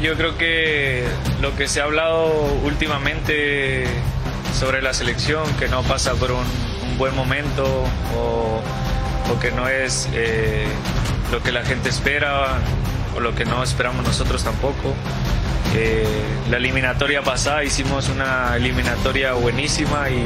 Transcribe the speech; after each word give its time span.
yo 0.00 0.16
creo 0.16 0.36
que 0.38 1.04
lo 1.40 1.54
que 1.56 1.68
se 1.68 1.80
ha 1.80 1.84
hablado 1.84 2.32
últimamente 2.64 3.84
sobre 4.58 4.82
la 4.82 4.94
selección, 4.94 5.44
que 5.58 5.68
no 5.68 5.82
pasa 5.82 6.14
por 6.14 6.32
un, 6.32 6.44
buen 6.98 7.16
momento 7.16 7.64
o, 8.14 8.60
o 9.32 9.40
que 9.40 9.50
no 9.52 9.66
es 9.68 10.06
eh, 10.12 10.66
lo 11.32 11.42
que 11.42 11.50
la 11.50 11.64
gente 11.64 11.88
espera 11.88 12.58
o 13.16 13.20
lo 13.20 13.34
que 13.34 13.46
no 13.46 13.62
esperamos 13.62 14.04
nosotros 14.04 14.44
tampoco. 14.44 14.94
Eh, 15.74 16.04
la 16.50 16.56
eliminatoria 16.56 17.22
pasada 17.22 17.64
hicimos 17.64 18.08
una 18.08 18.56
eliminatoria 18.56 19.32
buenísima 19.32 20.10
y 20.10 20.24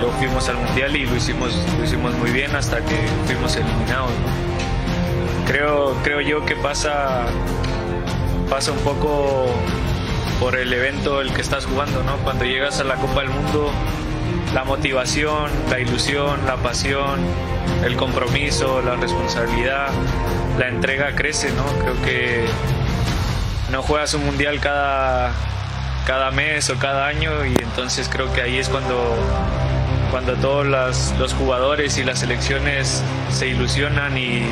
luego 0.00 0.16
fuimos 0.18 0.48
al 0.48 0.56
mundial 0.56 0.96
y 0.96 1.06
lo 1.06 1.14
hicimos, 1.14 1.54
lo 1.78 1.84
hicimos 1.84 2.14
muy 2.14 2.30
bien 2.30 2.56
hasta 2.56 2.78
que 2.78 2.96
fuimos 3.26 3.54
eliminados. 3.56 4.10
Creo, 5.46 5.94
creo 6.02 6.20
yo 6.22 6.44
que 6.46 6.56
pasa 6.56 7.26
pasa 8.48 8.72
un 8.72 8.78
poco 8.78 9.46
por 10.40 10.56
el 10.56 10.72
evento 10.72 11.20
el 11.20 11.32
que 11.32 11.40
estás 11.40 11.66
jugando, 11.66 12.02
¿no? 12.02 12.16
Cuando 12.18 12.44
llegas 12.44 12.80
a 12.80 12.84
la 12.84 12.96
Copa 12.96 13.20
del 13.20 13.30
Mundo, 13.30 13.70
la 14.54 14.64
motivación, 14.64 15.50
la 15.70 15.78
ilusión, 15.80 16.38
la 16.46 16.56
pasión, 16.56 17.20
el 17.84 17.96
compromiso, 17.96 18.82
la 18.82 18.96
responsabilidad, 18.96 19.88
la 20.58 20.68
entrega 20.68 21.14
crece, 21.14 21.50
¿no? 21.52 21.64
Creo 21.82 22.02
que 22.02 22.44
no 23.70 23.82
juegas 23.82 24.14
un 24.14 24.26
mundial 24.26 24.60
cada, 24.60 25.32
cada 26.06 26.30
mes 26.30 26.68
o 26.70 26.76
cada 26.78 27.06
año 27.06 27.46
y 27.46 27.54
entonces 27.62 28.08
creo 28.12 28.32
que 28.32 28.42
ahí 28.42 28.58
es 28.58 28.68
cuando, 28.68 29.14
cuando 30.10 30.34
todos 30.34 30.66
las- 30.66 31.14
los 31.18 31.32
jugadores 31.34 31.96
y 31.98 32.04
las 32.04 32.18
selecciones 32.18 33.02
se 33.30 33.46
ilusionan 33.48 34.18
y, 34.18 34.42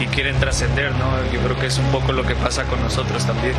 y 0.00 0.06
quieren 0.06 0.38
trascender, 0.40 0.92
¿no? 0.94 1.30
Yo 1.30 1.40
creo 1.40 1.58
que 1.58 1.66
es 1.66 1.78
un 1.78 1.90
poco 1.90 2.12
lo 2.12 2.24
que 2.24 2.34
pasa 2.34 2.64
con 2.64 2.80
nosotros 2.80 3.24
también. 3.26 3.54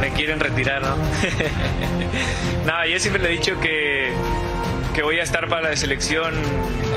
me, 0.00 0.10
quieren 0.12 0.40
retirar, 0.40 0.82
¿no? 0.82 0.96
Nada, 2.66 2.86
yo 2.86 2.98
siempre 2.98 3.22
le 3.22 3.28
he 3.30 3.32
dicho 3.32 3.58
que, 3.60 4.12
que 4.94 5.02
voy 5.02 5.20
a 5.20 5.22
estar 5.22 5.48
para 5.48 5.70
la 5.70 5.76
selección 5.76 6.34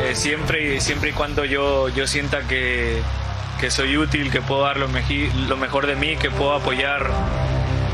eh, 0.02 0.16
siempre, 0.16 0.76
y 0.76 0.82
siempre 0.82 1.12
y 1.12 1.14
cuando 1.14 1.46
yo, 1.46 1.88
yo 1.90 2.08
sienta 2.08 2.42
que, 2.48 3.02
que 3.62 3.70
soy 3.70 3.96
útil, 3.96 4.32
que 4.32 4.42
puedo 4.42 4.64
dar 4.64 4.78
lo, 4.78 4.88
lo 4.88 5.58
mejor 5.58 5.86
de 5.86 5.96
mí, 5.96 6.18
que 6.18 6.32
puedo 6.32 6.56
apoyar 6.56 7.12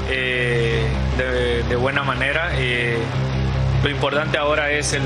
eh, 0.10 0.88
de, 1.68 1.76
buena 1.76 2.04
manera. 2.04 2.52
Eh, 2.54 2.98
lo 3.84 3.90
importante 3.90 4.38
ahora 4.38 4.72
es 4.72 4.94
el, 4.94 5.04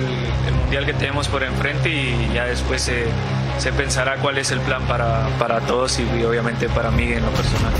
mundial 0.61 0.85
que 0.85 0.93
tenemos 0.93 1.27
por 1.27 1.41
enfrente 1.41 1.89
y 1.89 2.29
ya 2.35 2.45
después 2.45 2.83
se, 2.83 3.05
se 3.57 3.73
pensará 3.73 4.17
cuál 4.17 4.37
es 4.37 4.51
el 4.51 4.59
plan 4.59 4.83
para, 4.83 5.27
para 5.39 5.61
todos 5.61 5.99
y 5.99 6.23
obviamente 6.23 6.69
para 6.69 6.91
mí 6.91 7.11
en 7.11 7.25
lo 7.25 7.31
personal. 7.31 7.73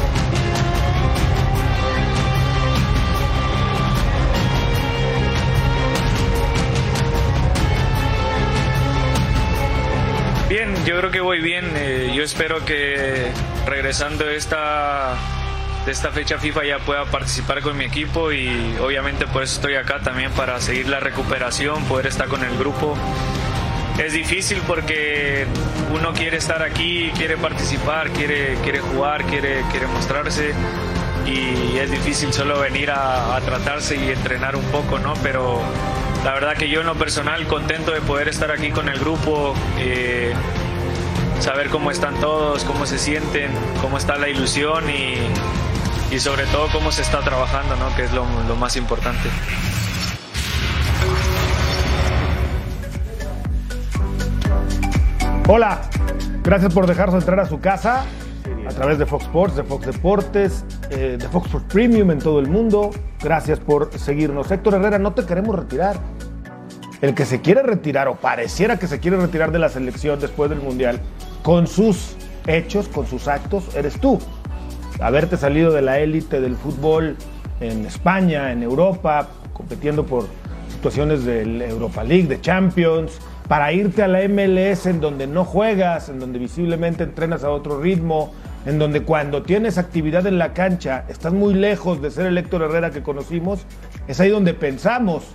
Yo 10.85 10.97
creo 10.97 11.11
que 11.11 11.21
voy 11.21 11.41
bien. 11.41 11.71
eh, 11.75 12.11
yo 12.15 12.23
espero 12.23 12.63
que 12.65 13.31
regresando 13.65 14.29
esta, 14.29 15.15
de 15.85 15.91
esta 15.91 16.11
fecha 16.11 16.37
FIFA 16.37 16.65
ya 16.65 16.79
pueda 16.79 17.05
participar 17.05 17.61
con 17.61 17.77
mi 17.77 17.85
equipo 17.85 18.31
y 18.31 18.75
obviamente 18.81 19.27
por 19.27 19.43
eso 19.43 19.55
estoy 19.55 19.75
acá 19.75 19.99
también 19.99 20.31
para 20.31 20.59
seguir 20.59 20.87
la 20.87 20.99
recuperación, 20.99 21.83
poder 21.85 22.07
estar 22.07 22.27
con 22.27 22.43
el 22.43 22.57
grupo. 22.57 22.97
Es 23.99 24.13
difícil 24.13 24.59
porque 24.65 25.45
uno 25.93 26.13
quiere 26.13 26.37
estar 26.37 26.63
aquí, 26.63 27.11
quiere 27.15 27.37
participar, 27.37 28.09
quiere, 28.11 28.55
quiere 28.63 28.79
jugar, 28.79 29.23
quiere, 29.25 29.63
quiere 29.69 29.85
mostrarse 29.87 30.53
y 31.27 31.77
es 31.77 31.91
difícil 31.91 32.33
solo 32.33 32.59
venir 32.59 32.89
a, 32.89 33.35
a 33.35 33.41
tratarse 33.41 33.95
y 33.97 34.09
entrenar 34.09 34.55
un 34.55 34.65
poco, 34.71 34.97
¿no? 34.97 35.13
Pero 35.21 35.61
la 36.23 36.33
verdad 36.33 36.55
que 36.55 36.69
yo 36.69 36.81
en 36.81 36.87
lo 36.87 36.95
personal 36.95 37.45
contento 37.47 37.91
de 37.91 38.01
poder 38.01 38.27
estar 38.27 38.49
aquí 38.49 38.71
con 38.71 38.89
el 38.89 38.97
grupo, 38.99 39.53
eh, 39.77 40.33
saber 41.41 41.69
cómo 41.69 41.89
están 41.89 42.13
todos, 42.19 42.63
cómo 42.65 42.85
se 42.85 42.99
sienten, 42.99 43.49
cómo 43.81 43.97
está 43.97 44.15
la 44.17 44.29
ilusión 44.29 44.83
y, 44.89 45.15
y 46.13 46.19
sobre 46.19 46.45
todo 46.45 46.67
cómo 46.71 46.91
se 46.91 47.01
está 47.01 47.21
trabajando, 47.21 47.75
¿no? 47.77 47.95
Que 47.95 48.03
es 48.03 48.13
lo, 48.13 48.25
más 48.55 48.75
importante. 48.75 49.27
Hola, 55.47 55.81
gracias 56.43 56.73
por 56.73 56.85
dejarnos 56.85 57.15
entrar 57.15 57.39
a 57.39 57.47
su 57.47 57.59
casa 57.59 58.05
a 58.67 58.69
través 58.69 58.99
de 58.99 59.07
Fox 59.07 59.23
Sports, 59.25 59.55
de 59.55 59.63
Fox 59.63 59.85
Deportes, 59.87 60.63
eh, 60.91 61.17
de 61.19 61.27
Fox 61.27 61.47
Sports 61.47 61.73
Premium 61.73 62.11
en 62.11 62.19
todo 62.19 62.39
el 62.39 62.47
mundo. 62.47 62.91
Gracias 63.21 63.59
por 63.59 63.97
seguirnos. 63.97 64.51
Héctor 64.51 64.75
Herrera, 64.75 64.99
no 64.99 65.13
te 65.13 65.25
queremos 65.25 65.55
retirar. 65.55 65.97
El 67.01 67.15
que 67.15 67.25
se 67.25 67.41
quiere 67.41 67.63
retirar 67.63 68.07
o 68.07 68.15
pareciera 68.15 68.77
que 68.77 68.85
se 68.85 68.99
quiere 68.99 69.17
retirar 69.17 69.51
de 69.51 69.57
la 69.57 69.69
selección 69.69 70.19
después 70.19 70.51
del 70.51 70.59
Mundial, 70.59 71.01
con 71.43 71.67
sus 71.67 72.15
hechos, 72.47 72.87
con 72.87 73.07
sus 73.07 73.27
actos, 73.27 73.75
eres 73.75 73.99
tú. 73.99 74.19
Haberte 74.99 75.37
salido 75.37 75.71
de 75.71 75.81
la 75.81 75.99
élite 75.99 76.41
del 76.41 76.55
fútbol 76.55 77.15
en 77.59 77.85
España, 77.85 78.51
en 78.51 78.63
Europa, 78.63 79.29
compitiendo 79.53 80.05
por 80.05 80.27
situaciones 80.69 81.25
del 81.25 81.61
Europa 81.61 82.03
League, 82.03 82.27
de 82.27 82.41
Champions, 82.41 83.19
para 83.47 83.73
irte 83.73 84.03
a 84.03 84.07
la 84.07 84.27
MLS 84.27 84.85
en 84.85 85.01
donde 85.01 85.27
no 85.27 85.43
juegas, 85.43 86.09
en 86.09 86.19
donde 86.19 86.39
visiblemente 86.39 87.03
entrenas 87.03 87.43
a 87.43 87.49
otro 87.51 87.81
ritmo, 87.81 88.33
en 88.65 88.79
donde 88.79 89.01
cuando 89.01 89.43
tienes 89.43 89.77
actividad 89.77 90.25
en 90.27 90.37
la 90.37 90.53
cancha 90.53 91.05
estás 91.09 91.33
muy 91.33 91.53
lejos 91.53 92.01
de 92.01 92.11
ser 92.11 92.27
el 92.27 92.37
Héctor 92.37 92.61
Herrera 92.61 92.91
que 92.91 93.01
conocimos, 93.01 93.65
es 94.07 94.19
ahí 94.19 94.29
donde 94.29 94.53
pensamos 94.53 95.25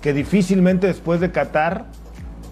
que 0.00 0.12
difícilmente 0.12 0.86
después 0.86 1.20
de 1.20 1.32
Qatar 1.32 1.86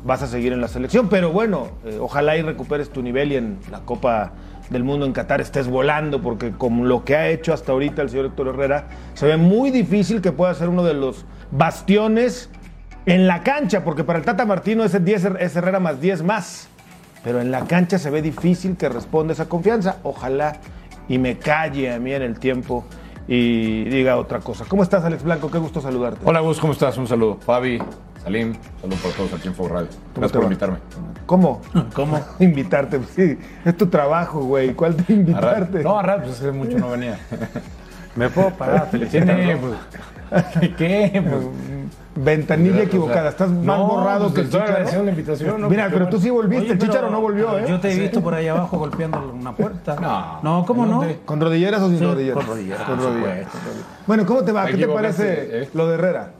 vas 0.04 0.22
a 0.22 0.26
seguir 0.26 0.52
en 0.52 0.60
la 0.60 0.68
selección. 0.68 1.08
Pero 1.08 1.30
bueno, 1.30 1.68
eh, 1.84 1.98
ojalá 2.00 2.36
y 2.36 2.42
recuperes 2.42 2.90
tu 2.90 3.02
nivel 3.02 3.32
y 3.32 3.36
en 3.36 3.58
la 3.70 3.80
Copa 3.80 4.32
del 4.70 4.84
Mundo 4.84 5.06
en 5.06 5.12
Qatar 5.12 5.40
estés 5.40 5.68
volando, 5.68 6.22
porque 6.22 6.52
con 6.52 6.88
lo 6.88 7.04
que 7.04 7.16
ha 7.16 7.28
hecho 7.28 7.52
hasta 7.52 7.72
ahorita 7.72 8.02
el 8.02 8.10
señor 8.10 8.26
Héctor 8.26 8.48
Herrera, 8.48 8.88
se 9.14 9.26
ve 9.26 9.36
muy 9.36 9.70
difícil 9.70 10.20
que 10.20 10.32
pueda 10.32 10.54
ser 10.54 10.68
uno 10.68 10.82
de 10.82 10.94
los 10.94 11.26
bastiones 11.50 12.50
en 13.04 13.26
la 13.26 13.42
cancha, 13.42 13.84
porque 13.84 14.04
para 14.04 14.18
el 14.18 14.24
Tata 14.24 14.46
Martino 14.46 14.84
ese 14.84 15.00
10 15.00 15.24
es 15.40 15.56
Herrera 15.56 15.80
más 15.80 16.00
10 16.00 16.22
más. 16.22 16.68
Pero 17.24 17.40
en 17.40 17.50
la 17.50 17.66
cancha 17.66 17.98
se 17.98 18.10
ve 18.10 18.20
difícil 18.20 18.76
que 18.76 18.88
responda 18.88 19.32
esa 19.32 19.48
confianza. 19.48 19.98
Ojalá 20.02 20.56
y 21.08 21.18
me 21.18 21.38
calle 21.38 21.92
a 21.92 21.98
mí 21.98 22.12
en 22.12 22.22
el 22.22 22.38
tiempo 22.38 22.84
y 23.28 23.84
diga 23.84 24.16
otra 24.16 24.40
cosa. 24.40 24.64
¿Cómo 24.66 24.82
estás, 24.82 25.04
Alex 25.04 25.22
Blanco? 25.22 25.50
Qué 25.50 25.58
gusto 25.58 25.80
saludarte. 25.80 26.20
Hola 26.24 26.40
Gus, 26.40 26.58
¿cómo 26.58 26.72
estás? 26.72 26.98
Un 26.98 27.06
saludo. 27.06 27.38
Fabi, 27.40 27.78
Salim, 28.22 28.54
saludo 28.80 28.96
para 29.02 29.14
todos 29.14 29.32
aquí 29.34 29.48
en 29.48 29.54
Fog 29.54 29.68
Radio. 29.70 29.88
Gracias 30.14 30.32
por 30.32 30.44
invitarme. 30.44 30.76
¿Cómo? 31.26 31.60
¿Cómo? 31.94 32.20
Invitarte. 32.38 32.98
pues 32.98 33.10
Sí, 33.10 33.38
es 33.64 33.76
tu 33.76 33.86
trabajo, 33.86 34.40
güey. 34.44 34.74
¿Cuál 34.74 34.92
A 34.92 34.96
ra- 34.96 35.04
invitarte? 35.08 35.82
No, 35.82 35.98
a 35.98 36.02
rato, 36.02 36.22
pues 36.26 36.38
hace 36.40 36.52
mucho 36.52 36.78
no 36.78 36.90
venía. 36.90 37.18
¿Me 38.16 38.28
puedo 38.28 38.50
parar 38.50 38.88
felicitarlo? 38.90 39.58
pues, 39.58 40.70
¿Qué? 40.76 41.22
Pues, 41.28 41.46
Ventanilla 42.14 42.82
equivocada. 42.82 43.30
Estás 43.30 43.48
más 43.50 43.78
No, 43.78 43.86
borrado 43.86 44.24
pues 44.24 44.34
que 44.34 44.40
el 44.40 44.46
estoy 44.46 44.60
Chicharo. 44.60 44.72
agradeciendo 44.74 45.04
la 45.06 45.10
invitación, 45.10 45.60
¿no? 45.62 45.68
Mira, 45.70 45.88
pero 45.90 46.08
tú 46.08 46.20
sí 46.20 46.28
volviste. 46.30 46.64
Oye, 46.64 46.72
el 46.72 46.78
pero- 46.78 46.92
Chicharo 46.92 47.10
no 47.10 47.20
volvió, 47.22 47.58
¿eh? 47.58 47.64
Yo 47.66 47.80
te 47.80 47.90
he 47.90 47.98
visto 47.98 48.20
por 48.20 48.34
ahí 48.34 48.46
abajo 48.48 48.78
golpeando 48.78 49.32
una 49.34 49.52
puerta. 49.56 49.96
No. 49.96 50.40
No, 50.42 50.66
¿cómo 50.66 50.84
¿En 50.84 50.90
no? 50.90 51.04
¿Con 51.24 51.40
rodilleras 51.40 51.80
o 51.80 51.88
sin 51.88 51.98
Sí, 51.98 52.04
rodilleras? 52.04 52.36
con 52.44 52.46
rodilleras, 52.54 52.82
Con 52.86 52.98
rodilleras. 53.02 53.46
Bueno, 54.06 54.26
¿cómo 54.26 54.44
te 54.44 54.52
va? 54.52 54.66
¿Qué 54.66 54.76
te 54.76 54.86
parece 54.88 55.62
¿eh? 55.62 55.68
lo 55.74 55.88
de 55.88 55.94
Herrera? 55.94 56.30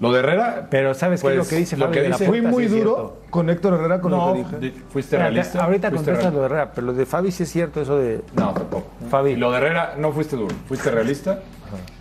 Lo 0.00 0.12
de 0.12 0.18
Herrera. 0.18 0.66
Pero 0.70 0.92
¿sabes 0.94 1.22
qué 1.22 1.28
es 1.28 1.34
Pues, 1.34 1.44
lo 1.46 1.48
que 1.48 1.56
dice 1.56 1.76
lo 1.76 1.90
que 1.90 2.00
de 2.02 2.08
la 2.08 2.16
dice- 2.16 2.26
Fui 2.26 2.40
Puerta? 2.40 2.56
muy 2.56 2.68
Sí 2.68 2.78
duro 2.80 3.18
con 3.30 3.48
Héctor 3.48 3.74
Herrera 3.74 4.00
con 4.00 4.10
No, 4.10 4.28
lo 4.28 4.32
que 4.34 4.38
dije. 4.38 4.58
di- 4.58 4.82
fuiste 4.90 5.16
realista. 5.16 5.64
ahorita 5.64 5.90
fuiste 5.90 6.06
contestas 6.10 6.34
lo 6.34 6.40
de 6.40 6.46
Herrera, 6.46 6.72
pero 6.74 6.86
lo 6.88 6.92
de 6.94 7.06
Fabi 7.06 7.30
sí 7.30 7.44
es 7.44 7.50
cierto, 7.52 7.80
eso 7.80 7.96
de... 7.96 8.20
No, 8.34 8.52
tampoco. 8.52 8.86
Fabi. 9.08 9.30
Y 9.32 9.36
lo 9.36 9.52
de 9.52 9.58
Herrera 9.58 9.94
no 9.96 10.10
fuiste 10.12 10.34
duro, 10.36 10.54
fuiste 10.66 10.90
realista. 10.90 11.40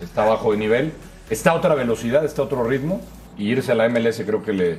Está 0.01 0.25
bajo 0.25 0.51
de 0.51 0.57
nivel. 0.57 0.92
Está 1.30 1.51
a 1.51 1.54
otra 1.56 1.75
velocidad, 1.75 2.25
está 2.25 2.42
a 2.42 2.45
otro 2.45 2.63
ritmo. 2.63 3.00
Y 3.38 3.50
irse 3.51 3.72
a 3.72 3.75
la 3.75 3.86
MLS 3.90 4.24
creo 4.25 4.44
que 4.44 4.54
le, 4.54 4.78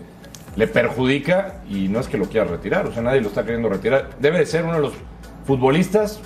le 0.56 0.66
perjudica. 0.68 1.54
Y 1.68 1.88
no 1.88 2.00
es 2.00 2.08
que 2.08 2.18
lo 2.18 2.26
quiera 2.26 2.46
retirar, 2.46 2.86
o 2.86 2.92
sea, 2.92 3.02
nadie 3.02 3.20
lo 3.20 3.28
está 3.28 3.42
queriendo 3.44 3.68
retirar. 3.68 4.10
Debe 4.20 4.38
de 4.38 4.46
ser 4.46 4.64
uno 4.64 4.74
de 4.74 4.80
los 4.80 4.92
futbolistas 5.46 6.20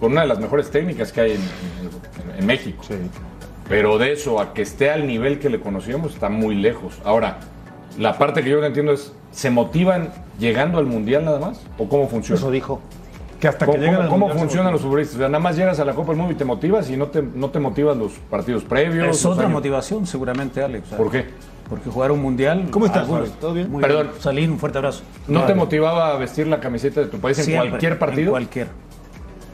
con 0.00 0.12
una 0.12 0.22
de 0.22 0.28
las 0.28 0.38
mejores 0.40 0.70
técnicas 0.70 1.12
que 1.12 1.20
hay 1.20 1.32
en, 1.32 1.40
en- 1.40 2.38
en 2.40 2.46
México. 2.46 2.82
Pero 3.72 3.98
de 3.98 4.12
eso 4.12 4.40
a 4.40 4.54
que 4.54 4.62
esté 4.62 4.90
al 4.90 5.06
nivel 5.06 5.38
que 5.38 5.48
le 5.50 5.60
conocíamos 5.60 6.14
está 6.14 6.28
muy 6.28 6.54
lejos. 6.54 6.98
Ahora, 7.04 7.38
la 7.98 8.18
parte 8.18 8.42
que 8.42 8.50
yo 8.50 8.60
no 8.60 8.66
entiendo 8.66 8.92
es, 8.92 9.12
¿se 9.30 9.50
motivan 9.50 10.10
llegando 10.38 10.78
al 10.78 10.86
Mundial 10.86 11.24
nada 11.24 11.38
más? 11.40 11.60
¿O 11.78 11.88
cómo 11.88 12.08
funciona? 12.08 12.38
Eso 12.38 12.50
dijo. 12.50 12.80
Que 13.40 13.48
hasta 13.48 13.66
¿Cómo, 13.66 13.76
que 13.78 13.80
llegan 13.84 13.94
cómo- 13.96 14.02
al 14.04 14.08
cómo 14.10 14.26
Mundial 14.28 14.38
se 14.38 14.44
funcionan 14.44 14.72
los 14.72 14.82
futbolistas? 14.82 15.16
O 15.16 15.18
sea, 15.18 15.28
nada 15.28 15.42
más 15.42 15.56
llegas 15.56 15.80
a 15.80 15.84
la 15.84 15.94
Copa 15.94 16.08
del 16.12 16.18
Mundo 16.18 16.32
y 16.32 16.36
te 16.36 16.44
motivas 16.44 16.88
y 16.90 16.96
no 16.96 17.08
te, 17.08 17.22
no 17.22 17.50
te 17.50 17.58
motivas 17.58 17.96
los 17.96 18.12
partidos 18.30 18.62
previos. 18.62 19.08
Es 19.16 19.26
otra 19.26 19.42
años. 19.46 19.52
motivación, 19.54 20.06
seguramente, 20.06 20.62
Alex. 20.62 20.88
¿Por 20.90 21.10
qué? 21.10 21.26
Porque 21.68 21.90
jugar 21.90 22.12
un 22.12 22.20
mundial. 22.22 22.68
¿Cómo 22.70 22.86
estás, 22.86 23.02
algunos- 23.02 23.28
Fabi? 23.30 23.40
¿Todo 23.40 23.54
bien? 23.54 23.70
Muy 23.70 23.80
Perdón. 23.82 24.10
Salín, 24.20 24.50
un 24.52 24.58
fuerte 24.58 24.78
abrazo. 24.78 25.02
¿No 25.26 25.44
te 25.44 25.54
motivaba 25.54 26.12
a 26.12 26.16
vestir 26.18 26.46
la 26.46 26.60
camiseta 26.60 27.00
de 27.00 27.06
tu 27.06 27.18
país 27.18 27.38
en 27.38 27.44
Siempre, 27.46 27.70
cualquier 27.70 27.92
En 27.92 27.98
partido? 27.98 28.30
cualquier. 28.30 28.68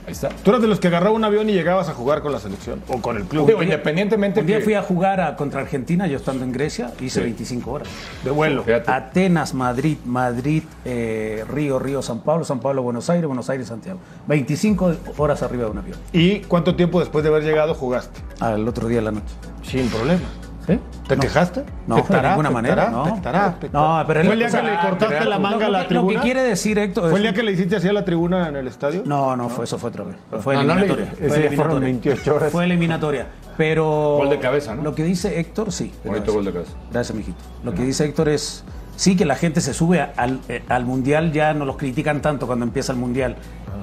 Ahí 0.08 0.12
está. 0.12 0.30
Tú 0.30 0.50
eras 0.50 0.62
de 0.62 0.68
los 0.68 0.80
que 0.80 0.88
agarraba 0.88 1.14
un 1.14 1.22
avión 1.22 1.50
y 1.50 1.52
llegabas 1.52 1.90
a 1.90 1.92
jugar 1.92 2.22
con 2.22 2.32
la 2.32 2.38
selección 2.40 2.82
o 2.88 3.02
con 3.02 3.18
el 3.18 3.24
club. 3.24 3.46
Digo, 3.46 3.62
independientemente 3.62 4.40
Un 4.40 4.46
día 4.46 4.56
que- 4.58 4.64
fui 4.64 4.72
a 4.72 4.82
jugar 4.82 5.20
a- 5.20 5.36
contra 5.36 5.60
Argentina, 5.60 6.06
yo 6.06 6.16
estando 6.16 6.44
en 6.44 6.52
Grecia, 6.52 6.92
hice 6.98 7.20
25 7.20 7.72
horas. 7.72 7.88
de 8.24 8.30
vuelo. 8.30 8.64
Fíjate. 8.64 8.90
Atenas, 8.90 9.52
Madrid, 9.52 9.98
Madrid, 10.06 10.62
eh, 10.86 11.44
Río, 11.48 11.78
Río, 11.78 12.00
San 12.00 12.20
Pablo, 12.20 12.44
San 12.46 12.60
Pablo, 12.60 12.82
Buenos 12.82 13.10
Aires, 13.10 13.26
Buenos 13.26 13.50
Aires, 13.50 13.68
Santiago. 13.68 13.98
25 14.26 14.94
horas 15.18 15.42
arriba 15.42 15.64
de 15.64 15.70
un 15.70 15.78
avión. 15.78 15.98
¿Y 16.12 16.38
cuánto 16.40 16.74
tiempo 16.74 17.00
después 17.00 17.22
de 17.22 17.28
haber 17.28 17.42
llegado 17.44 17.74
jugaste? 17.74 18.18
Al 18.40 18.66
otro 18.66 18.88
día 18.88 18.98
de 18.98 19.04
la 19.04 19.10
noche. 19.12 19.26
Sin 19.62 19.88
problema. 19.90 20.22
¿Sí? 20.68 20.78
¿Te 21.08 21.16
quejaste? 21.16 21.64
No, 21.86 22.02
¿Te 22.02 22.14
de 22.14 22.22
ninguna 22.22 22.50
manera. 22.50 22.90
No. 22.90 23.06
No, 23.72 24.04
pero 24.06 24.22
¿Fue 24.22 24.32
el 24.34 24.38
día 24.38 24.48
que 24.50 24.62
le 24.62 24.78
cortaste 24.78 25.24
la 25.24 25.38
manga 25.38 25.66
a 25.66 25.70
la 25.70 25.78
que- 25.88 25.94
Lo 25.94 26.00
tribuna? 26.02 26.20
que 26.20 26.24
quiere 26.24 26.42
decir, 26.42 26.78
Héctor. 26.78 27.08
¿Fue 27.08 27.18
el 27.18 27.22
día 27.22 27.32
que 27.32 27.42
le 27.42 27.52
hiciste 27.52 27.76
así 27.76 27.88
a 27.88 27.92
la 27.94 28.04
tribuna 28.04 28.48
en 28.48 28.56
el 28.56 28.66
estadio? 28.68 29.02
No, 29.06 29.34
no, 29.34 29.48
fue, 29.48 29.64
eso 29.64 29.78
fue 29.78 29.88
otra 29.88 30.04
vez. 30.04 30.16
Fue 30.42 30.54
eliminatoria. 30.54 31.06
Fue 31.16 31.36
eliminatoria. 31.38 31.80
28 31.80 32.34
horas. 32.34 32.52
Fue 32.52 32.64
eliminatoria. 32.64 33.26
Pero. 33.56 34.16
Gol 34.18 34.30
de 34.30 34.38
cabeza, 34.38 34.74
¿no? 34.74 34.82
Lo 34.82 34.94
que 34.94 35.02
dice 35.04 35.40
Héctor, 35.40 35.72
sí. 35.72 35.92
Bonito 36.04 36.32
gol 36.32 36.44
de 36.44 36.52
cabeza. 36.52 36.72
Gracias, 36.92 37.16
mijito. 37.16 37.38
Lo 37.64 37.72
que 37.74 37.82
dice 37.82 38.04
Héctor 38.04 38.28
es. 38.28 38.62
Sí, 38.96 39.16
que 39.16 39.24
la 39.24 39.36
gente 39.36 39.60
se 39.60 39.72
sube 39.74 40.00
al, 40.16 40.40
eh, 40.48 40.62
al 40.68 40.84
mundial, 40.84 41.32
ya 41.32 41.54
no 41.54 41.64
los 41.64 41.76
critican 41.76 42.20
tanto 42.20 42.46
cuando 42.46 42.64
empieza 42.64 42.92
el 42.92 42.98
mundial, 42.98 43.36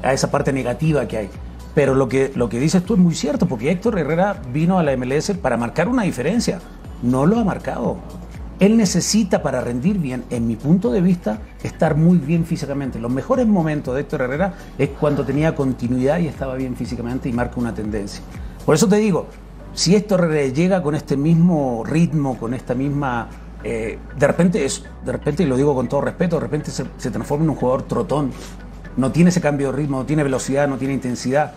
a 0.04 0.12
esa 0.14 0.30
parte 0.30 0.52
negativa 0.54 1.08
que 1.08 1.18
hay. 1.18 1.30
Pero 1.74 1.96
lo 1.96 2.08
que, 2.10 2.32
lo 2.36 2.48
que 2.50 2.60
dices 2.60 2.84
tú 2.84 2.94
es 2.96 3.00
muy 3.00 3.16
cierto, 3.16 3.48
porque 3.48 3.72
Héctor 3.72 3.98
Herrera 4.00 4.36
vino 4.54 4.78
a 4.80 4.84
la 4.84 4.92
MLS 4.96 5.34
para 5.42 5.58
marcar 5.58 5.88
una 5.90 6.04
diferencia. 6.04 6.60
No 7.06 7.26
lo 7.28 7.40
ha 7.40 7.44
marcado. 7.44 7.98
Él 8.60 8.78
necesita 8.78 9.44
para 9.44 9.62
rendir 9.62 10.00
bien, 10.00 10.24
en 10.30 10.48
mi 10.48 10.56
punto 10.56 10.92
de 10.92 11.02
vista, 11.02 11.40
estar 11.62 11.96
muy 11.96 12.18
bien 12.18 12.46
físicamente. 12.46 13.00
Los 13.00 13.12
mejores 13.12 13.46
momentos 13.46 13.94
de 13.94 14.02
Héctor 14.02 14.22
Herrera 14.24 14.54
es 14.78 14.90
cuando 14.90 15.24
tenía 15.24 15.54
continuidad 15.54 16.20
y 16.20 16.28
estaba 16.28 16.56
bien 16.56 16.76
físicamente 16.76 17.30
y 17.30 17.34
marca 17.34 17.60
una 17.60 17.74
tendencia. 17.74 18.22
Por 18.66 18.74
eso 18.74 18.88
te 18.88 18.96
digo, 18.96 19.28
si 19.74 19.96
Héctor 19.96 20.22
Herrera 20.22 20.54
llega 20.54 20.82
con 20.82 20.96
este 20.96 21.16
mismo 21.18 21.84
ritmo, 21.86 22.38
con 22.38 22.54
esta 22.54 22.74
misma... 22.74 23.28
eh, 23.64 24.00
de 24.18 24.28
repente, 24.28 24.66
es, 24.66 24.84
de 25.06 25.12
repente, 25.12 25.44
y 25.44 25.46
lo 25.46 25.58
digo 25.58 25.76
con 25.76 25.88
todo 25.90 26.02
respeto, 26.02 26.38
de 26.38 26.42
repente 26.42 26.72
se, 26.72 26.86
se 26.98 27.12
transforma 27.12 27.44
en 27.44 27.50
un 27.52 27.56
jugador 27.58 27.84
trotón. 27.84 28.32
No 28.96 29.12
tiene 29.12 29.32
ese 29.32 29.42
cambio 29.42 29.72
de 29.72 29.78
ritmo, 29.78 29.98
no 29.98 30.06
tiene 30.06 30.24
velocidad, 30.24 30.68
no 30.68 30.78
tiene 30.78 30.94
intensidad. 30.94 31.52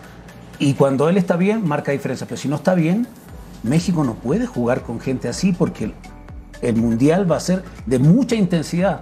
Y 0.59 0.73
cuando 0.73 1.07
él 1.07 1.15
está 1.15 1.37
bien, 1.37 1.65
marca 1.65 1.93
diferencia. 1.93 2.27
Pero 2.27 2.39
si 2.39 2.49
no 2.49 2.57
está 2.57 2.73
bien, 2.73 3.07
México 3.63 4.03
no 4.03 4.15
puede 4.15 4.45
jugar 4.45 4.81
con 4.81 4.99
gente 4.99 5.27
así 5.27 5.51
porque 5.53 5.91
el, 6.61 6.75
Mundial 6.75 7.29
va 7.29 7.37
a 7.37 7.39
ser 7.39 7.63
de 7.85 7.99
mucha 7.99 8.35
intensidad. 8.35 9.01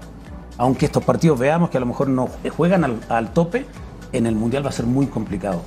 Aunque 0.57 0.86
estos 0.88 1.04
partidos 1.04 1.38
veamos 1.39 1.69
que 1.69 1.77
a 1.77 1.80
lo 1.80 1.86
mejor 1.86 2.07
no 2.09 2.30
juegan 2.56 2.83
al, 2.83 3.00
al 3.09 3.33
tope, 3.33 3.65
en 4.12 4.25
el 4.25 4.36
Mundial 4.36 4.65
va 4.65 4.69
a 4.69 4.74
ser 4.74 4.86
muy 4.86 5.06
complicado. 5.07 5.62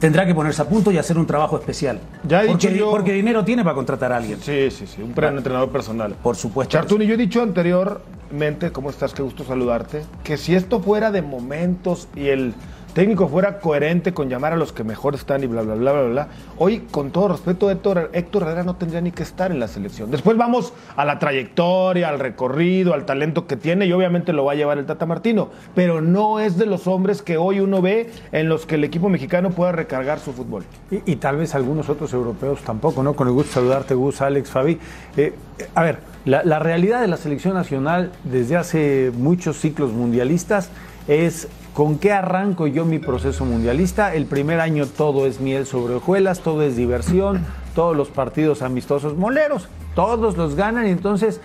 Tendrá 0.00 0.26
que 0.26 0.34
ponerse 0.34 0.60
a 0.60 0.64
punto 0.68 0.90
y 0.90 0.98
hacer 0.98 1.16
un 1.18 1.26
trabajo 1.26 1.56
especial. 1.58 2.00
Ya 2.26 2.42
he 2.42 2.48
porque, 2.48 2.68
dicho 2.68 2.78
yo- 2.80 2.90
porque 2.90 3.12
dinero 3.12 3.44
tiene 3.44 3.62
para 3.62 3.74
contratar 3.76 4.12
a 4.12 4.16
alguien. 4.16 4.38
Sí, 4.40 4.70
sí, 4.70 4.86
sí, 4.86 5.00
un 5.02 5.12
pre 5.12 5.28
entrenador 5.28 5.70
personal. 5.70 6.14
Por 6.22 6.34
supuesto. 6.36 6.72
Chartuni, 6.72 7.06
yo 7.06 7.14
he 7.14 7.16
dicho 7.18 7.42
anteriormente, 7.42 8.72
¿cómo 8.72 8.90
estás? 8.90 9.14
Qué 9.14 9.22
gusto 9.22 9.44
saludarte, 9.44 10.02
que 10.24 10.36
si 10.36 10.54
esto 10.54 10.80
fuera 10.80 11.10
de 11.10 11.22
momentos 11.22 12.08
y 12.16 12.28
el 12.28 12.54
técnico 12.94 13.28
fuera 13.28 13.58
coherente 13.58 14.14
con 14.14 14.28
llamar 14.28 14.52
a 14.52 14.56
los 14.56 14.72
que 14.72 14.84
mejor 14.84 15.14
están 15.14 15.42
y 15.42 15.46
bla, 15.46 15.62
bla, 15.62 15.74
bla, 15.74 15.92
bla, 15.92 16.02
bla, 16.02 16.28
hoy, 16.58 16.86
con 16.90 17.10
todo 17.10 17.28
respeto, 17.28 17.70
Héctor, 17.70 18.10
Héctor 18.12 18.44
Herrera 18.44 18.62
no 18.62 18.76
tendría 18.76 19.00
ni 19.00 19.10
que 19.10 19.24
estar 19.24 19.50
en 19.50 19.58
la 19.58 19.68
selección. 19.68 20.10
Después 20.10 20.36
vamos 20.36 20.72
a 20.96 21.04
la 21.04 21.18
trayectoria, 21.18 22.08
al 22.08 22.20
recorrido, 22.20 22.94
al 22.94 23.04
talento 23.04 23.46
que 23.46 23.56
tiene 23.56 23.86
y 23.86 23.92
obviamente 23.92 24.32
lo 24.32 24.44
va 24.44 24.52
a 24.52 24.54
llevar 24.54 24.78
el 24.78 24.86
Tata 24.86 25.06
Martino, 25.06 25.50
pero 25.74 26.00
no 26.00 26.38
es 26.38 26.56
de 26.56 26.66
los 26.66 26.86
hombres 26.86 27.20
que 27.20 27.36
hoy 27.36 27.60
uno 27.60 27.82
ve 27.82 28.10
en 28.30 28.48
los 28.48 28.64
que 28.64 28.76
el 28.76 28.84
equipo 28.84 29.08
mexicano 29.08 29.50
pueda 29.50 29.72
recargar 29.72 30.20
su 30.20 30.32
fútbol. 30.32 30.64
Y, 30.90 31.16
tal 31.16 31.36
vez 31.36 31.54
algunos 31.54 31.88
otros 31.88 32.12
europeos 32.12 32.60
tampoco, 32.60 33.02
¿no? 33.02 33.14
Con 33.14 33.26
el 33.26 33.34
gusto 33.34 33.48
de 33.48 33.54
saludarte, 33.54 33.94
Gus, 33.94 34.20
Alex, 34.20 34.50
Fabi. 34.50 34.78
Eh, 35.16 35.32
a 35.74 35.82
ver, 35.82 35.98
la 36.24 36.58
realidad 36.60 37.00
de 37.00 37.08
la 37.08 37.16
selección 37.16 37.54
nacional 37.54 38.12
desde 38.22 38.56
hace 38.56 39.12
muchos 39.16 39.58
ciclos 39.58 39.92
mundialistas 39.92 40.70
es 41.08 41.48
con 41.74 41.98
qué 41.98 42.12
arranco 42.12 42.68
yo 42.68 42.84
mi 42.84 43.00
proceso 43.00 43.44
mundialista. 43.44 44.14
El 44.14 44.26
primer 44.26 44.60
año 44.60 44.86
todo 44.86 45.26
es 45.26 45.40
miel 45.40 45.66
sobre 45.66 45.94
hojuelas, 45.94 46.40
todo 46.40 46.62
es 46.62 46.76
diversión, 46.76 47.44
todos 47.74 47.96
los 47.96 48.08
partidos 48.08 48.62
amistosos 48.62 49.16
moleros, 49.16 49.68
todos 49.94 50.36
los 50.36 50.54
ganan 50.54 50.86
y 50.86 50.90
entonces 50.90 51.40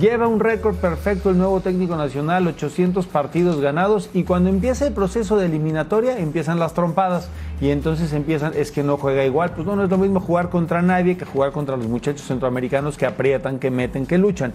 Lleva 0.00 0.26
un 0.26 0.40
récord 0.40 0.74
perfecto 0.74 1.30
el 1.30 1.38
nuevo 1.38 1.60
técnico 1.60 1.94
nacional, 1.94 2.48
800 2.48 3.06
partidos 3.06 3.60
ganados 3.60 4.10
y 4.12 4.24
cuando 4.24 4.50
empieza 4.50 4.88
el 4.88 4.92
proceso 4.92 5.36
de 5.36 5.46
eliminatoria 5.46 6.18
empiezan 6.18 6.58
las 6.58 6.74
trompadas 6.74 7.28
y 7.60 7.70
entonces 7.70 8.12
empiezan, 8.12 8.52
es 8.56 8.72
que 8.72 8.82
no 8.82 8.96
juega 8.96 9.24
igual, 9.24 9.52
pues 9.52 9.66
no, 9.66 9.76
no 9.76 9.84
es 9.84 9.90
lo 9.90 9.98
mismo 9.98 10.18
jugar 10.18 10.50
contra 10.50 10.82
nadie 10.82 11.16
que 11.16 11.24
jugar 11.24 11.52
contra 11.52 11.76
los 11.76 11.86
muchachos 11.86 12.26
centroamericanos 12.26 12.98
que 12.98 13.06
aprietan, 13.06 13.60
que 13.60 13.70
meten, 13.70 14.04
que 14.04 14.18
luchan. 14.18 14.52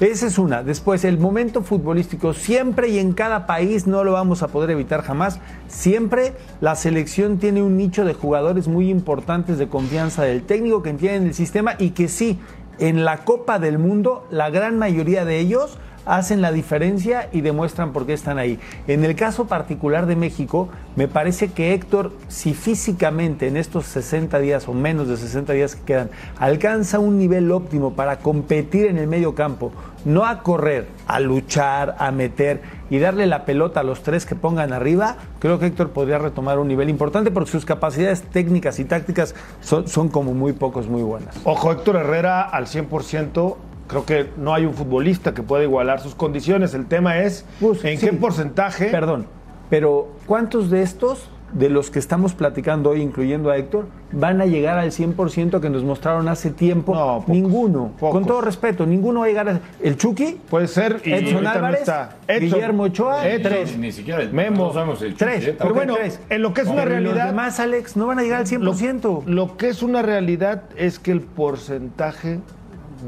Esa 0.00 0.28
es 0.28 0.38
una. 0.38 0.62
Después, 0.62 1.04
el 1.04 1.18
momento 1.18 1.62
futbolístico, 1.62 2.32
siempre 2.32 2.88
y 2.88 2.98
en 2.98 3.12
cada 3.12 3.46
país 3.46 3.88
no 3.88 4.04
lo 4.04 4.12
vamos 4.12 4.44
a 4.44 4.48
poder 4.48 4.70
evitar 4.70 5.02
jamás. 5.02 5.40
Siempre 5.66 6.34
la 6.60 6.76
selección 6.76 7.38
tiene 7.38 7.62
un 7.62 7.76
nicho 7.76 8.04
de 8.04 8.14
jugadores 8.14 8.68
muy 8.68 8.90
importantes 8.90 9.58
de 9.58 9.66
confianza 9.66 10.22
del 10.22 10.44
técnico 10.44 10.84
que 10.84 10.90
entienden 10.90 11.26
el 11.26 11.34
sistema 11.34 11.74
y 11.78 11.90
que 11.90 12.06
sí, 12.06 12.38
en 12.78 13.04
la 13.04 13.18
Copa 13.24 13.58
del 13.58 13.78
Mundo, 13.78 14.26
la 14.30 14.50
gran 14.50 14.78
mayoría 14.78 15.24
de 15.24 15.38
ellos 15.38 15.78
hacen 16.08 16.40
la 16.40 16.52
diferencia 16.52 17.28
y 17.32 17.42
demuestran 17.42 17.92
por 17.92 18.06
qué 18.06 18.14
están 18.14 18.38
ahí. 18.38 18.58
En 18.86 19.04
el 19.04 19.14
caso 19.14 19.46
particular 19.46 20.06
de 20.06 20.16
México, 20.16 20.68
me 20.96 21.06
parece 21.06 21.52
que 21.52 21.74
Héctor, 21.74 22.12
si 22.28 22.54
físicamente 22.54 23.46
en 23.46 23.56
estos 23.56 23.84
60 23.86 24.38
días 24.38 24.68
o 24.68 24.72
menos 24.72 25.08
de 25.08 25.18
60 25.18 25.52
días 25.52 25.76
que 25.76 25.84
quedan, 25.84 26.10
alcanza 26.38 26.98
un 26.98 27.18
nivel 27.18 27.52
óptimo 27.52 27.92
para 27.92 28.18
competir 28.20 28.86
en 28.86 28.96
el 28.96 29.06
medio 29.06 29.34
campo, 29.34 29.70
no 30.04 30.24
a 30.24 30.42
correr, 30.42 30.88
a 31.06 31.20
luchar, 31.20 31.94
a 31.98 32.10
meter 32.10 32.62
y 32.90 32.98
darle 32.98 33.26
la 33.26 33.44
pelota 33.44 33.80
a 33.80 33.82
los 33.82 34.02
tres 34.02 34.26
que 34.26 34.34
pongan 34.34 34.72
arriba, 34.72 35.16
creo 35.38 35.58
que 35.58 35.66
Héctor 35.66 35.90
podría 35.90 36.18
retomar 36.18 36.58
un 36.58 36.68
nivel 36.68 36.88
importante 36.88 37.30
porque 37.30 37.50
sus 37.50 37.64
capacidades 37.64 38.22
técnicas 38.22 38.78
y 38.78 38.84
tácticas 38.84 39.34
son, 39.60 39.88
son 39.88 40.08
como 40.08 40.34
muy 40.34 40.52
pocos, 40.52 40.88
muy 40.88 41.02
buenas. 41.02 41.36
Ojo, 41.44 41.72
Héctor 41.72 41.96
Herrera 41.96 42.42
al 42.42 42.66
100%. 42.66 43.56
Creo 43.86 44.04
que 44.04 44.28
no 44.36 44.52
hay 44.52 44.66
un 44.66 44.74
futbolista 44.74 45.32
que 45.32 45.42
pueda 45.42 45.64
igualar 45.64 46.00
sus 46.00 46.14
condiciones. 46.14 46.74
El 46.74 46.86
tema 46.86 47.18
es 47.18 47.46
Gus, 47.60 47.84
en 47.84 47.98
sí. 47.98 48.06
qué 48.06 48.12
porcentaje. 48.12 48.86
Perdón, 48.90 49.26
pero 49.70 50.08
¿cuántos 50.26 50.70
de 50.70 50.82
estos, 50.82 51.28
de 51.52 51.68
los 51.68 51.90
que 51.90 51.98
estamos 51.98 52.34
platicando 52.34 52.90
hoy, 52.90 53.00
incluyendo 53.00 53.50
a 53.50 53.56
Héctor, 53.56 53.86
van 54.12 54.40
a 54.40 54.46
llegar 54.46 54.78
al 54.78 54.90
100% 54.90 55.60
que 55.60 55.70
nos 55.70 55.82
mostraron 55.82 56.28
hace 56.28 56.50
tiempo? 56.50 56.94
No, 56.94 57.20
pocos, 57.20 57.28
ninguno. 57.28 57.92
pocos. 57.98 58.14
Con 58.14 58.26
todo 58.26 58.40
respeto, 58.40 58.86
ninguno 58.86 59.20
va 59.20 59.26
a 59.26 59.28
llegar 59.28 59.48
a... 59.48 59.60
¿El 59.82 59.96
Chucky? 59.96 60.38
Puede 60.48 60.68
ser. 60.68 61.00
Y 61.04 61.12
Edson 61.12 61.46
Álvarez, 61.46 61.80
está. 61.80 62.16
Edson, 62.26 62.58
Guillermo 62.58 62.82
Ochoa, 62.84 63.26
Edson, 63.28 63.42
tres. 63.52 63.78
Ni 63.78 63.92
siquiera 63.92 64.22
el 64.22 64.32
Memo. 64.32 64.66
no 64.66 64.72
sabemos 64.72 65.02
el 65.02 65.14
Tres. 65.14 65.40
Chucky, 65.40 65.50
¿eh? 65.50 65.56
Pero 65.58 65.74
bueno, 65.74 65.94
tres. 65.96 66.20
en 66.28 66.42
lo 66.42 66.52
que 66.52 66.60
es 66.62 66.68
una 66.68 66.84
realidad. 66.84 67.14
Los 67.14 67.26
demás, 67.26 67.60
Alex, 67.60 67.96
no 67.96 68.06
van 68.06 68.18
a 68.18 68.22
llegar 68.22 68.40
al 68.40 68.46
100%. 68.46 69.24
Lo, 69.24 69.32
lo 69.32 69.56
que 69.56 69.68
es 69.68 69.82
una 69.82 70.02
realidad 70.02 70.64
es 70.76 70.98
que 70.98 71.12
el 71.12 71.20
porcentaje 71.20 72.40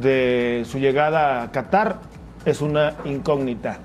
de 0.01 0.63
su 0.67 0.79
llegada 0.79 1.43
a 1.43 1.51
Qatar 1.53 2.01
es 2.45 2.61
una 2.61 2.95
incógnita. 3.05 3.79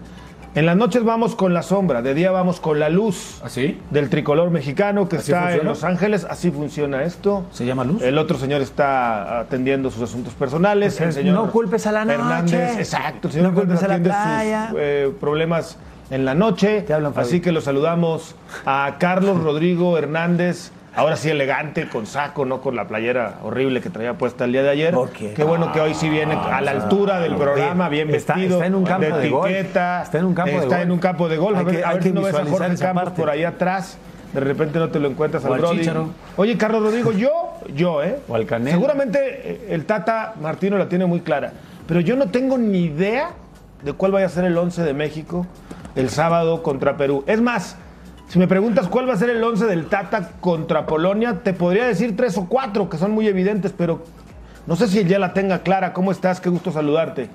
En 0.55 0.65
las 0.65 0.77
noches 0.77 1.03
vamos 1.03 1.35
con 1.35 1.53
la 1.53 1.61
sombra, 1.63 2.01
de 2.01 2.13
día 2.13 2.31
vamos 2.31 2.61
con 2.61 2.79
la 2.79 2.87
luz 2.87 3.41
¿Así? 3.43 3.77
del 3.91 4.09
tricolor 4.09 4.51
mexicano 4.51 5.09
que 5.09 5.17
¿Así 5.17 5.33
está 5.33 5.39
en 5.39 5.47
funciona? 5.49 5.69
Los 5.69 5.83
Ángeles. 5.83 6.25
Así 6.29 6.49
funciona 6.49 7.03
esto. 7.03 7.43
¿Se 7.51 7.65
llama 7.65 7.83
luz? 7.83 8.01
El 8.01 8.17
otro 8.17 8.37
señor 8.37 8.61
está 8.61 9.41
atendiendo 9.41 9.91
sus 9.91 10.03
asuntos 10.03 10.33
personales. 10.33 10.95
Pues 10.95 11.07
el 11.07 11.13
señor 11.13 11.35
no 11.35 11.51
culpes 11.51 11.85
a 11.87 11.91
la 11.91 12.05
noche. 12.05 12.15
Hernández, 12.15 12.77
exacto. 12.77 13.27
El 13.27 13.33
señor 13.33 13.51
No 13.51 13.59
culpes 13.59 13.83
a 13.83 13.87
la 13.89 13.99
playa. 13.99 14.67
sus 14.69 14.77
eh, 14.79 15.11
problemas 15.19 15.77
en 16.09 16.23
la 16.23 16.35
noche. 16.35 16.83
Te 16.83 16.93
hablan. 16.93 17.11
Así 17.17 17.41
que 17.41 17.51
lo 17.51 17.59
saludamos 17.59 18.35
a 18.65 18.95
Carlos 18.97 19.37
Rodrigo 19.43 19.97
Hernández. 19.97 20.71
Ahora 20.95 21.17
sí 21.17 21.29
elegante, 21.29 21.89
con 21.89 22.05
saco, 22.05 22.45
no 22.45 22.61
con 22.61 22.75
la 22.75 22.87
playera 22.87 23.39
horrible 23.43 23.81
que 23.81 23.89
traía 23.89 24.13
puesta 24.13 24.45
el 24.45 24.53
día 24.53 24.63
de 24.63 24.69
ayer. 24.69 24.93
¿Por 24.93 25.09
qué? 25.09 25.33
Qué 25.33 25.43
bueno 25.43 25.71
que 25.73 25.81
hoy 25.81 25.93
sí 25.93 26.07
viene 26.09 26.35
a 26.35 26.61
la 26.61 26.71
altura 26.71 27.19
del 27.19 27.35
programa, 27.35 27.89
bien 27.89 28.09
Está- 28.15 28.35
vestido, 28.35 28.55
está 28.57 28.65
en 28.67 28.75
un 28.75 28.85
campo 28.85 29.17
de 29.17 29.29
golf. 29.29 29.51
etiqueta. 29.51 30.03
Está 30.03 30.19
en 30.19 30.25
un 30.25 30.33
campo 30.33 30.51
de 30.51 30.57
Está 30.57 30.69
golf. 30.69 30.81
en 30.83 30.91
un 30.91 30.99
campo 30.99 31.27
de 31.29 31.37
golf. 31.37 31.57
Hay 31.57 31.61
a 31.63 31.65
ver, 31.65 31.75
que- 31.75 31.83
a 31.83 31.93
ver 31.93 32.03
si 32.03 32.11
no 32.11 32.21
ves 32.21 32.35
a 32.35 32.45
Jorge 32.45 32.75
Campos 32.77 33.09
por 33.11 33.29
ahí 33.29 33.43
atrás. 33.43 33.97
De 34.33 34.39
repente 34.41 34.79
no 34.79 34.89
te 34.89 34.99
lo 34.99 35.07
encuentras 35.09 35.43
O 35.45 35.53
al 35.53 35.59
Brody. 35.59 35.89
Oye, 36.37 36.57
Carlos 36.57 36.81
Rodrigo, 36.83 37.11
yo, 37.13 37.31
yo, 37.73 38.03
¿eh? 38.03 38.17
O 38.27 38.35
al 38.35 38.45
Canelo. 38.45 38.71
Seguramente 38.77 39.65
el 39.73 39.85
Tata 39.85 40.33
Martino 40.41 40.77
la 40.77 40.89
tiene 40.89 41.05
muy 41.05 41.21
clara. 41.21 41.51
Pero 41.87 41.99
yo 42.01 42.15
no 42.15 42.29
tengo 42.29 42.57
ni 42.57 42.85
idea 42.85 43.29
de 43.83 43.93
cuál 43.93 44.11
vaya 44.11 44.25
a 44.25 44.29
ser 44.29 44.45
el 44.45 44.57
11 44.57 44.83
de 44.83 44.93
México 44.93 45.45
el 45.95 46.09
sábado 46.09 46.63
contra 46.63 46.97
Perú. 46.97 47.23
Es 47.27 47.41
más, 47.41 47.77
si 48.27 48.39
me 48.39 48.47
preguntas 48.47 48.87
cuál 48.87 49.07
va 49.07 49.13
a 49.13 49.17
ser 49.17 49.29
el 49.29 49.43
11 49.43 49.65
del 49.65 49.85
Tata 49.85 50.31
contra 50.39 50.85
Polonia, 50.85 51.41
te 51.43 51.53
podría 51.53 51.85
decir 51.85 52.15
tres 52.15 52.37
o 52.37 52.47
cuatro 52.47 52.89
que 52.89 52.97
son 52.97 53.11
muy 53.11 53.27
evidentes, 53.27 53.73
pero 53.75 54.03
no 54.67 54.75
sé 54.75 54.87
si 54.87 55.03
ya 55.05 55.19
la 55.19 55.33
tenga 55.33 55.59
clara. 55.59 55.93
¿Cómo 55.93 56.11
estás? 56.11 56.41
Qué 56.41 56.49
gusto 56.49 56.71
saludarte. 56.71 57.29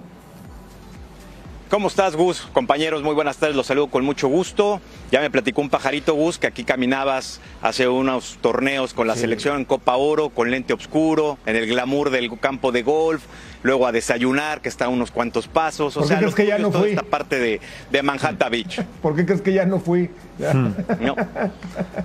¿Cómo 1.71 1.87
estás, 1.87 2.17
Gus? 2.17 2.49
Compañeros, 2.53 3.05
muy 3.05 3.15
buenas 3.15 3.37
tardes, 3.37 3.55
los 3.55 3.69
saludo 3.69 3.87
con 3.87 4.05
mucho 4.05 4.27
gusto. 4.27 4.81
Ya 5.13 5.21
me 5.21 5.31
platicó 5.31 5.61
un 5.61 5.71
pajarito, 5.71 6.15
Gus, 6.15 6.37
que 6.37 6.49
aquí 6.49 6.65
caminabas 6.65 7.41
hace 7.63 7.87
unos 7.87 8.39
torneos 8.41 8.93
con 8.93 9.07
la 9.07 9.15
selección 9.15 9.59
en 9.59 9.65
Copa 9.65 9.95
Oro, 9.95 10.31
con 10.31 10.51
lente 10.51 10.73
oscuro, 10.73 11.39
en 11.47 11.55
el 11.55 11.69
glamour 11.69 12.11
del 12.11 12.37
campo 12.41 12.73
de 12.73 12.83
golf, 12.83 13.23
luego 13.63 13.87
a 13.87 13.93
desayunar, 13.93 14.61
que 14.61 14.69
está 14.69 14.87
a 14.87 14.89
unos 14.89 15.11
cuantos 15.11 15.49
pasos. 15.49 15.97
O 15.97 16.01
¿Por 16.01 16.03
qué 16.05 16.09
sea, 16.09 16.17
crees 16.19 16.27
los 16.31 16.35
que 16.35 16.47
ya 16.47 16.59
no 16.59 16.69
toda 16.69 16.81
fui? 16.81 16.91
esta 16.91 17.03
parte 17.03 17.39
de, 17.39 17.61
de 17.91 18.03
Manhattan 18.03 18.51
Beach. 18.53 18.83
¿Por 19.03 19.15
qué 19.17 19.27
crees 19.27 19.41
que 19.43 19.53
ya 19.53 19.65
no 19.67 19.81
fui? 19.81 20.11
¿no? 21.01 21.17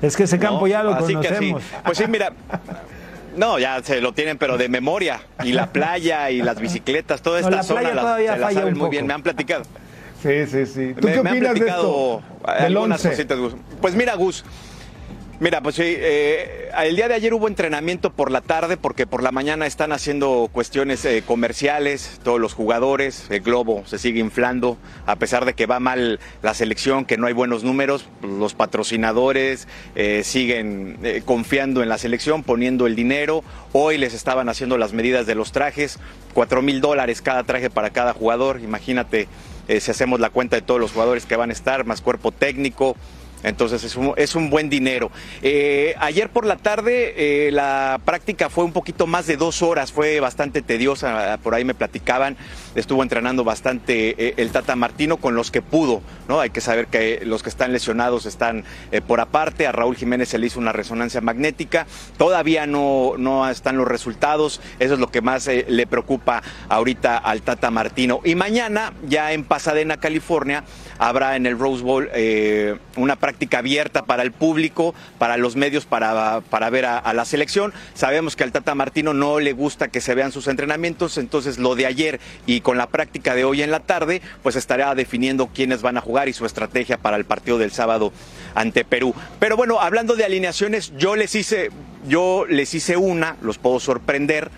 Es 0.01 0.15
que 0.15 0.23
ese 0.23 0.39
campo 0.39 0.61
¿no? 0.61 0.67
ya 0.67 0.83
lo 0.83 0.93
Así 0.93 1.15
que 1.15 1.21
sí. 1.23 1.51
conocemos. 1.51 1.63
Pues 1.85 1.97
sí, 1.97 2.03
mira. 2.07 2.33
No, 3.37 3.59
ya 3.59 3.83
se 3.83 3.99
lo 3.99 4.13
tienen, 4.13 4.37
pero 4.37 4.57
de 4.57 4.69
memoria. 4.69 5.21
Y 5.43 5.51
la 5.51 5.71
playa 5.71 6.29
y 6.31 6.41
las 6.41 6.59
bicicletas, 6.59 7.21
toda 7.21 7.41
No, 7.41 7.47
esta 7.47 7.57
la 7.57 7.63
zona 7.63 7.91
todavía 7.91 8.33
se 8.33 8.39
la 8.39 8.51
saben 8.51 8.77
muy 8.77 8.89
bien, 8.89 9.05
me 9.07 9.13
han 9.13 9.23
platicado. 9.23 9.63
Sí, 10.23 10.47
sí, 10.47 10.65
sí. 10.65 10.93
¿Tú 10.99 11.07
me, 11.07 11.13
qué 11.13 11.21
me 11.21 11.29
han 11.29 11.35
opinas 11.35 11.53
de 11.53 11.59
platicado 11.59 12.21
esto? 12.41 12.51
Del 12.53 12.63
algunas 12.77 13.05
11. 13.05 13.09
cositas, 13.09 13.37
Gus. 13.37 13.55
Pues 13.81 13.93
mira, 13.95 14.15
Gus. 14.15 14.45
Mira, 15.41 15.59
pues 15.59 15.75
sí, 15.75 15.83
eh, 15.83 16.69
el 16.81 16.95
día 16.95 17.09
de 17.09 17.13
ayer 17.13 17.33
hubo 17.33 17.49
entrenamiento 17.49 18.09
por 18.09 18.31
la 18.31 18.39
tarde 18.39 18.77
porque 18.77 19.05
por 19.05 19.21
la 19.21 19.33
mañana 19.33 19.67
están 19.67 19.91
haciendo 19.91 20.49
cuestiones 20.49 21.03
eh, 21.03 21.23
comerciales, 21.27 22.21
todos 22.23 22.39
los 22.39 22.53
jugadores, 22.53 23.25
el 23.29 23.41
globo 23.41 23.83
se 23.85 23.97
sigue 23.97 24.21
inflando, 24.21 24.77
a 25.05 25.17
pesar 25.17 25.43
de 25.43 25.53
que 25.53 25.65
va 25.65 25.81
mal 25.81 26.21
la 26.41 26.53
selección, 26.53 27.03
que 27.03 27.17
no 27.17 27.27
hay 27.27 27.33
buenos 27.33 27.65
números, 27.65 28.07
los 28.21 28.53
patrocinadores 28.53 29.67
eh, 29.95 30.21
siguen 30.23 30.99
confiando 31.25 31.83
en 31.83 31.89
la 31.89 31.97
selección, 31.97 32.41
poniendo 32.41 32.87
el 32.87 32.95
dinero, 32.95 33.43
hoy 33.73 33.97
les 33.97 34.13
estaban 34.13 34.47
haciendo 34.47 34.77
las 34.77 34.93
medidas 34.93 35.25
de 35.25 35.35
los 35.35 35.51
trajes, 35.51 35.99
cuatro 36.33 36.61
mil 36.61 36.79
dólares 36.79 37.21
cada 37.21 37.43
traje 37.43 37.69
para 37.69 37.89
cada 37.89 38.13
jugador, 38.13 38.61
imagínate 38.61 39.27
si 39.67 39.91
hacemos 39.91 40.19
la 40.19 40.29
cuenta 40.29 40.55
de 40.55 40.61
todos 40.61 40.79
los 40.79 40.91
jugadores 40.91 41.25
que 41.25 41.35
van 41.35 41.49
a 41.49 41.53
estar, 41.53 41.85
más 41.85 41.99
cuerpo 41.99 42.31
técnico, 42.31 42.95
entonces 43.45 43.83
es 43.83 43.95
un, 43.95 44.13
es 44.17 44.35
un 44.35 44.49
buen 44.49 44.69
dinero. 44.69 45.11
Eh, 45.41 45.95
ayer 45.99 46.29
por 46.29 46.45
la 46.45 46.57
tarde 46.57 47.13
eh, 47.47 47.51
la 47.51 47.99
práctica 48.03 48.49
fue 48.49 48.63
un 48.63 48.73
poquito 48.73 49.07
más 49.07 49.27
de 49.27 49.37
dos 49.37 49.61
horas, 49.61 49.91
fue 49.91 50.19
bastante 50.19 50.61
tediosa, 50.61 51.37
por 51.43 51.53
ahí 51.53 51.63
me 51.63 51.75
platicaban, 51.75 52.35
estuvo 52.73 53.03
entrenando 53.03 53.43
bastante 53.43 54.15
eh, 54.17 54.33
el 54.37 54.51
Tata 54.51 54.75
Martino 54.75 55.17
con 55.17 55.35
los 55.35 55.51
que 55.51 55.61
pudo, 55.61 56.01
¿no? 56.27 56.39
Hay 56.39 56.49
que 56.49 56.61
saber 56.61 56.87
que 56.87 57.21
los 57.23 57.43
que 57.43 57.49
están 57.49 57.71
lesionados 57.71 58.25
están 58.25 58.63
por 59.07 59.19
aparte, 59.19 59.67
a 59.67 59.71
Raúl 59.71 59.95
Jiménez 59.95 60.29
se 60.29 60.37
le 60.37 60.47
hizo 60.47 60.59
una 60.59 60.71
resonancia 60.71 61.21
magnética, 61.21 61.85
todavía 62.17 62.65
no, 62.65 63.13
no 63.17 63.47
están 63.49 63.77
los 63.77 63.87
resultados, 63.87 64.61
eso 64.79 64.95
es 64.95 64.99
lo 64.99 65.11
que 65.11 65.21
más 65.21 65.47
le 65.47 65.87
preocupa 65.87 66.41
ahorita 66.69 67.17
al 67.17 67.41
Tata 67.41 67.71
Martino. 67.71 68.21
Y 68.23 68.35
mañana, 68.35 68.93
ya 69.07 69.33
en 69.33 69.43
Pasadena, 69.43 69.97
California, 69.97 70.63
habrá 70.97 71.35
en 71.35 71.45
el 71.45 71.59
Rose 71.59 71.83
Bowl 71.83 72.09
una 72.95 73.15
práctica 73.17 73.34
abierta 73.57 74.05
para 74.05 74.23
el 74.23 74.31
público, 74.31 74.93
para 75.17 75.37
los 75.37 75.55
medios, 75.55 75.85
para, 75.85 76.41
para 76.49 76.69
ver 76.69 76.85
a, 76.85 76.97
a 76.97 77.13
la 77.13 77.25
selección. 77.25 77.73
Sabemos 77.93 78.35
que 78.35 78.43
al 78.43 78.51
Tata 78.51 78.75
Martino 78.75 79.13
no 79.13 79.39
le 79.39 79.53
gusta 79.53 79.87
que 79.87 80.01
se 80.01 80.15
vean 80.15 80.31
sus 80.31 80.47
entrenamientos, 80.47 81.17
entonces 81.17 81.57
lo 81.57 81.75
de 81.75 81.85
ayer 81.85 82.19
y 82.45 82.61
con 82.61 82.77
la 82.77 82.87
práctica 82.87 83.35
de 83.35 83.45
hoy 83.45 83.61
en 83.61 83.71
la 83.71 83.79
tarde, 83.79 84.21
pues 84.43 84.55
estará 84.55 84.93
definiendo 84.95 85.47
quiénes 85.47 85.81
van 85.81 85.97
a 85.97 86.01
jugar 86.01 86.27
y 86.27 86.33
su 86.33 86.45
estrategia 86.45 86.97
para 86.97 87.17
el 87.17 87.25
partido 87.25 87.57
del 87.57 87.71
sábado 87.71 88.11
ante 88.55 88.83
Perú. 88.83 89.13
Pero 89.39 89.57
bueno, 89.57 89.79
hablando 89.79 90.15
de 90.15 90.25
alineaciones, 90.25 90.93
yo 90.97 91.15
les 91.15 91.35
hice, 91.35 91.71
yo 92.07 92.45
les 92.49 92.73
hice 92.73 92.97
una, 92.97 93.37
los 93.41 93.57
puedo 93.57 93.79
sorprender 93.79 94.49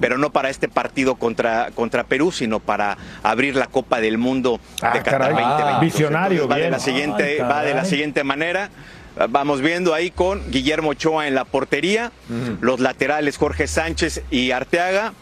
pero 0.00 0.18
no 0.18 0.30
para 0.30 0.50
este 0.50 0.68
partido 0.68 1.14
contra, 1.16 1.70
contra 1.74 2.04
Perú, 2.04 2.32
sino 2.32 2.60
para 2.60 2.96
abrir 3.22 3.56
la 3.56 3.66
Copa 3.66 4.00
del 4.00 4.18
Mundo 4.18 4.60
Ah, 4.82 4.92
de 4.92 4.98
Qatar 5.02 5.20
caray. 5.20 5.34
2022. 5.34 5.80
Visionario, 5.80 6.42
Entonces, 6.42 6.62
va 6.62 6.64
de 6.64 6.70
la 6.70 6.78
siguiente, 6.78 7.24
Ay, 7.42 7.48
va 7.48 7.62
de 7.62 7.74
la 7.74 7.84
siguiente 7.84 8.24
manera. 8.24 8.70
Vamos 9.30 9.62
viendo 9.62 9.94
ahí 9.94 10.10
con 10.10 10.50
Guillermo 10.50 10.90
Ochoa 10.90 11.26
en 11.26 11.34
la 11.34 11.46
portería, 11.46 12.12
los 12.60 12.80
laterales 12.80 13.38
Jorge 13.38 13.66
Sánchez 13.66 14.22
y 14.30 14.50
Arteaga, 14.50 15.14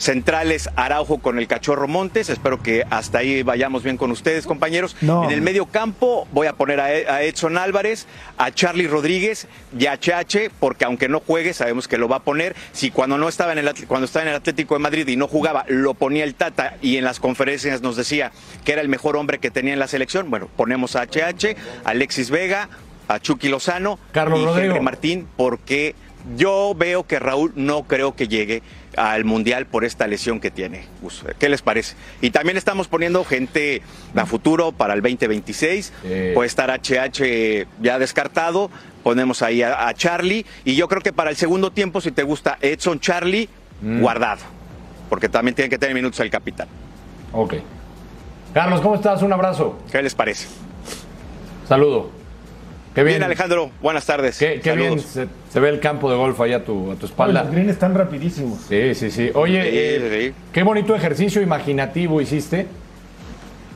centrales 0.00 0.70
Araujo 0.76 1.18
con 1.18 1.38
el 1.38 1.46
Cachorro 1.46 1.86
Montes, 1.86 2.30
espero 2.30 2.62
que 2.62 2.84
hasta 2.88 3.18
ahí 3.18 3.42
vayamos 3.42 3.82
bien 3.82 3.98
con 3.98 4.10
ustedes 4.10 4.46
compañeros. 4.46 4.96
No. 5.02 5.24
En 5.24 5.30
el 5.30 5.42
medio 5.42 5.66
campo 5.66 6.26
voy 6.32 6.46
a 6.46 6.54
poner 6.54 6.80
a, 6.80 6.92
E- 6.94 7.28
Edson 7.28 7.58
Álvarez, 7.58 8.06
a 8.38 8.50
Charlie 8.50 8.88
Rodríguez 8.88 9.46
y 9.78 9.86
a 9.86 9.98
Chache, 10.00 10.50
porque 10.58 10.86
aunque 10.86 11.10
no 11.10 11.20
juegue, 11.20 11.52
sabemos 11.52 11.86
que 11.86 11.98
lo 11.98 12.08
va 12.08 12.16
a 12.16 12.22
poner. 12.22 12.56
Si 12.72 12.90
cuando 12.90 13.18
no 13.18 13.28
estaba 13.28 13.52
en 13.52 13.58
el 13.58 13.70
cuando 13.86 14.06
estaba 14.06 14.22
en 14.22 14.30
el 14.30 14.36
Atlético 14.36 14.74
de 14.74 14.80
Madrid 14.80 15.06
y 15.06 15.16
no 15.16 15.28
jugaba, 15.28 15.66
lo 15.68 15.92
ponía 15.92 16.24
el 16.24 16.34
Tata 16.34 16.76
y 16.80 16.96
en 16.96 17.04
las 17.04 17.20
conferencias 17.20 17.82
nos 17.82 17.94
decía 17.96 18.32
que 18.64 18.72
era 18.72 18.80
el 18.80 18.88
mejor 18.88 19.16
hombre 19.18 19.38
que 19.38 19.50
tenía 19.50 19.74
en 19.74 19.78
la 19.78 19.86
selección. 19.86 20.30
Bueno, 20.30 20.48
ponemos 20.56 20.96
a 20.96 21.02
HH, 21.02 21.56
a 21.84 21.90
Alexis 21.90 22.30
Vega, 22.30 22.70
a 23.06 23.18
Chucky 23.18 23.48
Lozano 23.50 23.98
Carlos 24.12 24.40
y 24.40 24.44
Rodrigo. 24.46 24.66
Henry 24.74 24.80
Martín, 24.82 25.28
porque 25.36 25.94
yo 26.36 26.74
veo 26.76 27.06
que 27.06 27.18
Raúl 27.18 27.52
no 27.54 27.82
creo 27.84 28.14
que 28.16 28.28
llegue 28.28 28.62
al 28.96 29.24
Mundial 29.24 29.66
por 29.66 29.84
esta 29.84 30.06
lesión 30.06 30.40
que 30.40 30.50
tiene. 30.50 30.84
¿Qué 31.38 31.48
les 31.48 31.62
parece? 31.62 31.94
Y 32.20 32.30
también 32.30 32.56
estamos 32.56 32.88
poniendo 32.88 33.24
gente 33.24 33.82
a 34.14 34.26
futuro 34.26 34.72
para 34.72 34.94
el 34.94 35.02
2026. 35.02 35.92
Eh. 36.04 36.32
Puede 36.34 36.46
estar 36.48 36.70
HH 36.70 37.66
ya 37.80 37.98
descartado. 37.98 38.70
Ponemos 39.02 39.42
ahí 39.42 39.62
a, 39.62 39.88
a 39.88 39.94
Charlie. 39.94 40.44
Y 40.64 40.74
yo 40.76 40.88
creo 40.88 41.00
que 41.02 41.12
para 41.12 41.30
el 41.30 41.36
segundo 41.36 41.70
tiempo, 41.72 42.00
si 42.00 42.10
te 42.12 42.22
gusta 42.22 42.58
Edson 42.60 43.00
Charlie, 43.00 43.48
Mm. 43.82 44.00
guardado. 44.02 44.42
Porque 45.08 45.30
también 45.30 45.54
tiene 45.54 45.70
que 45.70 45.78
tener 45.78 45.94
minutos 45.94 46.20
el 46.20 46.28
capitán. 46.30 46.68
Ok. 47.32 47.54
Carlos, 48.52 48.80
¿cómo 48.82 48.94
estás? 48.96 49.22
Un 49.22 49.32
abrazo. 49.32 49.78
¿Qué 49.90 50.02
les 50.02 50.14
parece? 50.14 50.48
Saludo. 51.66 52.10
Qué 52.94 53.04
bien, 53.04 53.18
Bien, 53.18 53.22
Alejandro. 53.22 53.70
Buenas 53.80 54.04
tardes. 54.04 54.36
Qué, 54.38 54.60
qué 54.60 54.74
bien 54.74 54.98
Saludos. 55.00 55.28
se, 55.48 55.52
se 55.52 55.60
ve 55.60 55.68
el 55.68 55.78
campo 55.80 56.10
de 56.10 56.16
golf 56.16 56.40
ahí 56.40 56.52
a 56.52 56.64
tu, 56.64 56.90
a 56.90 56.96
tu 56.96 57.06
espalda. 57.06 57.44
Los 57.44 57.52
greens 57.52 57.70
están 57.70 57.94
rapidísimos. 57.94 58.60
Sí, 58.68 58.94
sí, 58.94 59.10
sí. 59.10 59.30
Oye, 59.34 59.62
Sí, 59.62 59.68
eh, 59.72 60.32
qué 60.52 60.62
bonito 60.64 60.94
ejercicio 60.96 61.40
imaginativo 61.40 62.20
hiciste. 62.20 62.66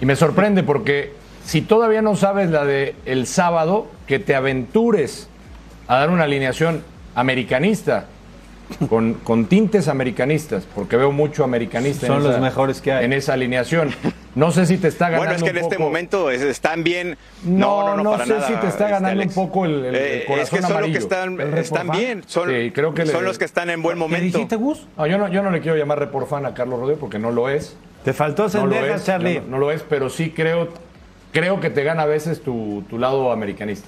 Y 0.01 0.07
me 0.07 0.17
sorprende 0.17 0.65
porque 0.65 1.13
si 1.45 1.61
todavía 1.63 2.03
no 2.03 2.17
sabes 2.17 2.51
la 2.51 2.65
de 2.65 2.97
el 3.07 3.27
sábado, 3.29 3.87
que 4.09 4.19
te 4.19 4.35
aventures 4.35 5.29
a 5.87 5.99
dar 5.99 6.11
una 6.11 6.25
alineación 6.25 6.83
americanista. 7.15 8.07
Con, 8.89 9.15
con 9.15 9.45
tintes 9.47 9.89
americanistas, 9.89 10.65
porque 10.75 10.97
veo 10.97 11.13
mucho 11.13 11.45
americanista 11.45 12.07
Son 12.07 12.17
en 12.19 12.23
los 12.25 12.33
esa- 12.33 12.41
mejores 12.41 12.81
que 12.81 12.93
hay. 12.93 13.05
en 13.05 13.13
esa 13.13 13.35
alineación. 13.35 13.91
No 14.35 14.51
sé 14.51 14.67
si 14.67 14.79
te 14.79 14.89
está 14.89 15.11
ganando. 15.11 15.19
Bueno, 15.31 15.37
es 15.37 15.43
que 15.45 15.51
en 15.51 15.65
un 15.65 15.71
este 15.71 15.79
momento 15.79 16.31
es- 16.31 16.41
están 16.43 16.83
bien. 16.83 17.17
No, 17.45 17.83
No, 17.83 17.89
no, 17.89 17.97
no, 17.99 18.03
no 18.05 18.11
para 18.13 18.25
sé 18.27 18.33
nada, 18.35 18.47
si 18.49 18.55
te 18.55 18.67
está 18.67 18.89
ganando 18.89 19.23
un 19.23 19.29
poco 19.31 19.65
el, 19.67 19.85
el- 19.85 19.85
el 19.87 19.95
Eh, 19.95 20.19
es 20.23 20.27
corazón 20.27 20.57
que 20.59 20.63
son 20.63 20.73
amarillo. 20.73 20.95
los 20.95 21.07
que 21.07 21.15
están, 21.15 21.41
¿El 21.41 21.59
están 21.59 21.91
bien. 21.91 22.25
Son, 22.27 22.49
Sí, 22.51 22.71
creo 22.75 22.95
que 22.95 23.05
le- 23.05 23.13
son 23.13 23.25
los 23.25 23.39
que 23.39 23.45
están 23.45 23.71
en 23.71 23.81
buen 23.83 23.97
¿Qué 23.97 24.01
momento. 24.01 24.25
dijiste, 24.39 24.57
Gus? 24.57 24.89
No, 24.97 25.07
yo 25.07 25.19
no, 25.19 25.29
yo 25.29 25.43
no 25.43 25.51
le 25.51 25.61
quiero 25.61 25.77
llamar 25.77 25.99
reporfan 26.01 26.47
a 26.47 26.55
Carlos 26.55 26.81
Rodríguez 26.81 26.99
porque 27.01 27.19
no 27.19 27.31
lo 27.31 27.49
es. 27.49 27.77
Te 28.05 28.13
faltó 28.13 28.49
No 28.49 28.67
lo 28.67 28.73
Sendejas, 28.75 29.01
es, 29.03 29.07
Charlie. 29.07 29.41
No, 29.41 29.47
no 29.51 29.59
lo 29.59 29.71
es, 29.71 29.83
pero 29.83 30.11
sí 30.11 30.31
creo, 30.31 30.69
creo 31.33 31.61
que 31.61 31.71
te 31.71 31.85
gana 31.85 32.03
a 32.03 32.07
veces 32.07 32.43
tu, 32.43 32.83
tu 32.91 32.99
lado 32.99 33.31
americanista. 33.31 33.87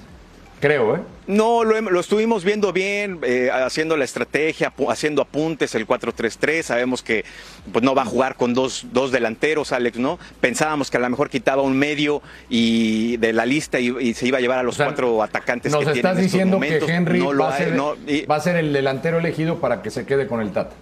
Creo, 0.59 0.95
¿eh? 0.95 0.99
No, 1.27 1.63
lo, 1.63 1.79
lo 1.81 1.99
estuvimos 1.99 2.43
viendo 2.43 2.71
bien, 2.71 3.19
eh, 3.21 3.49
haciendo 3.51 3.97
la 3.97 4.05
estrategia, 4.05 4.71
haciendo 4.89 5.21
apuntes, 5.21 5.75
el 5.75 5.85
4-3-3. 5.85 6.61
Sabemos 6.63 7.03
que 7.03 7.25
pues, 7.71 7.83
no 7.83 7.93
va 7.93 8.03
a 8.03 8.05
jugar 8.05 8.35
con 8.35 8.53
dos, 8.53 8.85
dos, 8.91 9.11
delanteros, 9.11 9.71
Alex, 9.73 9.97
¿no? 9.97 10.17
Pensábamos 10.39 10.89
que 10.89 10.97
a 10.97 10.99
lo 11.01 11.09
mejor 11.09 11.29
quitaba 11.29 11.61
un 11.61 11.77
medio 11.77 12.21
y 12.49 13.17
de 13.17 13.33
la 13.33 13.45
lista 13.45 13.79
y, 13.79 14.13
se 14.13 14.25
iba 14.25 14.37
a 14.37 14.41
llevar 14.41 14.59
a 14.59 14.63
los 14.63 14.77
cuatro 14.77 15.21
atacantes 15.21 15.71
nos 15.71 15.83
que 15.83 15.91
estás 15.91 16.17
diciendo 16.17 16.59
que 16.59 16.77
Henry 16.77 17.19
va, 17.19 17.49
a 17.49 17.57
ser, 17.57 17.77
va 17.77 18.35
a 18.35 18.39
ser 18.39 18.55
el 18.55 18.71
delantero 18.71 19.19
elegido 19.19 19.59
para 19.59 19.81
que 19.81 19.91
se 19.91 20.05
quede 20.05 20.27
con 20.27 20.41
el 20.41 20.51
Tata. 20.51 20.75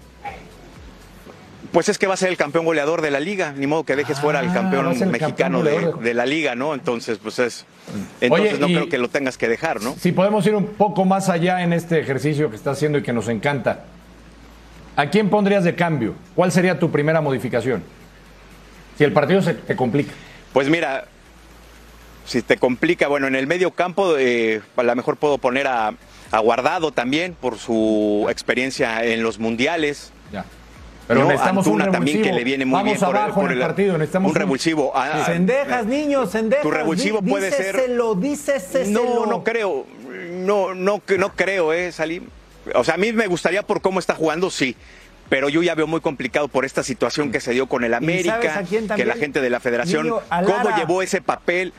Pues 1.76 1.90
es 1.90 1.98
que 1.98 2.08
va 2.08 2.14
a 2.14 2.18
ser 2.18 2.30
el 2.30 2.38
campeón 2.38 2.64
goleador 2.64 3.02
de 3.02 3.12
la 3.12 3.20
liga, 3.20 3.52
ni 3.52 3.68
modo 3.68 3.84
que 3.84 3.98
dejes 3.98 4.22
fuera 4.22 4.40
al 4.40 4.48
ah, 4.48 4.54
campeón 4.54 4.98
mexicano 5.12 5.62
de, 5.62 6.14
la 6.14 6.26
liga, 6.26 6.56
¿no? 6.56 6.74
Entonces, 6.74 7.18
pues 7.18 7.38
es. 7.38 7.66
Entonces 8.22 8.62
no 8.62 8.68
creo 8.68 8.88
que 8.88 8.98
lo 8.98 9.10
tengas 9.10 9.38
que 9.38 9.50
dejar, 9.50 9.82
¿no? 9.82 9.94
Si 10.00 10.14
podemos 10.14 10.48
ir 10.48 10.56
un 10.56 10.68
poco 10.68 11.04
más 11.04 11.28
allá 11.28 11.64
en 11.64 11.74
este 11.74 12.00
ejercicio 12.00 12.50
que 12.50 12.56
está 12.56 12.72
haciendo 12.72 13.00
y 13.00 13.04
que 13.04 13.12
nos 13.12 13.28
encanta. 13.28 13.84
¿A 14.96 15.10
quién 15.10 15.30
pondrías 15.30 15.66
de 15.66 15.76
cambio? 15.76 16.16
¿Cuál 16.34 16.54
sería 16.54 16.80
tu 16.80 16.92
primera 16.92 17.20
modificación? 17.20 17.84
Si 18.98 19.04
el 19.04 19.12
partido 19.12 19.42
se 19.42 19.54
te 19.56 19.76
complica. 19.76 20.14
Pues 20.54 20.70
mira, 20.70 21.04
si 22.24 22.42
te 22.42 22.56
complica, 22.56 23.10
bueno, 23.10 23.28
en 23.28 23.36
el 23.36 23.48
medio 23.48 23.72
campo 23.72 24.16
eh, 24.18 24.62
a 24.78 24.84
lo 24.84 24.96
mejor 24.96 25.18
puedo 25.18 25.40
poner 25.40 25.68
a, 25.68 25.94
a 26.32 26.40
Guardado 26.40 26.94
también 26.94 27.34
por 27.34 27.58
su 27.58 28.28
experiencia 28.30 29.04
en 29.04 29.24
los 29.24 29.40
mundiales. 29.40 30.14
Ya. 30.32 30.46
Pero 31.08 31.22
no, 31.22 31.28
necesitamos 31.28 31.68
un 31.68 31.92
también 31.92 32.22
que 32.22 32.34
le 32.34 32.44
viene 32.44 32.66
muy 32.66 32.74
Vamos 32.78 32.94
bien 32.94 33.04
abajo 33.04 33.42
por 33.42 33.52
el, 33.52 33.58
en 33.58 33.62
el 33.62 33.68
partido, 33.68 33.98
necesitamos 33.98 34.32
un 34.32 34.36
revulsivo. 34.36 34.92
Ah, 34.96 35.24
sendejas, 35.26 35.86
niños, 35.86 36.32
sendejas. 36.32 36.64
Tu 36.64 36.72
revulsivo 36.72 37.22
puede 37.22 37.52
ser. 37.52 37.76
Díceselo, 38.18 39.04
No, 39.04 39.26
no 39.26 39.44
creo. 39.44 39.86
No, 40.32 40.74
no, 40.74 41.02
no 41.18 41.36
creo, 41.36 41.74
eh, 41.74 41.92
Salim. 41.92 42.28
O 42.74 42.84
sea, 42.84 42.96
a 42.96 42.98
mí 42.98 43.14
me 43.14 43.28
gustaría 43.28 43.62
por 43.62 43.82
cómo 43.82 44.00
está 44.00 44.16
jugando, 44.16 44.50
sí. 44.50 44.76
Pero 45.30 45.50
yo 45.50 45.62
ya 45.64 45.76
veo 45.76 45.88
muy 45.88 46.02
complicado 46.02 46.48
por 46.48 46.66
esta 46.66 46.84
situación 46.84 47.32
que 47.32 47.40
se 47.40 47.52
dio 47.52 47.68
con 47.68 47.84
el 47.84 47.94
América, 47.94 48.64
que 48.96 49.06
la 49.06 49.16
gente 49.16 49.42
de 49.42 49.50
la 49.50 49.60
federación, 49.60 50.10
cómo 50.10 50.78
llevó 50.78 51.02
ese 51.02 51.22
papel. 51.22 51.74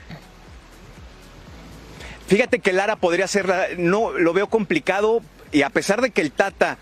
Fíjate 2.26 2.58
que 2.58 2.72
Lara 2.72 2.96
podría 2.96 3.28
ser, 3.28 3.76
no, 3.78 4.12
lo 4.12 4.32
veo 4.32 4.48
complicado 4.48 5.20
y 5.52 5.62
a 5.62 5.70
pesar 5.70 6.00
de 6.00 6.10
que 6.10 6.20
el 6.20 6.32
Tata 6.32 6.76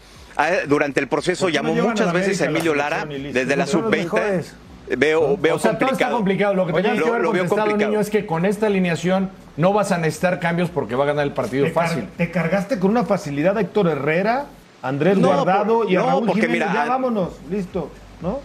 durante 0.66 1.00
el 1.00 1.08
proceso 1.08 1.48
llamó 1.48 1.74
muchas 1.74 2.12
veces 2.12 2.40
a 2.42 2.46
Emilio 2.46 2.74
Lara 2.74 3.06
desde 3.06 3.56
la 3.56 3.66
sub-20. 3.66 4.44
Veo, 4.98 5.38
veo 5.38 5.56
o 5.56 5.58
sea, 5.58 5.70
complicado. 5.70 5.92
está 5.92 6.10
complicado. 6.10 6.54
Lo 6.54 6.66
que 6.66 6.74
tenías 6.74 7.02
que 7.02 7.08
haber 7.08 7.22
lo 7.22 7.30
contestado, 7.30 7.76
niño, 7.76 8.00
es 8.00 8.10
que 8.10 8.26
con 8.26 8.44
esta 8.44 8.66
alineación 8.66 9.30
no 9.56 9.72
vas 9.72 9.92
a 9.92 9.98
necesitar 9.98 10.40
cambios 10.40 10.68
porque 10.68 10.94
va 10.94 11.04
a 11.04 11.06
ganar 11.06 11.24
el 11.24 11.32
partido 11.32 11.66
fácil. 11.70 12.08
te 12.16 12.30
cargaste 12.30 12.78
con 12.78 12.90
una 12.90 13.04
facilidad 13.04 13.56
a 13.56 13.62
Héctor 13.62 13.88
Herrera, 13.88 14.46
Andrés 14.82 15.18
Guardado 15.18 15.88
y 15.88 15.96
a 15.96 16.02
Raúl 16.02 16.26
porque 16.26 16.42
Jiménez. 16.42 16.68
Mira, 16.68 16.84
ya 16.84 16.90
vámonos, 16.90 17.30
listo, 17.50 17.90
¿no? 18.20 18.40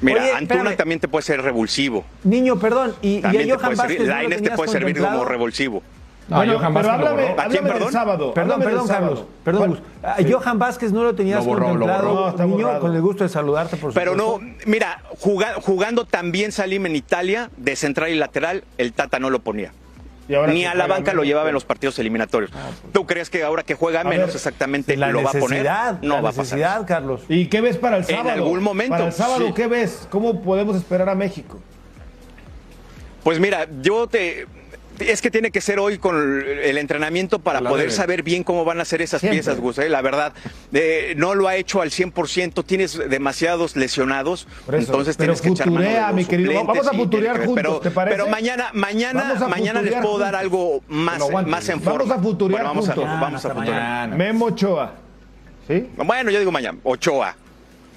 Mira, 0.00 0.36
Antuna 0.36 0.76
también 0.76 1.00
te 1.00 1.08
puede 1.08 1.24
ser 1.24 1.42
revulsivo. 1.42 2.04
Niño, 2.22 2.58
perdón, 2.58 2.94
y, 3.02 3.20
y 3.20 3.50
a 3.50 3.56
Johan 3.56 3.76
Vázquez 3.76 4.06
no 4.06 4.36
te 4.36 4.50
puede 4.52 4.70
servir 4.70 4.98
como 4.98 5.24
revulsivo. 5.24 5.82
No, 6.30 6.36
bueno, 6.36 6.58
Johan 6.58 6.74
pero 6.74 6.90
háblame, 6.92 7.34
¿A 7.36 7.48
quién, 7.48 7.64
perdón? 7.64 7.92
sábado. 7.92 8.32
Perdón, 8.32 8.60
perdón, 8.60 8.86
Carlos. 8.86 9.24
Perdón, 9.44 9.80
Johan 10.30 10.58
Vázquez 10.60 10.92
no 10.92 11.02
lo 11.02 11.14
tenías 11.14 11.44
contemplado, 11.44 12.36
niño, 12.46 12.78
con 12.78 12.94
el 12.94 13.02
gusto 13.02 13.24
de 13.24 13.30
saludarte, 13.30 13.76
por 13.76 13.92
Pero 13.92 14.14
no, 14.14 14.38
mira, 14.64 15.02
jugando, 15.18 16.04
también 16.04 16.52
Salim 16.52 16.86
en 16.86 16.94
Italia, 16.94 17.50
de 17.56 17.74
central 17.74 18.10
y 18.10 18.14
lateral, 18.14 18.62
el 18.78 18.92
Tata 18.92 19.18
no 19.18 19.28
lo 19.28 19.40
ponía. 19.40 19.72
Ni 20.28 20.64
a 20.64 20.74
la 20.76 20.86
banca 20.86 21.12
lo 21.12 21.24
llevaba 21.24 21.48
en 21.48 21.54
los 21.54 21.64
partidos 21.64 21.98
eliminatorios. 21.98 22.52
Ah, 22.54 22.68
pues. 22.80 22.92
¿Tú 22.92 23.04
crees 23.04 23.28
que 23.28 23.42
ahora 23.42 23.64
que 23.64 23.74
juega 23.74 24.04
menos 24.04 24.32
exactamente 24.32 24.96
lo 24.96 25.24
va 25.24 25.30
a 25.30 25.32
poner? 25.32 25.68
No 26.02 26.22
va 26.22 26.30
a 26.30 26.32
pasar. 26.32 26.86
Carlos. 26.86 27.22
¿Y 27.28 27.46
qué 27.46 27.60
ves 27.60 27.76
para 27.76 27.96
el 27.96 28.04
sábado? 28.04 28.28
En 28.28 28.34
algún 28.34 28.62
momento. 28.62 28.92
Para 28.92 29.06
el 29.06 29.12
sábado, 29.12 29.52
¿qué 29.52 29.66
ves? 29.66 30.06
¿Cómo 30.10 30.42
podemos 30.42 30.76
esperar 30.76 31.08
a 31.08 31.16
México? 31.16 31.58
Pues 33.24 33.40
mira, 33.40 33.66
yo 33.82 34.06
te 34.06 34.46
es 35.00 35.22
que 35.22 35.30
tiene 35.30 35.50
que 35.50 35.60
ser 35.60 35.78
hoy 35.78 35.98
con 35.98 36.42
el 36.42 36.78
entrenamiento 36.78 37.38
para 37.38 37.60
poder 37.60 37.90
saber 37.92 38.22
bien 38.22 38.44
cómo 38.44 38.64
van 38.64 38.80
a 38.80 38.84
ser 38.84 39.02
esas 39.02 39.20
piezas, 39.20 39.58
Gus. 39.58 39.78
¿eh? 39.78 39.88
La 39.88 40.02
verdad, 40.02 40.32
eh, 40.72 41.14
no 41.16 41.34
lo 41.34 41.48
ha 41.48 41.56
hecho 41.56 41.82
al 41.82 41.90
100%, 41.90 42.64
tienes 42.64 42.98
demasiados 43.08 43.76
lesionados, 43.76 44.46
entonces 44.70 45.16
tienes 45.16 45.40
que 45.40 45.48
echar 45.48 45.70
mano 45.70 46.12
mi 46.12 46.24
querido. 46.24 46.64
Vamos 46.64 46.86
a 46.86 46.92
futurear 46.92 47.38
juntos, 47.38 47.54
pero, 47.54 47.80
¿te 47.80 47.90
parece? 47.90 48.16
Pero 48.16 48.28
mañana, 48.28 48.70
mañana, 48.72 49.34
mañana 49.48 49.82
les 49.82 49.94
puedo 49.94 50.18
dar 50.18 50.34
algo 50.34 50.82
más, 50.88 51.20
más 51.46 51.68
en 51.68 51.80
forma. 51.80 52.00
Vamos 52.00 52.18
a 52.18 52.22
futurear 52.22 52.64
vamos 52.64 52.86
juntos. 52.86 53.04
A, 53.04 53.20
vamos 53.20 53.44
a 53.44 53.50
futurear. 53.50 54.08
Memo 54.10 54.46
Ochoa. 54.46 54.94
¿Sí? 55.66 55.88
Bueno, 55.96 56.30
yo 56.30 56.38
digo 56.38 56.50
mañana, 56.50 56.78
Ochoa. 56.82 57.36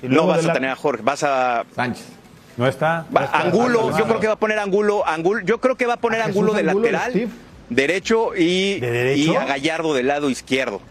No 0.03 0.27
vas 0.27 0.45
a 0.45 0.53
tener 0.53 0.69
a 0.69 0.75
Jorge, 0.75 1.01
vas 1.01 1.23
a... 1.23 1.63
Sánchez. 1.75 2.22
No 2.57 2.67
está. 2.67 3.05
Angulo, 3.31 3.97
yo 3.97 4.05
creo 4.05 4.19
que 4.19 4.27
va 4.27 4.33
a 4.33 4.37
poner 4.37 4.59
Angulo, 4.59 5.05
Angulo 5.07 5.41
yo 5.43 5.59
creo 5.59 5.75
que 5.75 5.85
va 5.85 5.93
a 5.93 5.97
poner 5.97 6.21
ah, 6.21 6.25
Angulo 6.25 6.53
de 6.53 6.63
lateral, 6.63 7.29
derecho 7.69 8.35
y, 8.35 8.83
y 9.15 9.35
a 9.35 9.45
Gallardo 9.45 9.93
del 9.93 10.07
lado 10.07 10.29
izquierdo. 10.29 10.81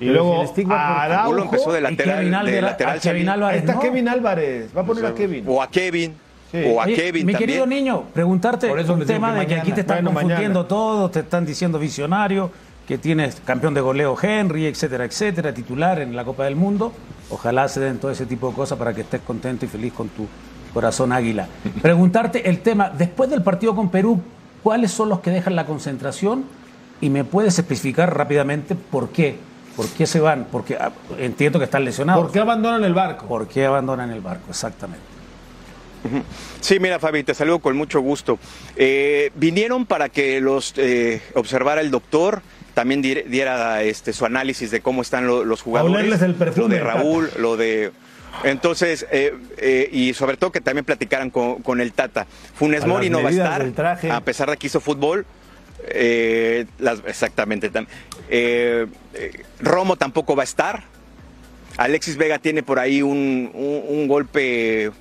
Y 0.00 0.06
luego 0.06 0.42
Angulo 0.42 1.44
empezó 1.44 1.72
de 1.72 1.80
lateral, 1.80 2.46
de 2.46 2.62
lateral 2.62 3.00
Kevin 3.00 3.28
Álvarez, 3.28 3.60
está 3.60 3.78
Kevin 3.78 4.08
Álvarez, 4.08 4.76
va 4.76 4.80
a 4.82 4.84
poner 4.84 5.06
a 5.06 5.14
Kevin. 5.14 5.44
O 5.46 5.62
a 5.62 5.70
Kevin. 5.70 6.14
O 6.66 6.82
a 6.82 6.86
Kevin 6.86 7.24
mi 7.24 7.34
querido 7.34 7.64
niño, 7.64 8.04
preguntarte 8.12 8.68
Por 8.68 8.78
eso 8.78 8.92
un 8.92 9.06
tema 9.06 9.34
de 9.34 9.46
que 9.46 9.54
aquí 9.54 9.72
te 9.72 9.82
están 9.82 10.04
confundiendo 10.04 10.66
todo, 10.66 11.08
te 11.10 11.20
están 11.20 11.46
diciendo 11.46 11.78
visionario, 11.78 12.50
que 12.86 12.98
tienes 12.98 13.40
campeón 13.44 13.74
de 13.74 13.80
goleo 13.80 14.16
Henry, 14.20 14.66
etcétera, 14.66 15.04
etcétera, 15.04 15.54
titular 15.54 16.00
en 16.00 16.16
la 16.16 16.24
Copa 16.24 16.44
del 16.44 16.56
Mundo. 16.56 16.92
Ojalá 17.30 17.68
se 17.68 17.80
den 17.80 17.98
todo 17.98 18.10
ese 18.10 18.26
tipo 18.26 18.48
de 18.50 18.54
cosas 18.54 18.76
para 18.76 18.92
que 18.92 19.02
estés 19.02 19.20
contento 19.22 19.64
y 19.64 19.68
feliz 19.68 19.92
con 19.92 20.08
tu 20.08 20.26
Corazón 20.72 21.12
Águila. 21.12 21.48
Preguntarte 21.80 22.48
el 22.48 22.60
tema, 22.60 22.90
después 22.90 23.30
del 23.30 23.42
partido 23.42 23.74
con 23.74 23.90
Perú, 23.90 24.20
¿cuáles 24.62 24.90
son 24.90 25.08
los 25.08 25.20
que 25.20 25.30
dejan 25.30 25.56
la 25.56 25.66
concentración? 25.66 26.44
Y 27.00 27.10
me 27.10 27.24
puedes 27.24 27.58
especificar 27.58 28.16
rápidamente 28.16 28.74
por 28.74 29.10
qué. 29.10 29.36
¿Por 29.76 29.86
qué 29.88 30.06
se 30.06 30.20
van? 30.20 30.46
Porque 30.50 30.76
ah, 30.76 30.92
entiendo 31.18 31.58
que 31.58 31.64
están 31.64 31.84
lesionados. 31.84 32.22
¿Por 32.22 32.32
qué 32.32 32.40
abandonan 32.40 32.84
el 32.84 32.94
barco? 32.94 33.26
¿Por 33.26 33.48
qué 33.48 33.64
abandonan 33.64 34.10
el 34.10 34.20
barco? 34.20 34.44
Exactamente. 34.50 35.12
Sí, 36.60 36.80
mira 36.80 36.98
Fabi, 36.98 37.22
te 37.22 37.34
saludo 37.34 37.60
con 37.60 37.76
mucho 37.76 38.00
gusto. 38.00 38.38
Eh, 38.76 39.30
vinieron 39.36 39.86
para 39.86 40.08
que 40.08 40.40
los 40.40 40.74
eh, 40.76 41.22
observara 41.34 41.80
el 41.80 41.90
doctor, 41.90 42.42
también 42.74 43.02
diera 43.02 43.82
este, 43.82 44.12
su 44.12 44.24
análisis 44.24 44.70
de 44.70 44.80
cómo 44.80 45.02
están 45.02 45.26
los 45.26 45.62
jugadores. 45.62 46.22
el 46.22 46.34
perfume. 46.34 46.68
Lo 46.68 46.68
de 46.68 46.80
Raúl, 46.80 47.30
lo 47.38 47.56
de 47.56 47.92
entonces, 48.44 49.06
eh, 49.10 49.34
eh, 49.58 49.88
y 49.92 50.14
sobre 50.14 50.36
todo 50.36 50.52
que 50.52 50.60
también 50.60 50.84
platicaran 50.84 51.30
con, 51.30 51.80
el 51.80 51.92
Tata. 51.92 52.26
Funes 52.54 52.86
Mori 52.86 53.10
no 53.10 53.22
va 53.22 53.28
a 53.28 53.32
estar, 53.32 54.10
a 54.10 54.20
pesar 54.22 54.50
de 54.50 54.56
que 54.56 54.66
hizo 54.66 54.80
fútbol. 54.80 55.26
Eh, 55.88 56.66
exactamente. 57.06 57.70
Romo 59.60 59.96
tampoco 59.96 60.36
va 60.36 60.42
a 60.42 60.44
estar. 60.44 60.84
Alexis 61.76 62.16
Vega 62.16 62.38
tiene 62.38 62.62
por 62.62 62.78
ahí 62.78 63.02
un 63.02 64.06
golpe 64.08 64.92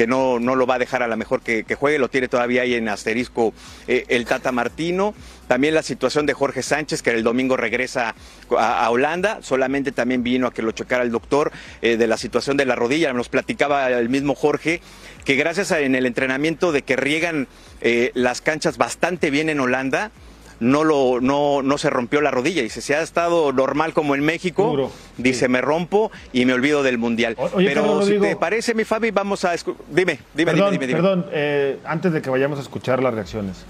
que 0.00 0.06
no, 0.06 0.40
no 0.40 0.56
lo 0.56 0.66
va 0.66 0.76
a 0.76 0.78
dejar 0.78 1.02
a 1.02 1.08
la 1.08 1.16
mejor 1.16 1.42
que, 1.42 1.62
juegue, 1.78 1.98
lo 1.98 2.08
tiene 2.08 2.26
todavía 2.26 2.62
ahí 2.62 2.72
en 2.72 2.88
asterisco 2.88 3.52
eh, 3.86 4.06
el 4.08 4.24
Tata 4.24 4.50
Martino. 4.50 5.12
También 5.46 5.74
la 5.74 5.82
situación 5.82 6.24
de 6.24 6.32
Jorge 6.32 6.62
Sánchez, 6.62 7.02
que 7.02 7.10
el 7.10 7.22
domingo 7.22 7.54
regresa 7.58 8.14
a, 8.56 8.88
Holanda, 8.88 9.40
solamente 9.42 9.92
también 9.92 10.22
vino 10.22 10.46
a 10.46 10.54
que 10.54 10.62
lo 10.62 10.72
checara 10.72 11.02
el 11.02 11.10
doctor 11.10 11.52
eh, 11.82 11.98
de 11.98 12.06
la 12.06 12.16
situación 12.16 12.56
de 12.56 12.64
la 12.64 12.76
rodilla. 12.76 13.12
Nos 13.12 13.28
platicaba 13.28 13.90
el 13.90 14.08
mismo 14.08 14.34
Jorge 14.34 14.80
que 15.26 15.34
gracias 15.34 15.70
a, 15.70 15.80
en 15.80 15.94
el 15.94 16.06
entrenamiento 16.06 16.72
de 16.72 16.80
que 16.80 16.96
riegan 16.96 17.46
eh, 17.82 18.10
las 18.14 18.40
canchas 18.40 18.78
bastante 18.78 19.28
bien 19.30 19.50
en 19.50 19.60
Holanda, 19.60 20.12
no, 20.60 20.84
lo, 20.84 21.20
no, 21.20 21.62
no 21.62 21.78
se 21.78 21.90
rompió 21.90 22.20
la 22.20 22.30
rodilla. 22.30 22.62
Dice, 22.62 22.80
si 22.80 22.92
ha 22.92 23.02
estado 23.02 23.52
normal 23.52 23.92
como 23.92 24.14
en 24.14 24.20
México, 24.20 24.90
dice, 25.16 25.48
me 25.48 25.60
rompo 25.60 26.12
y 26.32 26.44
me 26.44 26.52
olvido 26.52 26.82
del 26.82 26.98
Mundial. 26.98 27.36
Pero 27.56 28.02
si 28.02 28.18
te 28.18 28.36
parece, 28.36 28.74
mi 28.74 28.84
Fabi, 28.84 29.10
vamos 29.10 29.44
a... 29.44 29.54
Dime, 29.90 30.20
dime, 30.34 30.52
perdón, 30.52 30.72
dime, 30.72 30.86
dime, 30.86 31.00
Perdón, 31.00 31.26
eh, 31.32 31.78
antes 31.84 32.12
de 32.12 32.22
que 32.22 32.30
vayamos 32.30 32.58
a 32.58 32.62
escuchar 32.62 33.02
las 33.02 33.14
reacciones. 33.14 33.64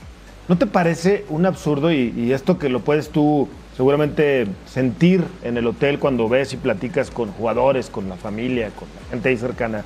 ¿No 0.48 0.58
te 0.58 0.66
parece 0.66 1.24
un 1.28 1.46
absurdo 1.46 1.92
y, 1.92 2.32
esto 2.32 2.58
que 2.58 2.68
lo 2.68 2.80
puedes 2.80 3.10
tú 3.10 3.48
seguramente 3.76 4.48
sentir 4.66 5.22
en 5.44 5.56
el 5.56 5.66
hotel 5.68 6.00
cuando 6.00 6.28
ves 6.28 6.52
y 6.52 6.56
platicas 6.56 7.10
con 7.12 7.30
jugadores, 7.30 7.88
con 7.88 8.08
la 8.08 8.16
familia, 8.16 8.70
con 8.70 8.88
la 8.88 9.10
gente 9.10 9.28
ahí 9.28 9.36
cercana? 9.36 9.84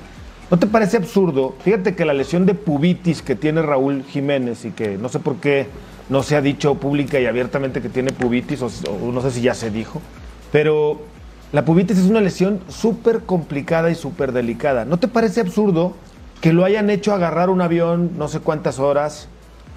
¿No 0.49 0.57
te 0.57 0.65
parece 0.65 0.97
absurdo? 0.97 1.55
Fíjate 1.63 1.95
que 1.95 2.03
la 2.03 2.13
lesión 2.13 2.47
de 2.47 2.55
pubitis 2.55 3.21
que 3.21 3.35
tiene 3.35 3.61
Raúl 3.61 4.03
Jiménez 4.09 4.65
y 4.65 4.71
que 4.71 4.97
no 4.97 5.07
sé 5.09 5.19
por 5.19 5.35
qué 5.35 5.67
no 6.09 6.23
se 6.23 6.35
ha 6.35 6.41
dicho 6.41 6.75
pública 6.75 7.19
y 7.19 7.25
abiertamente 7.25 7.81
que 7.81 7.89
tiene 7.89 8.11
pubitis, 8.11 8.61
o, 8.61 8.69
no 9.11 9.21
sé 9.21 9.31
si 9.31 9.41
ya 9.41 9.53
se 9.53 9.71
dijo, 9.71 10.01
pero 10.51 11.01
la 11.51 11.65
pubitis 11.65 11.97
es 11.97 12.09
una 12.09 12.21
lesión 12.21 12.59
súper 12.67 13.21
complicada 13.21 13.89
y 13.89 13.95
súper 13.95 14.31
delicada. 14.31 14.85
¿No 14.85 14.97
te 14.97 15.07
parece 15.07 15.41
absurdo 15.41 15.93
que 16.41 16.53
lo 16.53 16.65
hayan 16.65 16.89
hecho 16.89 17.13
agarrar 17.13 17.49
un 17.49 17.61
avión 17.61 18.11
no 18.17 18.27
sé 18.27 18.39
cuántas 18.39 18.79
horas 18.79 19.29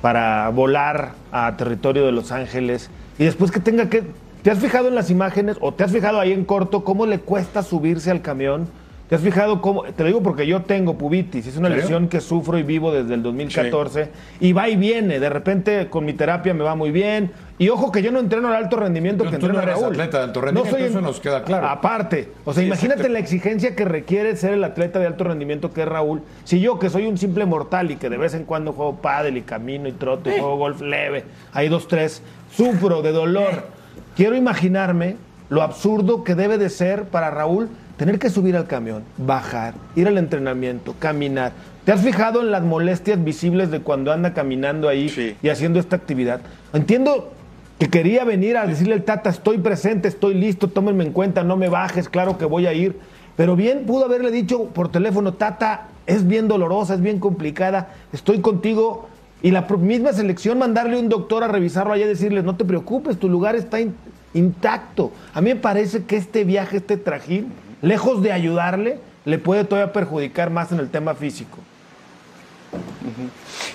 para 0.03 0.49
volar 0.51 1.13
a 1.33 1.57
territorio 1.57 2.05
de 2.07 2.13
Los 2.13 2.31
Ángeles, 2.31 2.91
y 3.19 3.25
después 3.25 3.51
que 3.51 3.61
tenga 3.61 3.89
que... 3.89 4.05
¿Te 4.43 4.53
has 4.53 4.59
fijado 4.61 4.87
en 4.87 4.95
las 4.95 5.11
imágenes 5.11 5.57
o 5.61 5.75
te 5.75 5.83
has 5.83 5.91
fijado 5.91 6.21
ahí 6.21 6.33
en 6.33 6.45
corto 6.45 6.85
cómo 6.85 7.07
le 7.07 7.19
cuesta 7.19 7.65
subirse 7.65 8.13
al 8.13 8.23
camión? 8.23 8.69
¿Te 9.09 9.15
has 9.15 9.23
fijado 9.23 9.63
cómo? 9.63 9.85
Te 9.85 10.03
lo 10.03 10.07
digo 10.09 10.23
porque 10.23 10.47
yo 10.47 10.61
tengo 10.63 10.99
pubitis, 10.99 11.47
es 11.47 11.57
una 11.57 11.71
lesión 11.71 12.09
que 12.09 12.21
sufro 12.21 12.59
y 12.59 12.63
vivo 12.63 12.93
desde 12.93 13.15
el 13.15 13.23
2014 13.23 14.11
y 14.41 14.53
va 14.53 14.69
y 14.69 14.77
viene, 14.77 15.19
de 15.19 15.31
repente 15.31 15.89
con 15.89 16.05
mi 16.05 16.13
terapia 16.13 16.53
me 16.53 16.63
va 16.63 16.75
muy 16.75 16.91
bien 16.91 17.31
y 17.59 17.71
ojo 17.71 17.91
que 17.91 18.03
yo 18.03 18.13
no 18.13 18.19
entreno 18.21 18.49
al 18.49 18.55
alto 18.55 18.77
rendimiento 18.77 19.25
No, 19.25 19.31
que 19.31 19.39
tú 19.39 19.49
no 19.49 19.61
eres 19.63 19.77
Raúl. 19.77 19.93
atleta 19.93 20.19
de 20.19 20.25
alto 20.25 20.41
rendimiento, 20.43 20.77
eso 20.77 21.01
nos 21.01 21.21
queda 21.21 21.43
claro. 21.43 21.69
Aparte, 21.69 22.33
o 22.45 22.53
sea, 22.53 22.61
Sí, 22.61 22.67
imagínate 22.67 23.01
exacto. 23.01 23.13
la 23.15 23.19
exigencia 23.19 23.75
que 23.75 23.85
requiere 23.87 24.37
ser 24.37 24.53
el 24.53 24.63
atleta 24.63 24.99
de 24.99 25.07
alto 25.07 25.25
rendimiento 25.25 25.73
que 25.73 25.83
es 25.83 25.89
Raúl. 25.89 26.21
Si 26.45 26.61
yo 26.61 26.79
que 26.79 26.91
soy 26.91 27.07
un 27.07 27.17
simple 27.17 27.47
mortal 27.47 27.91
y 27.91 27.97
que 27.97 28.11
de 28.11 28.19
vez 28.19 28.35
en 28.35 28.45
cuando 28.45 28.75
juego 28.75 28.97
pádel 28.97 29.39
y 29.39 29.43
camino 29.43 29.89
y 29.89 29.93
troto 29.93 30.29
y 30.29 30.33
juego 30.39 30.57
golf 30.59 30.83
leve, 30.83 31.25
hay 31.55 31.71
dos 31.71 31.89
tres, 31.89 32.23
sufro 32.53 33.01
de 33.01 33.13
dolor. 33.13 33.69
Quiero 34.17 34.37
imaginarme 34.37 35.17
lo 35.49 35.63
absurdo 35.63 36.25
que 36.25 36.35
debe 36.35 36.59
de 36.59 36.69
ser 36.69 37.05
para 37.05 37.31
Raúl 37.31 37.71
tener 37.99 38.19
que 38.19 38.31
subir 38.31 38.57
al 38.57 38.67
camión, 38.67 39.03
bajar, 39.19 39.75
ir 39.97 40.07
al 40.09 40.17
entrenamiento, 40.17 40.95
caminar. 40.99 41.53
¿Te 41.85 41.93
has 41.93 42.01
fijado 42.01 42.41
en 42.41 42.51
las 42.51 42.63
molestias 42.63 43.23
visibles 43.23 43.71
de 43.71 43.81
cuando 43.81 44.13
anda 44.13 44.33
caminando 44.33 44.89
ahí 44.89 45.09
Sí. 45.11 45.37
y 45.43 45.49
haciendo 45.51 45.79
esta 45.81 45.97
actividad? 45.97 46.41
Entiendo 46.73 47.33
que 47.79 47.89
quería 47.89 48.25
venir 48.25 48.57
a 48.57 48.67
decirle 48.67 48.95
al 48.95 49.03
Tata, 49.03 49.31
estoy 49.31 49.59
presente, 49.59 50.09
estoy 50.09 50.35
listo, 50.35 50.69
tómenme 50.69 51.05
en 51.05 51.13
cuenta, 51.13 51.43
no 51.45 51.57
me 51.57 51.69
bajes, 51.69 52.09
claro 52.09 52.39
que 52.39 52.45
voy 52.45 52.67
a 52.67 52.73
ir. 52.73 52.97
Pero 53.37 53.55
bien 53.57 53.85
pudo 53.87 54.05
haberle 54.07 54.31
dicho 54.31 54.65
por 54.67 54.91
teléfono, 54.91 55.35
Tata, 55.35 55.89
es 56.07 56.27
bien 56.27 56.49
dolorosa, 56.49 56.95
es 56.95 57.01
bien 57.01 57.19
complicada, 57.21 57.91
estoy 58.13 58.41
contigo. 58.41 59.09
Y 59.43 59.53
la 59.53 59.63
misma 59.63 60.13
selección 60.13 60.59
mandarle 60.59 60.99
un 60.99 61.09
doctor 61.09 61.45
a 61.45 61.49
revisarlo 61.49 61.93
allá 61.93 62.05
y 62.07 62.09
decirle, 62.09 62.43
no 62.43 62.57
te 62.57 62.65
preocupes, 62.65 63.19
tu 63.19 63.29
lugar 63.29 63.55
está 63.55 63.81
in- 63.81 63.95
intacto. 64.35 65.13
A 65.35 65.41
mí 65.41 65.51
me 65.51 65.57
parece 65.61 66.03
que 66.05 66.17
este 66.17 66.43
viaje, 66.45 66.79
este 66.79 66.97
trajín, 66.97 67.53
lejos 67.83 68.23
de 68.23 68.33
ayudarle, 68.33 68.99
le 69.25 69.39
puede 69.39 69.65
todavía 69.65 69.93
perjudicar 69.93 70.51
más 70.51 70.73
en 70.73 70.81
el 70.81 70.91
tema 70.91 71.15
físico. 71.15 71.59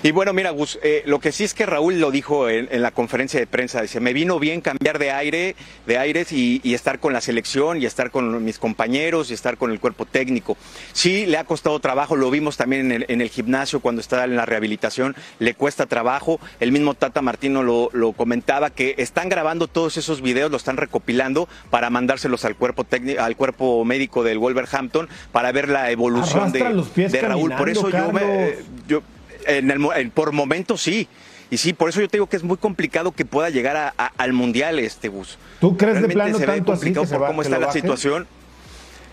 Y 0.01 0.11
bueno, 0.11 0.33
mira, 0.33 0.51
Gus, 0.51 0.79
eh, 0.83 1.03
lo 1.05 1.19
que 1.19 1.31
sí 1.31 1.43
es 1.43 1.53
que 1.53 1.65
Raúl 1.65 1.99
lo 1.99 2.11
dijo 2.11 2.49
en, 2.49 2.67
en 2.71 2.81
la 2.81 2.91
conferencia 2.91 3.39
de 3.39 3.47
prensa, 3.47 3.81
dice, 3.81 3.99
me 3.99 4.13
vino 4.13 4.39
bien 4.39 4.61
cambiar 4.61 4.99
de 4.99 5.11
aire, 5.11 5.55
de 5.85 5.97
aires 5.97 6.31
y, 6.31 6.61
y 6.63 6.73
estar 6.73 6.99
con 6.99 7.13
la 7.13 7.21
selección 7.21 7.81
y 7.81 7.85
estar 7.85 8.11
con 8.11 8.43
mis 8.43 8.59
compañeros 8.59 9.31
y 9.31 9.33
estar 9.33 9.57
con 9.57 9.71
el 9.71 9.79
cuerpo 9.79 10.05
técnico. 10.05 10.57
Sí, 10.91 11.25
le 11.25 11.37
ha 11.37 11.43
costado 11.43 11.79
trabajo, 11.79 12.15
lo 12.15 12.29
vimos 12.31 12.57
también 12.57 12.85
en 12.85 12.91
el, 12.91 13.05
en 13.07 13.21
el 13.21 13.29
gimnasio 13.29 13.79
cuando 13.79 14.01
está 14.01 14.23
en 14.25 14.35
la 14.35 14.45
rehabilitación, 14.45 15.15
le 15.39 15.53
cuesta 15.53 15.85
trabajo. 15.85 16.39
El 16.59 16.71
mismo 16.71 16.93
Tata 16.93 17.21
Martino 17.21 17.63
lo, 17.63 17.89
lo 17.93 18.13
comentaba 18.13 18.69
que 18.69 18.95
están 18.97 19.29
grabando 19.29 19.67
todos 19.67 19.97
esos 19.97 20.21
videos, 20.21 20.51
lo 20.51 20.57
están 20.57 20.77
recopilando 20.77 21.47
para 21.69 21.89
mandárselos 21.89 22.45
al 22.45 22.55
cuerpo 22.55 22.83
técnico, 22.83 23.21
al 23.21 23.35
cuerpo 23.35 23.83
médico 23.85 24.23
del 24.23 24.39
Wolverhampton 24.39 25.09
para 25.31 25.51
ver 25.51 25.69
la 25.69 25.91
evolución 25.91 26.51
de, 26.51 26.59
Arrastra 26.59 26.69
los 26.69 26.87
pies 26.89 27.11
de 27.11 27.21
Raúl. 27.21 27.53
Por 27.55 27.69
eso 27.69 27.89
yo 27.89 28.11
me, 28.11 28.21
Carlos. 28.21 28.65
yo, 28.87 29.01
en 29.47 29.71
el, 29.71 29.81
en- 29.95 30.11
por 30.11 30.31
momentos 30.31 30.81
sí. 30.81 31.07
Y 31.49 31.57
sí, 31.57 31.73
por 31.73 31.89
eso 31.89 32.01
yo 32.01 32.07
te 32.07 32.17
digo 32.17 32.27
que 32.27 32.35
es 32.37 32.43
muy 32.43 32.57
complicado 32.57 33.11
que 33.11 33.25
pueda 33.25 33.49
llegar 33.49 33.75
a- 33.77 33.93
a- 33.97 34.11
al 34.17 34.33
mundial 34.33 34.79
este 34.79 35.09
bus. 35.09 35.37
¿Tú 35.59 35.77
crees 35.77 35.95
de 35.95 36.07
Realmente 36.07 36.13
plano 36.15 36.37
se 36.39 36.45
ve 36.47 36.53
tanto 36.57 36.71
así 36.73 36.79
complicado 36.81 37.05
que 37.05 37.13
por 37.13 37.21
va- 37.23 37.27
cómo 37.27 37.41
que 37.41 37.47
está 37.47 37.59
la 37.59 37.71
situación. 37.71 38.27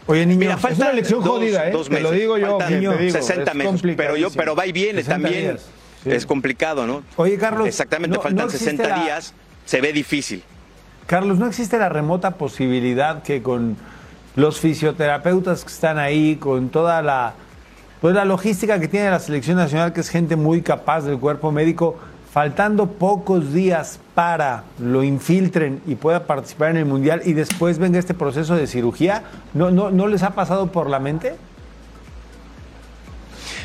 Oye, 0.06 0.24
niño, 0.26 0.38
Mira, 0.40 0.54
es 0.54 0.60
faltan 0.60 0.80
una 0.88 0.92
lección 0.94 1.20
dos- 1.22 1.28
jodida, 1.28 1.68
¿eh? 1.68 1.70
dos 1.72 1.88
Te 1.88 2.00
lo 2.00 2.08
meses. 2.08 2.20
digo 2.20 2.38
yo, 2.38 2.56
te 2.58 2.78
digo, 2.78 2.92
60 3.12 3.50
es 3.50 3.56
meses, 3.56 3.80
pero 3.96 4.16
yo, 4.16 4.30
pero 4.30 4.56
va 4.56 4.66
y 4.66 4.72
viene 4.72 5.00
60 5.02 5.22
también. 5.22 5.42
días, 5.42 5.66
sí. 6.02 6.10
Es 6.10 6.24
complicado, 6.26 6.86
¿no? 6.86 7.02
Oye, 7.16 7.36
Carlos, 7.36 7.68
Exactamente, 7.68 8.16
no- 8.16 8.22
faltan 8.22 8.36
no 8.38 8.44
existe 8.44 8.64
60 8.70 8.88
la- 8.96 9.02
días, 9.04 9.34
se 9.66 9.80
ve 9.82 9.92
difícil. 9.92 10.42
Carlos, 11.06 11.38
¿no 11.38 11.46
existe 11.46 11.78
la 11.78 11.88
remota 11.90 12.32
posibilidad 12.32 13.22
que 13.22 13.42
con 13.42 13.76
los 14.36 14.58
fisioterapeutas 14.60 15.64
que 15.64 15.72
están 15.72 15.98
ahí, 15.98 16.36
con 16.36 16.70
toda 16.70 17.02
la, 17.02 17.34
pues 18.00 18.14
la 18.14 18.24
logística 18.24 18.80
que 18.80 18.88
tiene 18.88 19.10
la 19.10 19.18
selección 19.18 19.56
nacional, 19.56 19.92
que 19.92 20.00
es 20.00 20.08
gente 20.08 20.36
muy 20.36 20.62
capaz 20.62 21.02
del 21.02 21.18
cuerpo 21.18 21.52
médico, 21.52 21.96
faltando 22.32 22.86
pocos 22.86 23.52
días 23.52 23.98
para 24.14 24.64
lo 24.78 25.02
infiltren 25.02 25.82
y 25.86 25.96
pueda 25.96 26.26
participar 26.26 26.70
en 26.70 26.76
el 26.78 26.84
Mundial 26.86 27.22
y 27.24 27.32
después 27.32 27.78
venga 27.78 27.98
este 27.98 28.14
proceso 28.14 28.54
de 28.54 28.66
cirugía, 28.66 29.24
¿no, 29.52 29.70
no, 29.70 29.90
no 29.90 30.06
les 30.06 30.22
ha 30.22 30.30
pasado 30.30 30.68
por 30.68 30.88
la 30.88 31.00
mente? 31.00 31.34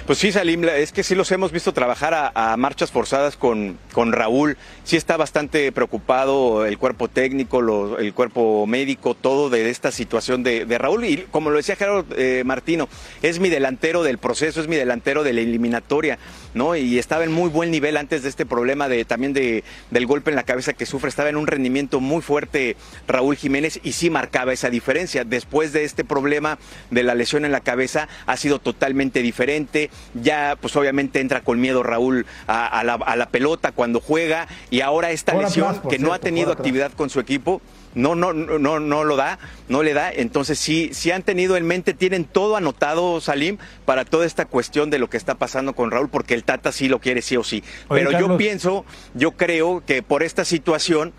Pues 0.06 0.20
sí, 0.20 0.32
Salim, 0.32 0.64
es 0.66 0.92
que 0.92 1.02
sí 1.02 1.16
los 1.16 1.32
hemos 1.32 1.52
visto 1.52 1.74
trabajar 1.74 2.32
a, 2.36 2.56
marchas 2.58 2.92
forzadas 2.92 3.38
con, 3.38 3.80
con 3.92 4.12
Raúl. 4.12 4.56
Sí 4.84 4.98
está 4.98 5.18
bastante 5.18 5.72
preocupado 5.72 6.68
el 6.68 6.78
cuerpo 6.78 7.08
técnico, 7.08 7.98
el 7.98 8.14
cuerpo 8.14 8.68
médico, 8.68 9.16
todo 9.16 9.50
de 9.50 9.68
esta 9.72 9.92
situación 9.92 10.44
de, 10.44 10.66
de 10.68 10.78
Raúl. 10.78 11.06
Y 11.06 11.26
como 11.32 11.50
lo 11.50 11.58
decía 11.58 11.76
Gerardo 11.76 12.06
eh, 12.18 12.44
Martino, 12.46 12.88
es 13.24 13.40
mi 13.40 13.50
delantero 13.50 14.04
del 14.04 14.20
proceso, 14.20 14.62
es 14.62 14.68
mi 14.68 14.76
delantero 14.76 15.24
de 15.24 15.34
la 15.34 15.42
eliminatoria, 15.42 16.20
¿no? 16.56 16.76
Y 16.76 16.98
estaba 16.98 17.24
en 17.24 17.32
muy 17.32 17.50
buen 17.50 17.70
nivel 17.70 17.98
antes 17.98 18.24
de 18.24 18.30
este 18.30 18.46
problema 18.46 18.90
de 18.90 19.06
también 19.06 19.34
de, 19.34 19.64
del 19.92 20.08
golpe 20.08 20.32
en 20.32 20.36
la 20.36 20.44
cabeza 20.44 20.74
que 20.74 20.88
sufre. 20.88 21.10
Estaba 21.10 21.30
en 21.30 21.36
un 21.38 21.46
rendimiento 21.46 22.00
muy 22.00 22.24
fuerte 22.24 22.78
Raúl 23.08 23.36
Jiménez 23.36 23.80
y 23.84 23.92
sí 23.92 24.10
marcaba 24.10 24.54
esa 24.54 24.72
diferencia. 24.72 25.24
Después 25.24 25.74
de 25.74 25.84
este 25.84 26.04
problema 26.04 26.58
de 26.90 27.04
la 27.04 27.14
lesión 27.14 27.46
en 27.46 27.52
la 27.52 27.60
cabeza, 27.60 28.08
ha 28.26 28.38
sido 28.38 28.60
totalmente 28.60 29.22
diferente. 29.22 29.92
Ya, 30.16 30.58
pues 30.60 30.76
obviamente 30.76 31.20
entra 31.20 31.42
con 31.42 31.60
miedo 31.60 31.84
Raúl 31.84 32.26
a, 32.48 32.66
a 32.68 32.84
la, 32.84 32.94
a 32.94 33.16
la 33.16 33.30
pelota 33.30 33.74
cuando 33.74 34.00
juega 34.00 34.48
y 34.70 34.82
ahora 34.82 35.12
esta 35.12 35.36
lesión 35.36 35.76
atrás, 35.76 35.88
que 35.90 36.00
no 36.00 36.14
ha 36.14 36.20
tenido 36.20 36.52
actividad 36.54 36.94
con 36.94 37.10
su 37.10 37.20
equipo. 37.20 37.62
No, 37.96 38.14
no, 38.14 38.34
no, 38.34 38.60
no, 38.60 38.80
no 38.80 39.04
lo 39.04 39.16
da, 39.16 39.40
no 39.68 39.82
le 39.82 39.94
da. 39.94 40.12
Entonces 40.12 40.60
sí, 40.60 40.90
sí 40.94 41.12
han 41.12 41.24
tenido 41.24 41.58
en 41.58 41.66
mente, 41.66 41.94
tienen 41.94 42.26
todo 42.26 42.56
anotado, 42.58 43.20
Salim, 43.22 43.58
para 43.86 44.06
toda 44.06 44.26
esta 44.26 44.46
cuestión 44.46 44.90
de 44.90 45.00
lo 45.00 45.10
que 45.10 45.18
está 45.18 45.36
pasando 45.36 45.74
con 45.74 45.92
Raúl, 45.92 46.10
porque 46.10 46.34
el 46.34 46.44
Tata 46.44 46.72
sí 46.72 46.88
lo 46.88 47.00
quiere 47.00 47.22
sí 47.22 47.38
o 47.38 47.44
sí. 47.44 47.64
Oye, 47.88 48.06
Pero 48.06 48.20
yo 48.20 48.38
pienso, 48.38 48.86
yo 49.14 49.32
creo 49.32 49.84
que 49.86 50.04
por 50.04 50.24
esta 50.24 50.46
situación, 50.46 51.14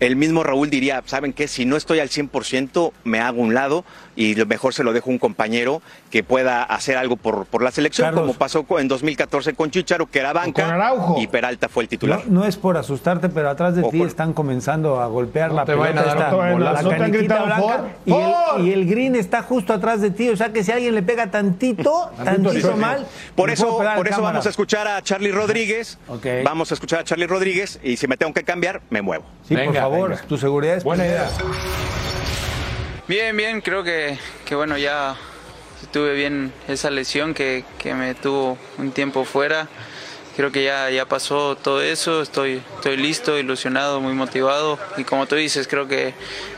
el 0.00 0.16
mismo 0.16 0.42
Raúl 0.42 0.70
diría, 0.70 1.02
¿saben 1.06 1.32
qué? 1.32 1.48
Si 1.48 1.64
no 1.64 1.76
estoy 1.76 2.00
al 2.00 2.08
100%, 2.08 2.92
me 3.04 3.20
hago 3.20 3.40
un 3.40 3.54
lado 3.54 3.84
y 4.16 4.34
lo 4.34 4.44
mejor 4.46 4.74
se 4.74 4.82
lo 4.84 4.92
dejo 4.92 5.10
a 5.10 5.12
un 5.12 5.18
compañero 5.18 5.80
que 6.10 6.22
pueda 6.22 6.62
hacer 6.62 6.96
algo 6.98 7.16
por, 7.16 7.46
por 7.46 7.62
la 7.62 7.70
selección, 7.70 8.06
Carlos. 8.08 8.22
como 8.22 8.34
pasó 8.34 8.66
en 8.78 8.88
2014 8.88 9.54
con 9.54 9.70
Chicharo, 9.70 10.06
que 10.10 10.18
era 10.18 10.32
banca, 10.32 10.64
con 10.64 10.72
Araujo. 10.74 11.16
y 11.20 11.26
Peralta 11.28 11.68
fue 11.68 11.84
el 11.84 11.88
titular. 11.88 12.22
No, 12.26 12.40
no 12.40 12.46
es 12.46 12.56
por 12.56 12.76
asustarte, 12.76 13.28
pero 13.28 13.48
atrás 13.48 13.74
de 13.76 13.82
ti 13.84 14.02
están 14.02 14.32
comenzando 14.32 15.00
a 15.00 15.06
golpear 15.06 15.50
No 15.50 15.56
la 15.56 15.64
pelota. 15.64 15.88
a 15.88 15.92
dar 15.92 16.06
esta- 16.08 16.30
la. 16.58 16.82
¿No 16.82 16.90
caniquita 16.90 17.08
gritado, 17.18 17.46
blanca, 17.46 17.62
"For, 17.62 17.84
y, 18.06 18.12
el, 18.12 18.16
for"? 18.24 18.60
y 18.60 18.72
el 18.72 18.86
green 18.86 19.16
está 19.16 19.42
justo 19.42 19.72
atrás 19.72 20.00
de 20.00 20.10
ti. 20.10 20.28
O 20.28 20.36
sea 20.36 20.52
que 20.52 20.62
si 20.64 20.72
alguien 20.72 20.94
le 20.94 21.02
pega 21.02 21.30
tantito, 21.30 22.10
tantito 22.24 22.76
mal. 22.76 23.06
Por 23.34 23.50
eso, 23.50 23.78
por 23.78 23.86
eso 23.86 24.16
cámara. 24.16 24.20
vamos 24.32 24.46
a 24.46 24.50
escuchar 24.50 24.86
a 24.88 25.00
Charlie 25.02 25.32
Rodríguez. 25.32 25.98
Ok. 26.08 26.26
Vamos 26.44 26.70
a 26.70 26.74
escuchar 26.74 27.00
a 27.00 27.04
Charlie 27.04 27.26
Rodríguez 27.26 27.80
y 27.82 27.96
si 27.96 28.06
me 28.08 28.16
tengo 28.16 28.32
que 28.34 28.42
cambiar, 28.44 28.80
me 28.90 29.00
muevo. 29.00 29.24
Sí, 29.48 29.54
por 29.54 29.64
Venga, 29.64 29.86
favor, 29.92 30.10
venga. 30.10 30.22
tu 30.22 30.36
seguridad 30.38 30.76
es 30.76 30.84
Buena 30.84 31.04
primero. 31.04 31.24
idea. 31.24 31.38
Bien, 33.08 33.36
bien, 33.36 33.60
creo 33.60 33.82
que, 33.82 34.18
que 34.44 34.54
bueno, 34.54 34.78
ya 34.78 35.16
tuve 35.92 36.14
bien 36.14 36.52
esa 36.68 36.90
lesión 36.90 37.34
que, 37.34 37.64
que 37.78 37.94
me 37.94 38.14
tuvo 38.14 38.56
un 38.78 38.92
tiempo 38.92 39.24
fuera. 39.24 39.68
Creo 40.34 40.50
que 40.50 40.64
ya, 40.64 40.88
ya 40.88 41.04
pasó 41.04 41.56
todo 41.56 41.82
eso, 41.82 42.22
estoy, 42.22 42.62
estoy 42.76 42.96
listo, 42.96 43.36
ilusionado, 43.38 44.00
muy 44.00 44.14
motivado 44.14 44.78
y 44.96 45.04
como 45.04 45.26
tú 45.26 45.34
dices, 45.34 45.68
creo 45.68 45.88
que 45.88 46.14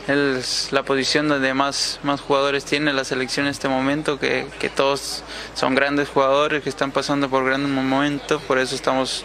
es 0.07 0.69
la 0.71 0.85
posición 0.85 1.27
donde 1.27 1.55
más, 1.55 1.99
más 2.05 2.21
jugadores 2.21 2.65
tiene 2.65 2.93
la 2.93 3.03
selección 3.03 3.47
en 3.47 3.51
este 3.51 3.67
momento, 3.67 4.21
que, 4.21 4.47
que 4.61 4.69
todos 4.71 5.25
son 5.55 5.75
grandes 5.75 6.09
jugadores 6.09 6.63
que 6.63 6.69
están 6.69 6.93
pasando 6.93 7.29
por 7.29 7.45
grandes 7.45 7.69
momentos, 7.73 8.41
por 8.43 8.61
eso 8.61 8.77
estamos 8.77 9.25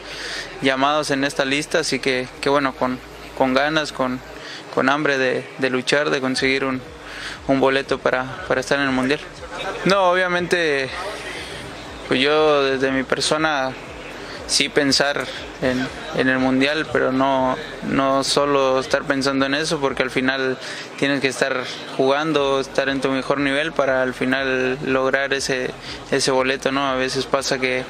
llamados 0.63 1.11
en 1.11 1.25
esta 1.25 1.45
lista, 1.45 1.79
así 1.79 1.99
que, 1.99 2.27
que 2.41 2.49
bueno, 2.49 2.73
con, 2.73 2.97
con 3.39 3.53
ganas, 3.53 3.93
con, 3.93 4.19
con 4.75 4.89
hambre 4.89 5.17
de, 5.17 5.49
de 5.59 5.69
luchar, 5.69 6.09
de 6.09 6.19
conseguir 6.19 6.65
un, 6.65 6.81
un 7.47 7.59
boleto 7.61 7.97
para, 7.97 8.43
para 8.49 8.59
estar 8.59 8.77
en 8.79 8.85
el 8.85 8.91
Mundial. 8.91 9.21
No, 9.85 10.11
obviamente, 10.11 10.89
pues 12.09 12.19
yo 12.19 12.65
desde 12.65 12.91
mi 12.91 13.03
persona 13.03 13.71
sí 14.45 14.67
pensar 14.67 15.25
en, 15.61 15.87
en 16.17 16.27
el 16.27 16.37
Mundial, 16.37 16.85
pero 16.91 17.13
no, 17.13 17.55
no 17.83 18.25
solo 18.25 18.77
estar 18.79 19.03
pensando 19.03 19.45
en 19.45 19.53
eso, 19.53 19.79
porque 19.79 20.03
al 20.03 20.11
final 20.11 20.57
tienes 20.97 21.21
que 21.21 21.29
estar 21.29 21.63
jugando, 21.95 22.59
estar 22.59 22.89
en 22.89 22.99
tu 22.99 23.09
mejor 23.09 23.39
nivel 23.39 23.71
para 23.71 24.01
al 24.01 24.13
final 24.13 24.77
lograr 24.85 25.33
ese, 25.33 25.71
ese 26.11 26.31
boleto, 26.31 26.73
¿no? 26.73 26.89
A 26.89 26.95
veces 26.95 27.25
pasa 27.25 27.57
que, 27.57 27.85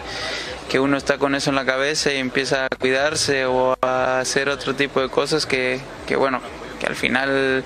que 0.69 0.79
uno 0.79 0.97
está 0.97 1.17
con 1.17 1.35
eso 1.35 1.49
en 1.49 1.55
la 1.55 1.65
cabeza 1.65 2.13
y 2.13 2.17
empieza 2.17 2.65
a 2.65 2.69
cuidarse 2.69 3.45
o 3.45 3.75
a 3.81 4.19
hacer 4.19 4.49
otro 4.49 4.75
tipo 4.75 5.01
de 5.01 5.09
cosas 5.09 5.45
que, 5.45 5.79
que 6.07 6.15
bueno, 6.15 6.39
que 6.79 6.85
al 6.85 6.95
final 6.95 7.63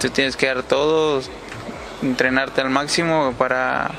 tú 0.00 0.08
tienes 0.10 0.36
que 0.36 0.46
dar 0.46 0.62
todo, 0.62 1.20
entrenarte 2.02 2.60
al 2.60 2.70
máximo 2.70 3.34
para, 3.36 3.90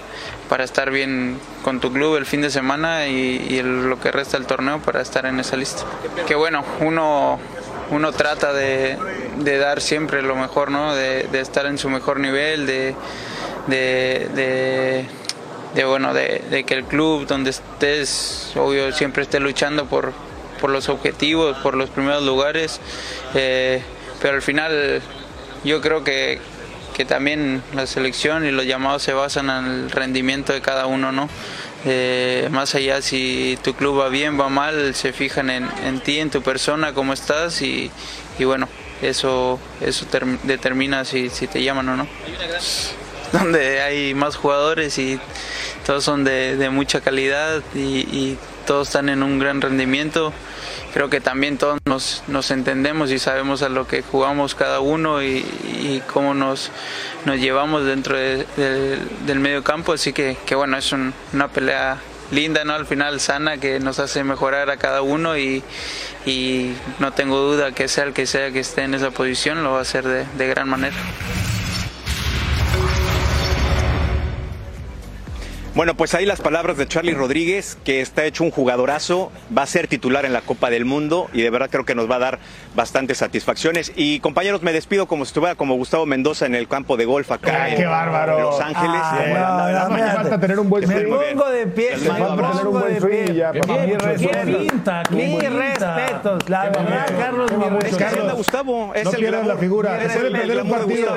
para 0.49 0.63
estar 0.63 0.91
bien 0.91 1.37
con 1.63 1.81
tu 1.81 1.91
club 1.91 2.15
el 2.15 2.25
fin 2.25 2.41
de 2.41 2.49
semana 2.49 3.07
y, 3.07 3.61
lo 3.61 3.99
que 3.99 4.11
resta 4.11 4.37
del 4.37 4.47
torneo 4.47 4.79
para 4.79 5.01
estar 5.01 5.25
en 5.25 5.39
esa 5.39 5.57
lista. 5.57 5.83
Que 6.25 6.35
bueno, 6.35 6.63
uno 6.79 7.39
uno 7.89 8.11
trata 8.11 8.51
de, 8.53 8.97
de 9.37 9.57
dar 9.57 9.81
siempre 9.81 10.21
lo 10.21 10.35
mejor, 10.35 10.71
¿no? 10.71 10.93
De, 10.93 11.27
estar 11.39 11.65
en 11.65 11.77
su 11.77 11.89
mejor 11.89 12.19
nivel, 12.19 12.65
de, 12.65 12.95
de- 13.67 15.05
de, 15.77 15.85
bueno, 15.85 16.13
de, 16.13 16.63
que 16.65 16.73
el 16.73 16.83
club 16.85 17.27
donde 17.27 17.51
estés, 17.51 18.51
obvio, 18.55 18.91
siempre 18.91 19.23
esté 19.23 19.39
luchando 19.39 19.85
por, 19.85 20.11
por 20.59 20.69
los 20.71 20.89
objetivos, 20.89 21.55
por 21.59 21.75
los 21.75 21.89
primeros 21.89 22.23
lugares, 22.23 22.81
eh, 23.35 23.81
pero 24.21 24.35
al 24.35 24.41
final 24.41 25.01
yo 25.63 25.79
creo 25.81 26.03
que, 26.03 26.39
que 26.95 27.05
también 27.05 27.61
la 27.73 27.85
selección 27.85 28.45
y 28.45 28.51
los 28.51 28.65
llamados 28.65 29.03
se 29.03 29.13
basan 29.13 29.49
en 29.51 29.65
el 29.65 29.91
rendimiento 29.91 30.51
de 30.51 30.61
cada 30.61 30.87
uno, 30.87 31.11
¿no? 31.11 31.29
Eh, 31.85 32.49
más 32.51 32.73
allá 32.73 33.01
si 33.03 33.57
tu 33.63 33.75
club 33.75 33.99
va 33.99 34.09
bien, 34.09 34.39
va 34.39 34.49
mal, 34.49 34.95
se 34.95 35.13
fijan 35.13 35.49
en, 35.51 35.69
en 35.85 35.99
ti, 35.99 36.19
en 36.19 36.31
tu 36.31 36.41
persona, 36.41 36.93
cómo 36.93 37.13
estás 37.13 37.61
y, 37.61 37.91
y 38.39 38.43
bueno, 38.45 38.67
eso, 39.03 39.59
eso 39.79 40.05
term- 40.11 40.39
determina 40.41 41.05
si, 41.05 41.29
si 41.29 41.45
te 41.45 41.61
llaman 41.61 41.87
o 41.89 41.95
no. 41.97 42.07
Donde 43.31 43.81
hay 43.81 44.13
más 44.13 44.35
jugadores 44.35 44.97
y 44.97 45.19
todos 45.85 46.03
son 46.03 46.23
de, 46.23 46.69
mucha 46.71 47.01
calidad 47.01 47.61
y, 47.75 48.37
todos 48.65 48.89
están 48.89 49.07
en 49.07 49.23
un 49.23 49.39
gran 49.39 49.61
rendimiento. 49.61 50.33
Creo 50.93 51.09
que 51.09 51.21
también 51.21 51.57
todos 51.57 51.79
nos, 51.85 52.51
entendemos 52.51 53.11
y 53.11 53.19
sabemos 53.19 53.61
a 53.61 53.69
lo 53.69 53.87
que 53.87 54.01
jugamos 54.01 54.55
cada 54.55 54.81
uno 54.81 55.23
y, 55.23 56.01
cómo 56.11 56.33
nos, 56.33 56.69
llevamos 57.25 57.85
dentro 57.85 58.17
de- 58.17 58.45
de- 58.57 58.97
del 59.25 59.39
medio 59.39 59.63
campo. 59.63 59.93
Así 59.93 60.11
que, 60.11 60.35
bueno, 60.53 60.77
es 60.77 60.91
un- 60.91 61.13
una 61.31 61.47
pelea 61.47 61.97
linda, 62.29 62.65
¿no? 62.65 62.73
Al 62.73 62.85
final 62.85 63.21
sana 63.21 63.57
que 63.57 63.79
nos 63.79 63.99
hace 63.99 64.25
mejorar 64.25 64.69
a 64.69 64.75
cada 64.75 65.01
uno 65.01 65.37
y, 65.37 65.63
no 66.99 67.13
tengo 67.13 67.37
duda 67.39 67.71
que 67.71 67.87
sea 67.87 68.03
el 68.03 68.11
que 68.11 68.25
sea 68.25 68.51
que 68.51 68.59
esté 68.59 68.81
en 68.83 68.95
esa 68.95 69.11
posición 69.11 69.63
lo 69.63 69.71
va 69.71 69.79
a 69.79 69.83
hacer 69.83 70.03
de 70.03 70.47
gran 70.47 70.67
manera. 70.67 70.97
Bueno, 75.77 75.93
pues 75.93 76.15
ahí 76.15 76.25
las 76.25 76.41
palabras 76.41 76.77
de 76.77 76.87
Charlie 76.87 77.13
Rodríguez, 77.13 77.77
que 77.83 78.01
está 78.01 78.25
hecho 78.25 78.43
un 78.43 78.49
jugadorazo, 78.49 79.31
va 79.55 79.61
a 79.61 79.67
ser 79.67 79.87
titular 79.87 80.25
en 80.25 80.33
la 80.33 80.41
Copa 80.41 80.71
del 80.71 80.85
Mundo 80.85 81.29
y 81.33 81.43
de 81.43 81.51
verdad 81.51 81.69
creo 81.69 81.85
que 81.85 81.93
nos 81.93 82.09
va 82.09 82.15
a 82.15 82.19
dar 82.19 82.39
bastantes 82.75 83.19
satisfacciones. 83.19 83.93
Y 83.95 84.19
compañeros, 84.19 84.63
me 84.63 84.73
despido 84.73 85.05
como 85.05 85.23
si 85.23 85.29
estuviera 85.29 85.53
como 85.53 85.75
Gustavo 85.75 86.07
Mendoza 86.07 86.47
en 86.47 86.55
el 86.55 86.67
campo 86.67 86.97
de 86.97 87.05
golf 87.05 87.31
acá 87.31 87.65
Ay, 87.65 87.73
en, 87.73 87.77
qué 87.77 87.85
bárbaro. 87.85 88.37
en 88.37 88.43
Los 88.45 88.59
Ángeles. 88.59 89.01
Ay, 89.03 89.75
Como 89.85 89.97
no, 89.97 90.11
falta 90.13 90.39
tener 90.39 90.59
un 90.59 90.67
buen 90.67 90.87
Me 90.87 91.01
pongo 91.01 91.47
de 91.51 91.67
pie, 91.67 91.95
me 91.97 92.09
pongo 92.09 92.71
buen 92.71 92.93
de 92.95 93.01
pie. 93.01 93.25
Qué 93.27 93.97
respetos, 93.99 94.55
pinta, 94.55 95.03
qué 95.07 95.15
mis 95.15 95.53
respetos. 95.53 96.49
La 96.49 96.69
verdad. 96.69 97.05
Carlos, 97.19 97.51
así 97.51 97.63
anda 97.63 97.79
respetos. 97.81 98.33
Gustavo, 98.35 98.95
es 98.95 99.03
No 99.03 99.11
el 99.11 99.17
pierdas 99.17 99.45
la 99.45 99.57
figura. 99.57 100.09
Se 100.09 100.17
puede 100.17 100.31
perder 100.31 100.61
un 100.63 100.69
partido. 100.71 101.15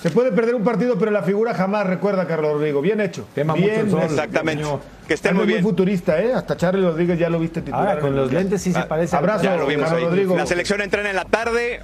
Se 0.00 0.10
puede 0.10 0.30
perder 0.30 0.54
un 0.54 0.62
partido, 0.62 0.96
pero 0.96 1.10
la 1.10 1.22
figura 1.24 1.54
jamás. 1.54 1.88
Recuerda, 1.88 2.24
Carlos 2.28 2.52
Rodrigo. 2.52 2.80
Bien 2.80 3.00
hecho. 3.00 3.26
Tema 3.34 3.56
mucho 3.56 3.66
bien 3.66 3.95
sol. 4.02 4.10
Exactamente. 4.10 4.64
Que 5.08 5.14
estén 5.14 5.36
muy 5.36 5.46
bien. 5.46 5.62
futurista, 5.62 6.20
¿eh? 6.20 6.32
Hasta 6.34 6.56
Charlie 6.56 6.82
Rodríguez 6.84 7.18
ya 7.18 7.30
lo 7.30 7.38
viste 7.38 7.60
titular. 7.60 7.88
Ahora, 7.88 8.00
con 8.00 8.16
los 8.16 8.32
lentes 8.32 8.60
sí 8.62 8.72
se 8.72 8.82
parece. 8.82 9.14
a- 9.14 9.18
abrazo. 9.20 9.44
Ya 9.44 9.56
lo 9.56 9.66
vimos 9.66 9.84
Carlos 9.84 10.02
ahí. 10.02 10.08
Rodrigo. 10.08 10.36
La 10.36 10.46
selección 10.46 10.80
entrena 10.80 11.10
en 11.10 11.16
la 11.16 11.24
tarde. 11.24 11.80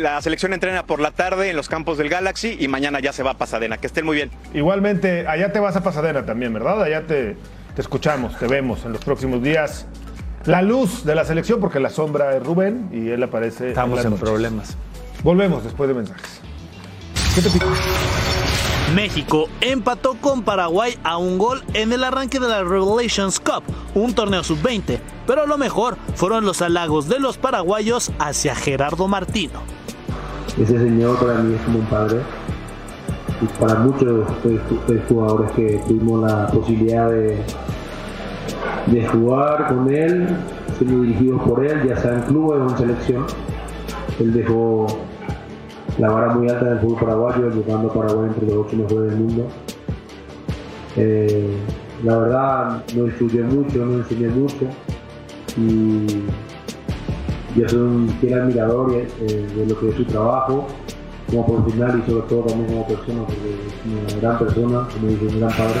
La 0.00 0.20
selección 0.20 0.52
entrena 0.52 0.84
por 0.84 1.00
la 1.00 1.12
tarde 1.12 1.48
en 1.50 1.56
los 1.56 1.68
campos 1.68 1.96
del 1.96 2.08
Galaxy 2.08 2.56
y 2.58 2.66
mañana 2.68 2.98
ya 3.00 3.12
se 3.12 3.22
va 3.22 3.30
a 3.32 3.38
Pasadena. 3.38 3.78
Que 3.78 3.86
estén 3.86 4.04
muy 4.04 4.16
bien. 4.16 4.30
Igualmente, 4.52 5.26
allá 5.28 5.52
te 5.52 5.60
vas 5.60 5.76
a 5.76 5.82
Pasadena 5.82 6.26
también, 6.26 6.52
¿verdad? 6.52 6.82
Allá 6.82 7.06
te, 7.06 7.36
te 7.74 7.80
escuchamos, 7.80 8.36
te 8.38 8.46
vemos 8.48 8.84
en 8.84 8.92
los 8.92 9.04
próximos 9.04 9.42
días. 9.42 9.86
La 10.44 10.60
luz 10.60 11.04
de 11.06 11.14
la 11.14 11.24
selección, 11.24 11.60
porque 11.60 11.78
la 11.80 11.88
sombra 11.88 12.36
es 12.36 12.42
Rubén 12.42 12.90
y 12.92 13.08
él 13.10 13.22
aparece. 13.22 13.68
Estamos 13.68 14.04
en 14.04 14.14
problemas. 14.16 14.76
Volvemos 15.22 15.62
después 15.64 15.88
de 15.88 15.94
mensajes. 15.94 16.40
¿Qué 17.34 17.40
te 17.40 17.48
pica? 17.48 17.64
México 18.94 19.48
empató 19.60 20.14
con 20.20 20.42
Paraguay 20.42 20.96
a 21.02 21.16
un 21.18 21.38
gol 21.38 21.62
en 21.74 21.92
el 21.92 22.04
arranque 22.04 22.38
de 22.38 22.48
la 22.48 22.62
Revelations 22.62 23.40
Cup, 23.40 23.64
un 23.94 24.14
torneo 24.14 24.44
sub-20, 24.44 24.98
pero 25.26 25.46
lo 25.46 25.58
mejor 25.58 25.96
fueron 26.14 26.44
los 26.44 26.62
halagos 26.62 27.08
de 27.08 27.18
los 27.18 27.36
paraguayos 27.36 28.12
hacia 28.18 28.54
Gerardo 28.54 29.08
Martino. 29.08 29.60
ese 30.60 30.78
señor 30.78 31.18
para 31.18 31.34
mí 31.40 31.54
es 31.54 31.60
como 31.62 31.80
un 31.80 31.86
padre. 31.86 32.20
Y 33.42 33.46
para 33.60 33.74
muchos 33.80 34.28
ju- 34.44 34.60
eh, 34.88 35.02
jugadores 35.08 35.50
que 35.52 35.82
tuvimos 35.88 36.30
la 36.30 36.46
posibilidad 36.46 37.10
de, 37.10 37.42
de 38.86 39.08
jugar 39.08 39.66
con 39.74 39.92
él, 39.92 40.28
siendo 40.78 41.02
dirigidos 41.02 41.42
por 41.42 41.66
él, 41.66 41.88
ya 41.88 41.96
sea 42.00 42.14
en 42.14 42.22
clubes 42.22 42.60
o 42.60 42.70
en 42.70 42.78
selección. 42.78 43.26
Él 44.20 44.32
dejó 44.32 44.86
la 45.98 46.10
vara 46.10 46.34
muy 46.34 46.48
alta 46.48 46.64
del 46.66 46.80
fútbol 46.80 47.00
paraguayo, 47.00 47.50
llevando 47.50 47.90
a 47.90 47.94
Paraguay 47.94 48.28
entre 48.28 48.46
los 48.46 48.66
ocho 48.66 48.76
mejores 48.76 49.10
del 49.10 49.20
mundo. 49.20 49.46
Eh, 50.96 51.56
la 52.02 52.18
verdad, 52.18 52.84
no 52.96 53.06
influyó 53.06 53.44
mucho, 53.44 53.84
no 53.84 53.98
enseñé 53.98 54.28
mucho. 54.28 54.66
Y 55.56 56.06
yo 57.56 57.68
soy 57.68 57.78
un 57.78 58.08
fiel 58.20 58.40
admirador 58.40 58.92
eh, 58.92 59.46
de 59.56 59.66
lo 59.66 59.78
que 59.78 59.90
es 59.90 59.94
su 59.94 60.04
trabajo 60.04 60.66
como 61.30 61.46
profesional 61.46 62.02
y 62.04 62.10
sobre 62.10 62.26
todo 62.28 62.40
también 62.42 62.70
como 62.70 62.86
persona, 62.86 63.20
porque 63.20 63.54
es 63.54 64.12
una 64.12 64.20
gran 64.20 64.38
persona, 64.38 64.88
como 64.92 65.06
un 65.06 65.40
gran 65.40 65.50
padre. 65.50 65.80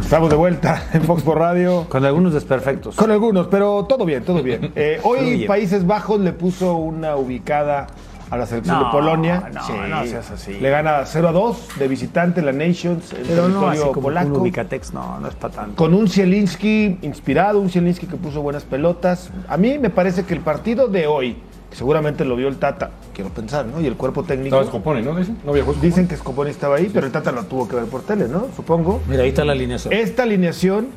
Estamos 0.00 0.28
de 0.30 0.36
vuelta 0.36 0.84
en 0.92 1.04
Fox 1.04 1.22
por 1.22 1.38
Radio. 1.38 1.86
Con 1.88 2.04
algunos 2.04 2.32
desperfectos. 2.32 2.96
Con 2.96 3.10
algunos, 3.10 3.46
pero 3.46 3.84
todo 3.88 4.04
bien, 4.04 4.24
todo 4.24 4.42
bien. 4.42 4.72
Eh, 4.76 5.00
hoy. 5.04 5.46
Países 5.46 5.86
Bajos 5.86 6.20
le 6.20 6.32
puso 6.32 6.74
una 6.76 7.16
ubicada 7.16 7.86
a 8.30 8.36
la 8.36 8.46
selección 8.46 8.78
No, 8.78 8.84
de 8.86 8.90
Polonia. 8.92 9.50
no, 9.52 9.86
no 9.88 10.04
seas 10.06 10.30
así. 10.30 10.54
Le 10.60 10.70
gana 10.70 11.02
0 11.04 11.28
a 11.28 11.32
2 11.32 11.68
de 11.78 11.88
visitante 11.88 12.42
la 12.42 12.52
Nations 12.52 13.12
en 13.12 13.22
Pero 13.26 13.48
no, 13.48 13.68
así 13.68 13.78
territorio 13.78 13.92
un 13.92 14.02
polaco. 14.02 14.38
Ubicatex, 14.40 14.92
no, 14.92 15.18
no 15.18 15.28
es 15.28 15.34
para 15.34 15.54
tanto. 15.54 15.76
Con 15.76 15.94
un 15.94 16.08
Zielinski 16.08 16.98
inspirado, 17.02 17.60
un 17.60 17.70
Zielinski 17.70 18.06
que 18.06 18.16
puso 18.16 18.40
buenas 18.42 18.64
pelotas. 18.64 19.30
A 19.48 19.56
mí 19.56 19.78
me 19.78 19.90
parece 19.90 20.24
que 20.24 20.34
el 20.34 20.40
partido 20.40 20.86
de 20.88 21.06
hoy, 21.08 21.36
que 21.70 21.76
seguramente 21.76 22.24
lo 22.24 22.36
vio 22.36 22.48
el 22.48 22.56
Tata, 22.56 22.90
quiero 23.14 23.30
pensar, 23.30 23.64
¿no? 23.66 23.80
Y 23.80 23.86
el 23.86 23.96
cuerpo 23.96 24.24
técnico. 24.24 24.56
Estaba 24.56 24.64
Scoponi, 24.64 25.02
¿no? 25.02 25.14
Dicen. 25.14 25.38
No 25.44 25.52
viajó. 25.52 25.72
Dicen 25.74 26.08
que 26.08 26.16
Scoponi 26.16 26.50
estaba 26.50 26.76
ahí, 26.76 26.90
pero 26.92 27.06
el 27.06 27.12
Tata 27.12 27.30
lo 27.30 27.44
tuvo 27.44 27.68
que 27.68 27.76
ver 27.76 27.84
por 27.86 28.02
tele, 28.02 28.26
¿no? 28.28 28.48
Supongo. 28.56 29.00
Mira, 29.08 29.22
ahí 29.22 29.28
está 29.28 29.44
la 29.44 29.52
alineación. 29.52 29.94
Esta 29.94 30.24
alineación 30.24 30.88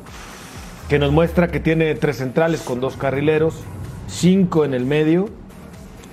que 0.88 0.98
nos 0.98 1.12
muestra 1.12 1.48
que 1.48 1.60
tiene 1.60 1.94
tres 1.94 2.16
centrales 2.16 2.60
con 2.60 2.80
dos 2.80 2.96
carrileros, 2.96 3.54
cinco 4.08 4.64
en 4.64 4.74
el 4.74 4.84
medio, 4.84 5.28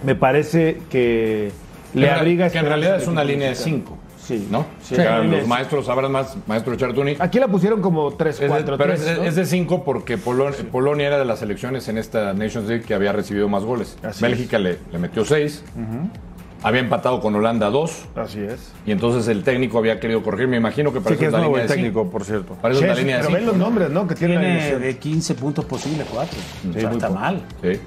me 0.04 0.16
parece 0.16 0.78
que 0.90 1.52
le 1.94 2.08
Que 2.08 2.12
abriga 2.12 2.50
Que 2.50 2.60
en 2.60 2.66
realidad 2.66 3.02
es 3.02 3.08
una 3.08 3.24
línea 3.24 3.50
de 3.50 3.56
cinco. 3.56 3.98
Sí. 4.24 4.48
¿No? 4.52 4.66
Sí, 4.82 4.96
línea 4.96 5.20
los 5.24 5.42
de 5.42 5.48
maestros 5.48 5.86
sabrán 5.88 6.12
más, 6.12 6.38
maestro 6.48 6.76
Chartuni. 6.76 7.16
Aquí 7.20 7.40
la 7.40 7.48
pusieron 7.48 7.82
como 7.82 8.12
3, 8.14 8.36
Es 8.36 8.42
de- 8.42 8.48
4, 8.48 8.78
pero 8.78 8.94
3. 8.94 9.02
es, 9.08 9.20
de- 9.20 9.28
es 9.28 9.36
de 9.36 9.46
cinco 9.46 9.84
porque 9.84 10.18
Polon- 10.18 10.54
Polonia 10.72 11.08
era 11.08 11.18
de 11.18 11.26
las 11.26 11.40
selecciones 11.40 11.88
en 11.88 11.98
esta 11.98 12.34
Nations 12.34 12.68
League 12.70 12.84
que 12.84 12.94
había 12.94 13.12
recibido 13.12 13.50
más 13.50 13.64
goles. 13.64 13.98
Así 14.04 14.22
Bélgica 14.24 14.60
le, 14.60 14.78
le 14.92 15.00
metió 15.00 15.26
seis. 15.26 15.64
Había 16.64 16.82
empatado 16.82 17.20
con 17.22 17.34
Holanda 17.36 17.72
dos. 17.72 18.06
Así 18.16 18.40
es. 18.40 18.72
Y 18.86 18.92
entonces 18.92 19.28
el 19.28 19.44
técnico 19.44 19.80
había 19.80 20.00
querido 20.00 20.22
corregir. 20.22 20.48
Me 20.48 20.58
imagino 20.58 20.94
que 20.94 21.02
para 21.02 21.16
Sí, 21.16 21.20
que 21.20 21.26
es 21.26 21.32
la 21.32 21.40
nuevo 21.40 21.54
línea 21.56 21.64
el 21.64 21.68
de 21.70 21.74
técnico, 21.76 22.00
cinco. 22.02 22.12
por 22.12 22.24
cierto. 22.24 22.58
La 22.62 22.70
Che, 22.72 22.96
línea 23.02 23.18
de 23.18 23.22
pero 23.24 23.34
ven 23.34 23.40
cinco. 23.42 23.52
los 23.54 23.58
nombres, 23.58 23.90
¿no? 23.90 24.08
Que 24.08 24.14
tiene, 24.14 24.38
Tiene 24.38 24.78
de 24.78 24.98
15 25.00 25.34
puntos 25.34 25.66
posibles, 25.66 26.06
4. 26.12 26.38
muy 26.64 26.78
está 26.78 27.08
poco. 27.08 27.20
mal. 27.20 27.42
Sí. 27.64 27.80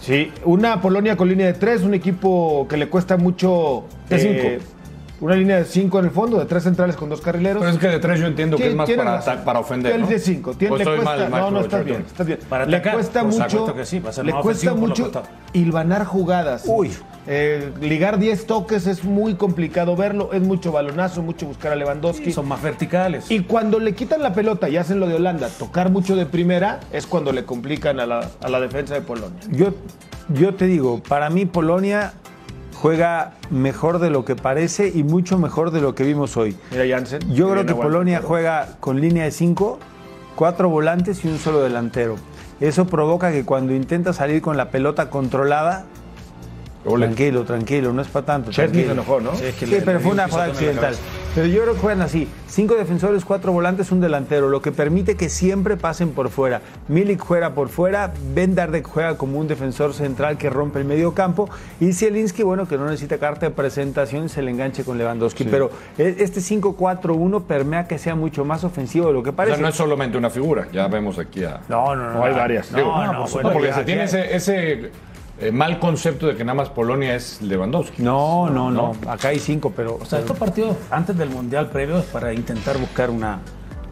Sí, 0.00 0.32
una 0.44 0.80
Polonia 0.80 1.16
con 1.16 1.28
línea 1.28 1.46
de 1.46 1.52
3, 1.54 1.82
un 1.82 1.94
equipo 1.94 2.66
que 2.68 2.76
le 2.76 2.88
cuesta 2.88 3.16
mucho. 3.16 3.84
De 4.08 4.16
eh, 4.16 4.60
Una 5.20 5.34
línea 5.34 5.56
de 5.56 5.64
cinco 5.64 5.98
en 5.98 6.04
el 6.04 6.10
fondo, 6.12 6.38
de 6.38 6.46
tres 6.46 6.62
centrales 6.62 6.94
con 6.94 7.08
dos 7.08 7.20
carrileros. 7.20 7.60
Pero 7.60 7.72
es 7.72 7.78
que 7.78 7.88
de 7.88 7.98
tres 7.98 8.20
yo 8.20 8.26
entiendo 8.26 8.56
que 8.56 8.68
es 8.68 8.74
más 8.74 8.88
para, 8.90 9.44
para 9.44 9.58
ofender. 9.58 9.94
El 9.94 10.02
¿no? 10.02 10.06
de 10.06 10.18
cinco. 10.20 10.54
Tiene, 10.54 10.74
¿O 10.74 10.78
le 10.78 10.84
cuesta, 10.84 11.04
mal, 11.04 11.30
no, 11.30 11.50
no, 11.50 11.60
estás 11.60 11.84
bien, 11.84 12.04
estás 12.06 12.26
bien. 12.26 12.38
Para 12.48 12.66
le 12.66 12.76
atacar, 12.76 12.94
cuesta 12.94 13.24
mucho, 13.24 13.74
sí, 13.84 13.98
va 13.98 14.10
a 14.10 14.12
ser 14.12 14.26
le 14.26 14.32
más 14.32 14.42
cuesta 14.42 14.74
mucho 14.74 15.10
hilvanar 15.52 16.04
jugadas. 16.04 16.64
Uy. 16.66 16.92
Eh, 17.26 17.72
ligar 17.80 18.18
10 18.18 18.46
toques 18.46 18.86
es 18.86 19.04
muy 19.04 19.34
complicado 19.34 19.96
verlo, 19.96 20.30
es 20.32 20.40
mucho 20.40 20.72
balonazo, 20.72 21.20
mucho 21.20 21.46
buscar 21.46 21.72
a 21.72 21.76
Lewandowski. 21.76 22.32
Son 22.32 22.46
más 22.46 22.62
verticales. 22.62 23.30
Y 23.30 23.40
cuando 23.40 23.80
le 23.80 23.94
quitan 23.94 24.22
la 24.22 24.32
pelota 24.32 24.68
y 24.68 24.76
hacen 24.76 25.00
lo 25.00 25.08
de 25.08 25.14
Holanda, 25.14 25.48
tocar 25.48 25.90
mucho 25.90 26.16
de 26.16 26.26
primera, 26.26 26.80
es 26.92 27.06
cuando 27.06 27.32
le 27.32 27.44
complican 27.44 27.98
a 28.00 28.06
la, 28.06 28.30
a 28.40 28.48
la 28.48 28.60
defensa 28.60 28.94
de 28.94 29.00
Polonia. 29.00 29.40
Yo, 29.50 29.74
yo 30.28 30.54
te 30.54 30.66
digo, 30.66 31.02
para 31.02 31.28
mí 31.28 31.44
Polonia 31.44 32.14
juega 32.80 33.32
mejor 33.50 33.98
de 33.98 34.10
lo 34.10 34.24
que 34.24 34.36
parece 34.36 34.88
y 34.94 35.02
mucho 35.02 35.38
mejor 35.38 35.70
de 35.70 35.80
lo 35.80 35.94
que 35.94 36.04
vimos 36.04 36.36
hoy. 36.36 36.56
Mira 36.70 36.84
Jansen. 36.88 37.20
Yo 37.34 37.50
creo 37.50 37.66
que 37.66 37.74
Polonia 37.74 38.18
pero- 38.18 38.28
juega 38.28 38.68
con 38.80 39.00
línea 39.00 39.24
de 39.24 39.30
cinco, 39.32 39.78
cuatro 40.36 40.68
volantes 40.68 41.24
y 41.24 41.28
un 41.28 41.38
solo 41.38 41.60
delantero. 41.62 42.16
Eso 42.60 42.86
provoca 42.86 43.30
que 43.32 43.44
cuando 43.44 43.72
intenta 43.74 44.12
salir 44.12 44.42
con 44.42 44.56
la 44.56 44.70
pelota 44.70 45.10
controlada, 45.10 45.84
Ole. 46.84 47.06
tranquilo, 47.06 47.44
tranquilo, 47.44 47.92
no 47.92 48.02
es 48.02 48.08
para 48.08 48.26
tanto. 48.26 48.50
Chesney 48.50 48.84
tranquilo. 48.84 48.86
se 48.86 48.92
enojó, 48.92 49.20
¿no? 49.20 49.34
Sí, 49.36 49.44
es 49.46 49.54
que 49.56 49.66
Sí, 49.66 49.72
le- 49.72 49.80
pero 49.82 49.98
le 49.98 50.04
fue 50.04 50.12
una 50.12 50.24
un 50.24 50.30
jugada 50.30 50.50
accidental. 50.52 50.94
Pero 51.38 51.50
yo 51.50 51.62
creo 51.62 51.74
que 51.74 51.80
juegan 51.80 52.02
así: 52.02 52.26
cinco 52.48 52.74
defensores, 52.74 53.24
cuatro 53.24 53.52
volantes, 53.52 53.92
un 53.92 54.00
delantero, 54.00 54.48
lo 54.48 54.60
que 54.60 54.72
permite 54.72 55.14
que 55.16 55.28
siempre 55.28 55.76
pasen 55.76 56.10
por 56.10 56.30
fuera. 56.30 56.62
Milik 56.88 57.20
juega 57.20 57.50
por 57.54 57.68
fuera, 57.68 58.12
Ben 58.34 58.56
Dardek 58.56 58.84
juega 58.84 59.16
como 59.16 59.38
un 59.38 59.46
defensor 59.46 59.94
central 59.94 60.36
que 60.36 60.50
rompe 60.50 60.80
el 60.80 60.84
medio 60.84 61.14
campo 61.14 61.48
y 61.78 61.92
Zielinski, 61.92 62.42
bueno, 62.42 62.66
que 62.66 62.76
no 62.76 62.86
necesita 62.86 63.18
carta 63.18 63.46
de 63.46 63.50
presentación 63.54 64.24
y 64.24 64.28
se 64.30 64.42
le 64.42 64.50
enganche 64.50 64.82
con 64.82 64.98
Lewandowski. 64.98 65.44
Pero 65.44 65.70
e- 65.96 66.16
este 66.18 66.40
5-4-1 66.40 67.44
permea 67.44 67.86
que 67.86 67.98
sea 67.98 68.16
mucho 68.16 68.44
más 68.44 68.64
ofensivo 68.64 69.06
de 69.06 69.12
lo 69.12 69.22
que 69.22 69.30
O 69.30 69.34
parece. 69.36 69.54
sea, 69.58 69.62
no 69.62 69.68
es 69.68 69.76
solamente 69.76 70.18
una 70.18 70.30
figura. 70.30 70.66
Ya 70.72 70.88
vemos 70.88 71.20
aquí 71.20 71.44
a. 71.44 71.60
no, 71.68 71.94
no, 71.94 72.02
no. 72.06 72.14
No, 72.14 72.24
hay 72.24 72.34
varias. 72.34 72.72
No, 72.72 72.78
Digo, 72.78 72.90
no, 72.96 73.12
no, 73.12 73.20
pues, 73.20 73.32
bueno, 73.34 73.52
porque 73.52 73.68
ya- 73.68 73.74
se 73.76 73.84
tiene 73.84 74.00
ya- 74.08 74.24
ese, 74.24 74.34
ese, 74.36 74.90
eh, 75.40 75.52
mal 75.52 75.78
concepto 75.78 76.26
de 76.26 76.36
que 76.36 76.44
nada 76.44 76.54
más 76.56 76.68
Polonia 76.70 77.14
es 77.14 77.40
Lewandowski. 77.42 78.02
No, 78.02 78.48
no, 78.50 78.70
no. 78.70 78.92
Acá 79.08 79.28
hay 79.28 79.38
cinco, 79.38 79.72
pero. 79.74 79.98
O 80.00 80.04
sea, 80.04 80.18
estos 80.18 80.36
partidos 80.38 80.76
antes 80.90 81.16
del 81.16 81.30
Mundial 81.30 81.68
previo 81.70 81.98
es 81.98 82.04
para 82.06 82.32
intentar 82.32 82.78
buscar 82.78 83.10
una, 83.10 83.40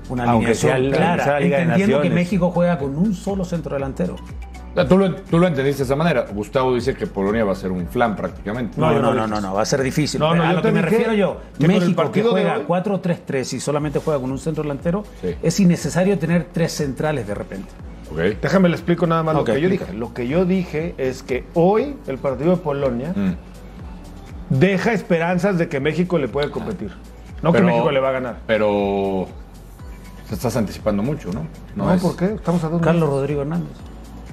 una 0.09 0.25
Aunque 0.25 0.47
alineación 0.53 0.91
clara, 0.93 1.25
sea 1.25 1.33
la 1.35 1.41
Liga 1.41 1.57
de 1.59 1.63
entendiendo 1.65 2.01
que. 2.03 2.11
México 2.11 2.51
juega 2.51 2.79
con 2.79 2.97
un 2.97 3.15
solo 3.15 3.45
centro 3.45 3.75
delantero. 3.75 4.15
O 4.15 4.79
sea, 4.79 4.87
Tú 4.87 4.99
lo, 4.99 5.15
tú 5.15 5.39
lo 5.39 5.47
entendiste 5.47 5.79
de 5.79 5.85
esa 5.85 5.97
manera. 5.97 6.27
Gustavo 6.31 6.75
dice 6.75 6.95
que 6.95 7.07
Polonia 7.07 7.45
va 7.45 7.53
a 7.53 7.55
ser 7.55 7.71
un 7.71 7.87
flan 7.89 8.15
prácticamente. 8.15 8.79
No, 8.79 8.93
no, 8.93 9.01
no 9.01 9.15
no, 9.15 9.27
no, 9.27 9.41
no, 9.41 9.55
va 9.55 9.63
a 9.63 9.65
ser 9.65 9.81
difícil. 9.83 10.21
No, 10.21 10.35
no, 10.35 10.43
a 10.43 10.49
yo 10.51 10.57
lo 10.57 10.63
que 10.63 10.71
me 10.73 10.83
refiero 10.83 11.15
yo, 11.15 11.41
México 11.61 12.13
que 12.13 12.23
juega 12.23 12.59
hoy- 12.59 12.65
4-3-3 12.67 13.55
y 13.55 13.61
solamente 13.61 14.01
juega 14.05 14.21
con 14.21 14.31
un 14.31 14.39
centro 14.39 14.63
delantero, 14.65 15.03
Sí. 15.23 15.35
es 15.43 15.61
innecesario 15.61 16.19
tener 16.19 16.49
tres 16.53 16.73
centrales 16.73 17.27
de 17.27 17.35
repente. 17.35 17.69
Déjame 18.17 18.69
le 18.69 18.75
explico 18.77 19.07
nada 19.07 19.23
más 19.23 19.35
lo 19.35 19.45
que 19.45 19.61
yo 19.61 19.69
dije. 19.69 19.93
Lo 19.93 20.13
que 20.15 20.27
yo 20.29 20.45
dije 20.45 20.95
es 20.99 21.23
que 21.23 21.45
hoy 21.55 21.97
el 22.07 22.19
partido 22.19 22.51
de 22.51 22.57
Polonia 22.57 23.13
Mm. 23.15 23.33
deja 24.51 24.93
esperanzas 24.93 25.59
de 25.59 25.69
que 25.69 25.81
México 25.81 26.19
le 26.19 26.29
puede 26.29 26.51
competir. 26.51 26.91
No 27.43 27.53
que 27.53 27.61
México 27.61 27.91
le 27.91 28.01
va 28.01 28.09
a 28.09 28.13
ganar. 28.13 28.37
Pero 28.47 29.27
te 30.29 30.35
estás 30.35 30.57
anticipando 30.57 31.03
mucho, 31.03 31.31
¿no? 31.33 31.47
No, 31.75 31.93
es- 31.93 32.03
¿por 32.03 32.17
qué? 32.17 32.27
Estamos 32.35 32.65
a 32.65 32.69
dos 32.69 32.81
Carlos 32.81 33.03
meses. 33.03 33.15
Rodrigo 33.21 33.41
Hernández. 33.43 33.71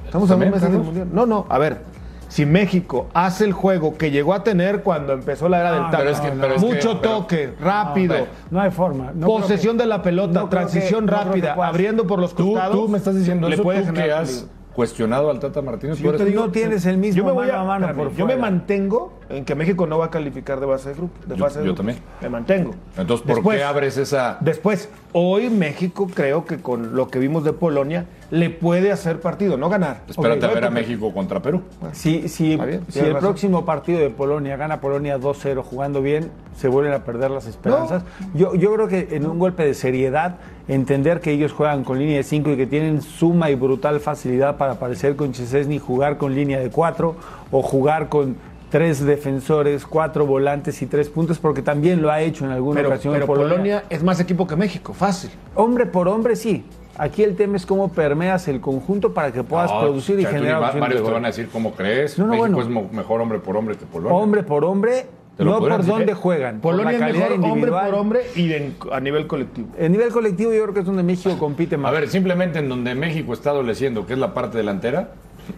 Estamos 0.05 0.29
a 0.29 0.33
dos 0.35 0.39
¿También, 0.41 0.51
meses 0.51 0.71
del? 0.71 0.81
Mundial. 0.81 1.07
No, 1.11 1.25
no, 1.25 1.45
a 1.49 1.57
ver. 1.57 1.81
Si 2.29 2.45
México 2.45 3.07
hace 3.13 3.45
el 3.45 3.53
juego 3.53 3.97
que 3.97 4.11
llegó 4.11 4.33
a 4.33 4.43
tener 4.43 4.81
cuando 4.81 5.13
empezó 5.13 5.49
la 5.49 5.59
era 5.59 5.71
del 5.73 5.83
Tata, 5.83 5.97
pero 5.99 6.09
es 6.09 6.19
que- 6.19 6.31
mucho 6.67 6.91
que- 6.93 6.97
pero- 7.01 7.17
toque, 7.19 7.53
rápido. 7.61 8.15
No 8.49 8.59
hay 8.61 8.71
forma. 8.71 9.11
No 9.13 9.27
posesión 9.27 9.77
de 9.77 9.85
la 9.85 10.01
pelota, 10.01 10.49
transición 10.49 11.07
rápida, 11.07 11.53
abriendo 11.53 12.07
por 12.07 12.19
los 12.19 12.33
costados. 12.33 12.75
tú 12.75 12.87
me 12.87 12.97
estás 12.97 13.15
diciendo 13.15 13.47
le 13.47 13.55
eso, 13.55 13.63
puede 13.63 13.83
tú 13.83 13.93
que 13.93 14.11
has 14.11 14.47
cuestionado 14.73 15.29
al 15.29 15.39
Tata 15.39 15.61
Martino. 15.61 15.93
Yo 15.93 16.13
te 16.15 16.25
digo- 16.25 16.45
no 16.45 16.51
tienes 16.51 16.87
el 16.87 16.97
mismo 16.97 17.17
yo 17.17 17.25
me 17.25 17.31
voy 17.31 17.45
mano 17.47 17.59
a, 17.59 17.61
a 17.61 17.65
mano 17.65 17.85
espérame, 17.85 18.07
por 18.09 18.17
yo 18.17 18.25
me 18.25 18.35
mantengo 18.37 19.13
en 19.29 19.45
que 19.45 19.53
México 19.53 19.85
no 19.85 19.99
va 19.99 20.05
a 20.05 20.09
calificar 20.09 20.59
de 20.59 20.65
base 20.65 20.89
de 20.89 20.95
grupo. 20.95 21.13
De 21.27 21.35
Yo- 21.35 21.45
fase 21.45 21.59
de 21.59 21.65
yo 21.65 21.73
grupo. 21.73 21.77
también. 21.77 21.99
Me 22.21 22.29
mantengo. 22.29 22.71
Entonces, 22.97 23.23
¿por 23.23 23.35
Después- 23.35 23.57
qué 23.59 23.63
abres 23.63 23.97
esa...? 23.97 24.37
Después, 24.39 24.89
hoy 25.11 25.51
México 25.51 26.07
creo 26.11 26.45
que 26.45 26.57
con 26.57 26.95
lo 26.95 27.07
que 27.07 27.19
vimos 27.19 27.43
de 27.43 27.53
Polonia 27.53 28.05
le 28.33 28.49
puede 28.49 28.91
hacer 28.91 29.19
partido, 29.19 29.57
no 29.57 29.69
ganar. 29.69 30.01
Espérate 30.07 30.43
a 30.47 30.49
ver 30.49 30.65
a 30.65 30.71
México 30.71 31.13
contra 31.13 31.39
Perú. 31.39 31.61
Si, 31.91 32.27
si, 32.27 32.57
bien, 32.57 32.81
si 32.89 32.97
el 32.97 33.13
razón. 33.13 33.19
próximo 33.19 33.63
partido 33.63 33.99
de 33.99 34.09
Polonia 34.09 34.57
gana 34.57 34.81
Polonia 34.81 35.19
2-0 35.19 35.61
jugando 35.61 36.01
bien, 36.01 36.31
se 36.57 36.67
vuelven 36.67 36.93
a 36.93 37.03
perder 37.03 37.29
las 37.29 37.45
esperanzas. 37.45 38.03
Yo, 38.33 38.55
yo 38.55 38.73
creo 38.73 38.87
que 38.87 39.09
en 39.11 39.27
un 39.27 39.37
golpe 39.37 39.63
de 39.63 39.75
seriedad, 39.75 40.37
entender 40.67 41.21
que 41.21 41.29
ellos 41.29 41.53
juegan 41.53 41.83
con 41.83 41.99
línea 41.99 42.17
de 42.17 42.23
5 42.23 42.49
y 42.49 42.57
que 42.57 42.65
tienen 42.65 43.03
suma 43.03 43.51
y 43.51 43.55
brutal 43.55 43.99
facilidad 43.99 44.57
para 44.57 44.73
aparecer 44.73 45.15
con 45.15 45.31
Chesesny, 45.31 45.77
jugar 45.77 46.17
con 46.17 46.33
línea 46.33 46.59
de 46.59 46.71
4 46.71 47.15
o 47.51 47.61
jugar 47.61 48.09
con 48.09 48.35
tres 48.71 49.05
defensores, 49.05 49.85
cuatro 49.85 50.25
volantes 50.25 50.81
y 50.81 50.87
tres 50.87 51.07
puntos, 51.07 51.37
porque 51.37 51.61
también 51.61 52.01
lo 52.01 52.09
ha 52.09 52.21
hecho 52.21 52.45
en 52.45 52.51
alguna 52.51 52.77
Pero, 52.77 52.89
ocasión 52.89 53.13
pero 53.13 53.27
Polonia. 53.27 53.49
Polonia 53.49 53.83
es 53.91 54.01
más 54.01 54.19
equipo 54.19 54.47
que 54.47 54.55
México, 54.55 54.91
fácil. 54.95 55.29
Hombre 55.53 55.85
por 55.85 56.07
hombre, 56.07 56.35
sí. 56.35 56.65
Aquí 56.97 57.23
el 57.23 57.35
tema 57.35 57.57
es 57.57 57.65
cómo 57.65 57.91
permeas 57.91 58.47
el 58.47 58.61
conjunto 58.61 59.13
para 59.13 59.31
que 59.31 59.43
puedas 59.43 59.71
No, 59.71 59.81
producir 59.81 60.19
y 60.19 60.25
generar 60.25 60.57
opciones 60.61 60.81
varios 60.81 61.01
de 61.01 61.07
te 61.07 61.13
van 61.13 61.23
a 61.25 61.27
decir 61.27 61.49
cómo 61.51 61.73
crees. 61.73 62.19
No, 62.19 62.25
no, 62.27 62.31
México 62.33 62.61
bueno. 62.61 62.85
es 62.85 62.91
mejor 62.91 63.21
hombre 63.21 63.39
por 63.39 63.57
hombre 63.57 63.75
que 63.75 63.85
Polonia. 63.85 64.15
Hombre 64.15 64.43
por 64.43 64.63
hombre, 64.63 65.07
no 65.39 65.57
por 65.57 65.77
decir, 65.77 65.91
dónde 65.91 66.11
¿eh? 66.11 66.15
juegan. 66.15 66.59
por 66.59 66.75
Polonia 66.75 66.91
la 66.99 67.07
es 67.07 67.13
calidad 67.13 67.29
mejor 67.31 67.51
hombre 67.51 67.71
por 67.71 67.95
hombre 67.95 68.21
y 68.35 68.53
a 68.91 68.99
nivel 68.99 69.25
colectivo. 69.25 69.69
En 69.77 69.91
nivel 69.91 70.09
colectivo 70.09 70.53
yo 70.53 70.61
creo 70.63 70.73
que 70.73 70.79
es 70.81 70.85
donde 70.85 71.01
México 71.03 71.35
compite 71.39 71.77
más. 71.77 71.89
A 71.91 71.99
ver, 71.99 72.07
simplemente 72.09 72.59
en 72.59 72.69
donde 72.69 72.93
México 72.93 73.33
está 73.33 73.49
adoleciendo, 73.49 74.05
que 74.05 74.13
es 74.13 74.19
la 74.19 74.33
parte 74.35 74.57
delantera, 74.59 75.13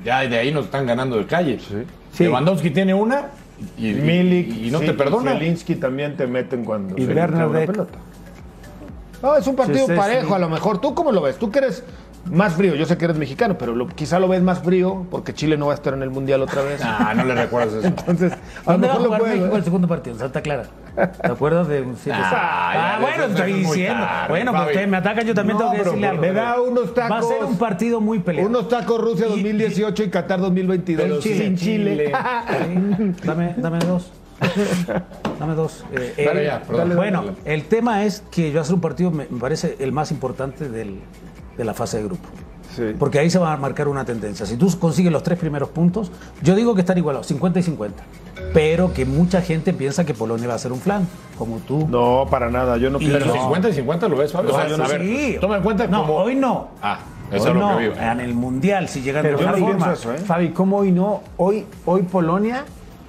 ya 0.06 0.22
de 0.22 0.38
ahí 0.38 0.54
nos 0.54 0.66
están 0.66 0.86
ganando 0.86 1.18
de 1.18 1.26
calle. 1.26 1.60
Sí. 1.60 2.24
Lewandowski 2.24 2.70
tiene 2.70 2.94
una 2.94 3.32
y, 3.78 3.90
y- 3.90 3.94
Milik 3.96 4.56
y 4.56 4.72
no 4.72 4.80
sí, 4.80 4.86
te 4.86 4.94
perdona. 4.94 5.32
Zielinski 5.32 5.76
también 5.76 6.16
te 6.16 6.28
meten 6.28 6.64
cuando 6.64 6.96
Y 6.98 7.06
se 7.06 7.14
pelota. 7.14 8.00
No, 9.22 9.36
es 9.36 9.48
un 9.48 9.56
partido 9.56 9.88
parejo 9.88 10.36
a 10.36 10.40
lo 10.40 10.50
mejor. 10.50 10.80
¿Tú 10.80 10.94
cómo 10.94 11.12
lo 11.12 11.22
ves? 11.22 11.38
Tú 11.38 11.50
que 11.52 11.60
eres 11.60 11.84
más 12.32 12.54
frío. 12.54 12.74
Yo 12.76 12.86
sé 12.86 12.98
que 12.98 13.06
eres 13.06 13.18
mexicano, 13.18 13.56
pero 13.58 13.76
lo- 13.76 13.88
quizá 13.88 14.20
lo 14.20 14.28
ves 14.28 14.42
más 14.42 14.60
frío 14.60 15.06
porque 15.12 15.34
Chile 15.34 15.58
no 15.58 15.68
va 15.68 15.74
a 15.74 15.76
estar 15.76 15.94
en 15.94 16.02
el 16.02 16.10
Mundial 16.10 16.42
otra 16.42 16.62
vez. 16.64 16.82
Ah, 16.84 17.14
no 17.16 17.24
le 17.24 17.36
recuerdas 17.36 17.74
eso. 17.76 17.88
Entonces, 17.88 18.32
a 18.34 18.36
lo 18.36 18.72
¿Dónde 18.74 18.88
va 18.88 18.94
a 18.94 18.98
mejor 18.98 19.00
lo 19.02 19.06
jugar 19.06 19.20
puedes 19.22 19.36
México 19.36 19.52
ver. 19.52 19.58
el 19.60 19.64
segundo 19.64 19.88
partido? 19.88 20.18
Santa 20.18 20.42
Clara. 20.42 20.64
¿Te 20.96 21.28
acuerdas 21.32 21.68
de 21.68 21.82
un 21.82 21.96
siete- 21.98 22.18
Ah, 22.22 22.72
ya, 22.74 22.96
Ah, 22.96 23.00
bueno, 23.02 23.24
eso- 23.26 23.34
estoy 23.34 23.54
diciendo. 23.54 24.04
tarde, 24.06 24.30
bueno, 24.30 24.52
pues 24.54 24.66
ustedes 24.68 24.88
me 24.88 24.98
atacan, 24.98 25.26
yo 25.28 25.34
también 25.36 25.58
No, 25.58 25.64
tengo 25.66 25.72
que 25.74 25.84
decirle 25.84 26.08
algo. 26.08 26.22
Me 26.22 26.32
da 26.34 26.62
unos 26.62 26.94
tacos. 26.94 27.12
Va 27.12 27.20
a 27.20 27.22
ser 27.24 27.44
un 27.44 27.58
partido 27.58 28.02
muy 28.02 28.20
peleado. 28.20 28.50
Unos 28.50 28.70
tacos 28.70 29.02
Rusia 29.02 29.28
2018 29.28 30.04
y 30.04 30.10
Qatar 30.10 30.40
2022. 30.40 31.04
Pero 31.04 31.22
sin 31.22 31.58
Chile, 31.58 31.92
Chile. 31.92 32.12
Sí, 33.22 33.28
dame, 33.28 33.54
dame 33.58 33.80
dos. 33.80 34.12
Dame 35.40 35.56
dos. 35.56 35.86
Eh, 35.92 36.24
Dale 36.26 36.42
el- 36.42 36.46
ya, 36.48 36.62
perdón. 36.62 36.96
bueno, 36.96 37.24
Dale. 37.26 37.38
el 37.46 37.64
tema 37.66 38.04
es 38.06 38.24
que 38.32 38.52
yo 38.52 38.62
hacer 38.62 38.76
un 38.76 38.82
partido 38.82 39.12
me, 39.12 39.28
me 39.30 39.40
parece 39.40 39.76
el 39.80 39.92
más 39.92 40.12
importante 40.12 40.70
del- 40.70 41.00
de 41.58 41.64
la 41.66 41.74
fase 41.74 41.98
de 41.98 42.04
grupo. 42.04 42.28
Porque 43.00 43.20
ahí 43.20 43.30
se 43.30 43.40
va 43.40 43.54
a 43.54 43.58
marcar 43.58 43.88
una 43.88 44.04
tendencia. 44.04 44.46
Si 44.46 44.58
tú 44.58 44.70
consigues 44.80 45.10
los 45.10 45.24
tres 45.24 45.40
primeros 45.40 45.70
puntos, 45.70 46.12
yo 46.42 46.56
digo 46.56 46.76
que 46.76 46.82
están 46.82 46.98
igualados, 46.98 47.26
50 47.28 47.60
y 47.60 47.64
50. 47.64 48.04
Pero 48.54 48.94
que 48.94 49.06
mucha 49.06 49.42
gente 49.42 49.72
piensa 49.72 50.04
que 50.04 50.14
Polonia 50.14 50.50
va 50.50 50.56
a 50.56 50.60
ser 50.60 50.74
un 50.74 50.80
flan, 50.82 51.08
como 51.38 51.60
tú. 51.60 51.88
No, 51.90 52.28
para 52.30 52.50
nada. 52.52 52.76
Yo 52.76 52.90
no 52.90 53.00
pienso. 53.00 53.18
Pero 53.20 53.34
No. 53.34 53.42
50 53.44 53.70
y 53.70 53.74
50 53.74 54.10
lo 54.10 54.18
ves, 54.18 54.34
Fabio. 54.34 54.52
O 54.54 54.56
sea, 54.60 54.78
No, 54.78 54.88
ver, 54.90 55.02
sí. 55.02 55.38
toma 55.40 55.56
en 55.58 55.64
cuenta 55.64 55.88
No, 55.88 56.02
como... 56.02 56.16
hoy 56.16 56.36
no. 56.36 56.68
Ah, 56.82 57.00
eso 57.32 57.44
Hoy 57.44 57.50
es 57.52 57.56
lo 57.56 57.60
no. 57.62 57.78
que 57.78 57.84
vivo. 57.84 57.96
En 57.96 58.20
el 58.20 58.34
Mundial, 58.34 58.90
si 58.90 59.02
llegan 59.02 59.22
Pero 59.24 59.38
de 59.38 59.46
Fabi, 59.46 59.62
otra 59.62 59.78
forma. 59.78 59.94
eso, 59.94 60.14
¿eh? 60.14 60.18
Fabi, 60.18 60.50
¿cómo 60.50 60.78
hoy 60.80 60.92
no? 60.92 61.22
Hoy, 61.38 61.66
hoy 61.86 62.02
Polonia 62.04 62.66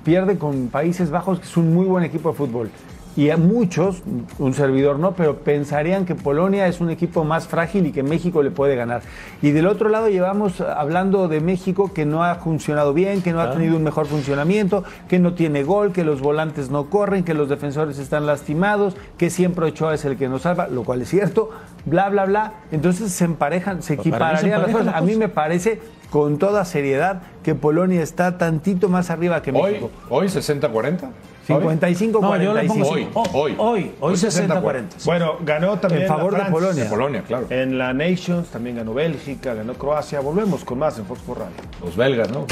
pierde 0.06 0.38
con 0.38 0.68
Países 0.68 1.10
Bajos, 1.10 1.40
que 1.40 1.46
es 1.46 1.56
un 1.56 1.74
muy 1.74 1.84
buen 1.84 2.04
equipo 2.04 2.30
de 2.30 2.36
fútbol. 2.36 2.70
Y 3.16 3.30
a 3.30 3.36
muchos, 3.36 4.04
un 4.38 4.54
servidor 4.54 5.00
no, 5.00 5.16
pero 5.16 5.38
pensarían 5.38 6.04
que 6.04 6.14
Polonia 6.14 6.68
es 6.68 6.80
un 6.80 6.90
equipo 6.90 7.24
más 7.24 7.48
frágil 7.48 7.86
y 7.86 7.92
que 7.92 8.04
México 8.04 8.40
le 8.40 8.52
puede 8.52 8.76
ganar. 8.76 9.00
Y 9.42 9.50
del 9.50 9.66
otro 9.66 9.88
lado 9.88 10.08
llevamos 10.08 10.60
hablando 10.60 11.26
de 11.26 11.40
México 11.40 11.90
que 11.92 12.04
no 12.04 12.22
ha 12.22 12.36
funcionado 12.36 12.94
bien, 12.94 13.20
que 13.20 13.32
no 13.32 13.40
ha 13.40 13.50
tenido 13.50 13.76
un 13.76 13.82
mejor 13.82 14.06
funcionamiento, 14.06 14.84
que 15.08 15.18
no 15.18 15.32
tiene 15.32 15.64
gol, 15.64 15.92
que 15.92 16.04
los 16.04 16.20
volantes 16.20 16.70
no 16.70 16.88
corren, 16.88 17.24
que 17.24 17.34
los 17.34 17.48
defensores 17.48 17.98
están 17.98 18.26
lastimados, 18.26 18.94
que 19.18 19.28
siempre 19.28 19.64
Ochoa 19.64 19.94
es 19.94 20.04
el 20.04 20.16
que 20.16 20.28
nos 20.28 20.42
salva, 20.42 20.68
lo 20.68 20.84
cual 20.84 21.02
es 21.02 21.08
cierto, 21.08 21.50
bla, 21.84 22.10
bla, 22.10 22.26
bla. 22.26 22.52
Entonces 22.70 23.10
se 23.10 23.24
emparejan, 23.24 23.82
se 23.82 23.94
equipararían 23.94 24.62
las 24.62 24.70
cosas. 24.70 24.94
A 24.94 25.00
mí 25.00 25.16
me 25.16 25.28
parece 25.28 25.80
con 26.10 26.38
toda 26.38 26.64
seriedad 26.64 27.22
que 27.42 27.54
Polonia 27.54 28.02
está 28.02 28.38
tantito 28.38 28.88
más 28.88 29.10
arriba 29.10 29.42
que 29.42 29.50
Hoy, 29.50 29.72
México. 29.72 29.90
hoy 30.08 30.26
60-40. 30.28 31.10
55 31.46 32.20
No, 32.20 32.36
yo 32.42 32.52
le 32.54 32.64
pongo 32.64 32.88
45. 32.88 32.90
Hoy, 32.90 33.04
cinco. 33.04 33.22
hoy. 33.38 33.54
Hoy, 33.56 33.92
hoy 34.00 34.12
Hoy 34.12 34.14
60-40. 34.16 35.04
Bueno, 35.04 35.36
ganó 35.44 35.78
también 35.78 36.02
En 36.02 36.08
favor 36.08 36.32
la 36.32 36.44
de. 36.46 36.50
Polonia. 36.50 36.84
De 36.84 36.90
Polonia, 36.90 37.22
claro. 37.22 37.46
En 37.50 37.78
la 37.78 37.92
Nations 37.92 38.48
también 38.48 38.76
ganó 38.76 38.94
Bélgica, 38.94 39.54
ganó 39.54 39.74
Croacia. 39.74 40.18
Volvemos 40.20 40.64
con 40.64 40.78
más 40.80 40.98
en 40.98 41.06
Fox 41.06 41.20
por 41.22 41.38
Radio. 41.38 41.54
Los 41.84 41.96
belgas, 41.96 42.30
¿no? 42.32 42.46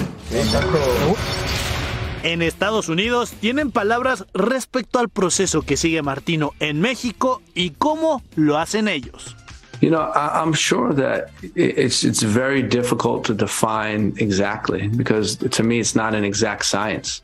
en 2.23 2.41
Estados 2.41 2.89
Unidos 2.89 3.33
tienen 3.41 3.71
palabras 3.71 4.25
respecto 4.33 4.99
al 4.99 5.09
proceso 5.11 5.63
que 5.63 5.77
sigue 5.77 6.01
Martino 6.03 6.53
en 6.61 6.81
México 6.81 7.43
y 7.55 7.71
cómo 7.71 8.23
lo 8.37 8.59
hacen 8.59 8.89
ellos. 8.89 9.37
You 9.85 9.91
know, 9.91 10.01
I, 10.01 10.41
I'm 10.41 10.55
sure 10.55 10.95
that 10.95 11.29
it's 11.55 12.05
it's 12.05 12.23
very 12.23 12.63
difficult 12.63 13.27
to 13.27 13.35
define 13.35 14.15
exactly 14.17 14.89
because 14.89 15.37
to 15.37 15.63
me 15.63 15.79
it's 15.79 15.95
not 15.95 16.15
an 16.15 16.25
exact 16.25 16.65
science. 16.65 17.21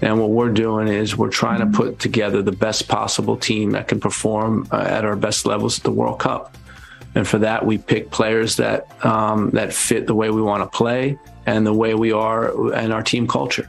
And 0.00 0.18
what 0.18 0.30
we're 0.30 0.48
doing 0.48 0.88
is 0.88 1.14
we're 1.14 1.28
trying 1.28 1.60
to 1.60 1.66
put 1.66 1.98
together 1.98 2.40
the 2.40 2.52
best 2.52 2.88
possible 2.88 3.36
team 3.36 3.72
that 3.72 3.86
can 3.86 4.00
perform 4.00 4.66
uh, 4.72 4.78
at 4.78 5.04
our 5.04 5.14
best 5.14 5.44
levels 5.44 5.76
at 5.76 5.84
the 5.84 5.90
World 5.90 6.18
Cup. 6.20 6.56
And 7.14 7.28
for 7.28 7.36
that, 7.40 7.66
we 7.66 7.76
pick 7.76 8.10
players 8.10 8.56
that 8.56 8.86
um, 9.04 9.50
that 9.50 9.74
fit 9.74 10.06
the 10.06 10.14
way 10.14 10.30
we 10.30 10.40
want 10.40 10.62
to 10.62 10.74
play 10.74 11.18
and 11.44 11.66
the 11.66 11.74
way 11.74 11.92
we 11.92 12.12
are 12.12 12.72
and 12.72 12.94
our 12.94 13.02
team 13.02 13.28
culture. 13.28 13.68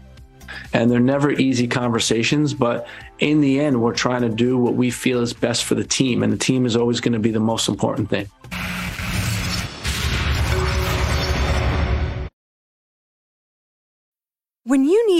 And 0.71 0.89
they're 0.89 1.01
never 1.01 1.31
easy 1.31 1.67
conversations, 1.67 2.53
but 2.53 2.87
in 3.21 3.39
the 3.39 3.59
end, 3.59 3.81
we're 3.81 3.93
trying 3.93 4.23
to 4.23 4.29
do 4.29 4.57
what 4.57 4.73
we 4.73 4.89
feel 4.89 5.21
is 5.21 5.31
best 5.31 5.63
for 5.63 5.75
the 5.75 5.83
team, 5.83 6.23
and 6.23 6.33
the 6.33 6.37
team 6.37 6.65
is 6.65 6.75
always 6.75 6.99
going 6.99 7.13
to 7.13 7.19
be 7.19 7.31
the 7.31 7.39
most 7.39 7.69
important 7.69 8.09
thing. 8.09 8.27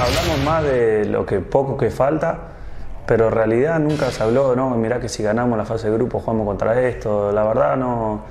Hablamos 0.00 0.44
más 0.46 0.64
de 0.64 1.04
lo 1.04 1.26
que 1.26 1.40
poco 1.40 1.76
que 1.76 1.90
falta, 1.90 2.38
pero 3.04 3.26
en 3.26 3.32
realidad 3.32 3.78
nunca 3.78 4.10
se 4.10 4.22
habló, 4.22 4.56
no, 4.56 4.70
mirá 4.70 4.98
que 4.98 5.10
si 5.10 5.22
ganamos 5.22 5.58
la 5.58 5.66
fase 5.66 5.90
de 5.90 5.94
grupo 5.94 6.20
jugamos 6.20 6.46
contra 6.46 6.80
esto, 6.80 7.30
la 7.32 7.44
verdad 7.44 7.76
no, 7.76 8.22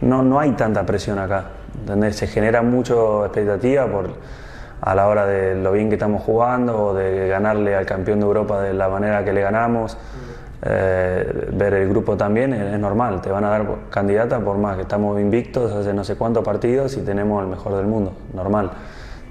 no, 0.00 0.22
no 0.22 0.40
hay 0.40 0.52
tanta 0.52 0.86
presión 0.86 1.18
acá, 1.18 1.44
se 2.12 2.26
genera 2.28 2.62
mucha 2.62 2.94
expectativa 3.26 3.86
por, 3.86 4.14
a 4.80 4.94
la 4.94 5.06
hora 5.06 5.26
de 5.26 5.54
lo 5.54 5.72
bien 5.72 5.90
que 5.90 5.96
estamos 5.96 6.22
jugando 6.22 6.94
de 6.94 7.28
ganarle 7.28 7.76
al 7.76 7.84
campeón 7.84 8.20
de 8.20 8.24
Europa 8.24 8.62
de 8.62 8.72
la 8.72 8.88
manera 8.88 9.22
que 9.22 9.34
le 9.34 9.42
ganamos. 9.42 9.98
Eh, 10.62 11.50
ver 11.52 11.74
el 11.74 11.88
grupo 11.88 12.16
también 12.16 12.52
es, 12.52 12.74
es 12.74 12.80
normal, 12.80 13.20
te 13.20 13.30
van 13.30 13.44
a 13.44 13.50
dar 13.50 13.66
candidata 13.90 14.40
por 14.40 14.56
más 14.56 14.74
que 14.76 14.82
estamos 14.82 15.20
invictos 15.20 15.70
hace 15.72 15.92
no 15.92 16.02
sé 16.02 16.16
cuántos 16.16 16.42
partidos 16.42 16.96
y 16.96 17.02
tenemos 17.02 17.44
el 17.44 17.48
mejor 17.48 17.76
del 17.76 17.86
mundo, 17.86 18.12
normal 18.34 18.72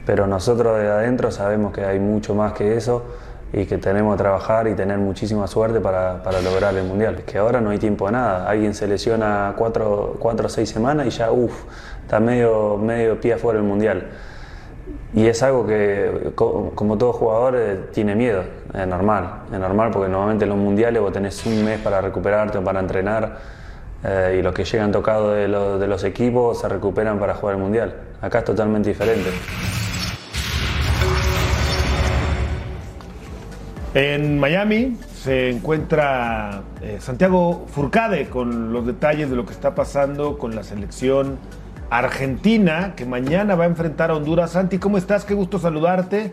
pero 0.07 0.25
nosotros 0.25 0.79
de 0.79 0.87
adentro 0.87 1.31
sabemos 1.31 1.73
que 1.73 1.83
hay 1.83 1.99
mucho 1.99 2.33
más 2.33 2.53
que 2.53 2.77
eso 2.77 3.03
y 3.51 3.65
que 3.65 3.77
tenemos 3.77 4.15
que 4.15 4.23
trabajar 4.23 4.65
y 4.69 4.73
tener 4.73 4.97
muchísima 4.99 5.47
suerte 5.47 5.81
para, 5.81 6.21
lograr 6.41 6.73
el 6.77 6.85
Mundial. 6.85 7.23
Que 7.25 7.39
ahora 7.39 7.59
no 7.59 7.71
hay 7.71 7.77
tiempo 7.77 8.05
de 8.05 8.13
nada, 8.13 8.49
alguien 8.49 8.73
se 8.73 8.87
lesiona 8.87 9.53
cuatro, 9.57 10.15
cuatro 10.17 10.45
o 10.47 10.49
seis 10.49 10.69
semanas 10.69 11.07
y 11.07 11.09
ya, 11.09 11.29
uff, 11.29 11.65
está 12.03 12.21
medio, 12.21 12.77
medio 12.77 13.19
pie 13.19 13.33
afuera 13.33 13.59
del 13.59 13.67
Mundial. 13.67 14.07
Y 15.13 15.27
es 15.27 15.43
algo 15.43 15.67
que, 15.67 16.31
como 16.35 16.97
todo 16.97 17.11
jugador, 17.11 17.55
eh, 17.57 17.79
tiene 17.91 18.15
miedo, 18.15 18.43
es 18.73 18.87
normal, 18.87 19.41
es 19.51 19.59
normal 19.59 19.91
porque 19.91 20.07
normalmente 20.07 20.45
en 20.45 20.49
los 20.49 20.57
mundiales 20.57 21.01
vos 21.01 21.11
tenés 21.11 21.45
un 21.45 21.65
mes 21.65 21.81
para 21.81 21.99
recuperarte 21.99 22.57
o 22.57 22.63
para 22.63 22.79
entrenar 22.79 23.39
eh, 24.05 24.37
y 24.39 24.41
los 24.41 24.53
que 24.53 24.63
llegan 24.63 24.93
tocados 24.93 25.35
de, 25.35 25.49
de 25.49 25.87
los 25.87 26.03
equipos 26.05 26.61
se 26.61 26.69
recuperan 26.69 27.19
para 27.19 27.35
jugar 27.35 27.55
el 27.55 27.61
mundial. 27.61 27.93
Acá 28.21 28.39
es 28.39 28.45
totalmente 28.45 28.87
diferente. 28.87 29.31
En 33.97 34.37
Miami 34.37 34.95
se 35.23 35.49
encuentra 35.49 36.61
eh, 36.83 36.97
Santiago 36.99 37.65
Furcade 37.71 38.29
con 38.29 38.71
los 38.71 38.85
detalles 38.85 39.27
de 39.27 39.35
lo 39.35 39.43
que 39.47 39.53
está 39.53 39.73
pasando 39.73 40.37
con 40.37 40.55
la 40.55 40.63
selección 40.63 41.39
argentina 41.89 42.93
que 42.95 43.07
mañana 43.07 43.55
va 43.55 43.63
a 43.63 43.67
enfrentar 43.67 44.11
a 44.11 44.13
Honduras. 44.13 44.51
Santi, 44.51 44.77
¿cómo 44.77 44.99
estás? 44.99 45.25
Qué 45.25 45.33
gusto 45.33 45.57
saludarte. 45.57 46.31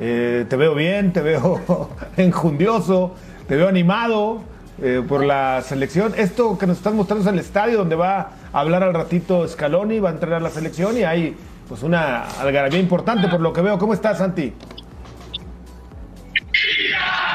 Eh, 0.00 0.46
te 0.48 0.56
veo 0.56 0.74
bien, 0.74 1.12
te 1.12 1.20
veo 1.20 1.60
enjundioso, 2.16 3.14
te 3.46 3.56
veo 3.56 3.68
animado 3.68 4.40
eh, 4.80 5.02
por 5.06 5.22
la 5.22 5.60
selección. 5.60 6.14
Esto 6.16 6.56
que 6.56 6.66
nos 6.66 6.78
estás 6.78 6.94
mostrando 6.94 7.28
es 7.28 7.30
el 7.30 7.38
estadio 7.40 7.76
donde 7.76 7.94
va 7.94 8.30
a 8.54 8.58
hablar 8.58 8.82
al 8.82 8.94
ratito 8.94 9.46
Scaloni, 9.46 10.00
va 10.00 10.08
a 10.08 10.12
entrenar 10.12 10.40
la 10.40 10.48
selección 10.48 10.96
y 10.96 11.02
hay 11.02 11.36
pues 11.68 11.82
una 11.82 12.22
algarabía 12.40 12.80
importante 12.80 13.28
por 13.28 13.42
lo 13.42 13.52
que 13.52 13.60
veo. 13.60 13.76
¿Cómo 13.76 13.92
estás, 13.92 14.16
Santi? 14.16 14.54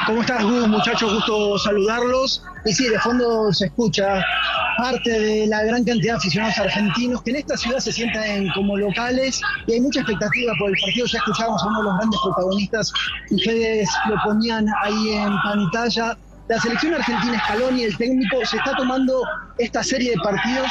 ¿Cómo 0.06 0.22
estás? 0.22 0.44
Muchachos, 0.44 1.14
gusto 1.14 1.58
saludarlos. 1.60 2.44
Y 2.66 2.74
sí, 2.74 2.88
de 2.88 3.00
fondo 3.00 3.52
se 3.52 3.66
escucha 3.66 4.24
parte 4.78 5.10
de 5.10 5.48
la 5.48 5.64
gran 5.64 5.84
cantidad 5.84 6.14
de 6.14 6.18
aficionados 6.18 6.58
argentinos 6.60 7.22
que 7.24 7.32
en 7.32 7.38
esta 7.38 7.58
ciudad 7.58 7.80
se 7.80 7.92
sienten 7.92 8.50
como 8.54 8.78
locales 8.78 9.42
y 9.66 9.74
hay 9.74 9.82
mucha 9.82 10.02
expectativa 10.02 10.54
por 10.60 10.70
el 10.70 10.76
partido. 10.82 11.08
Ya 11.08 11.18
escuchábamos 11.18 11.64
a 11.64 11.68
uno 11.68 11.78
de 11.80 11.84
los 11.86 11.98
grandes 11.98 12.20
protagonistas, 12.24 12.94
ustedes 13.32 13.90
lo 14.10 14.16
ponían 14.24 14.68
ahí 14.84 15.10
en 15.10 15.34
pantalla. 15.44 16.18
La 16.48 16.60
selección 16.62 16.94
argentina 16.94 17.44
Scaloni, 17.44 17.84
el 17.84 17.98
técnico, 17.98 18.38
se 18.46 18.58
está 18.58 18.74
tomando 18.78 19.22
esta 19.58 19.84
serie 19.84 20.12
de 20.12 20.18
partidos 20.18 20.70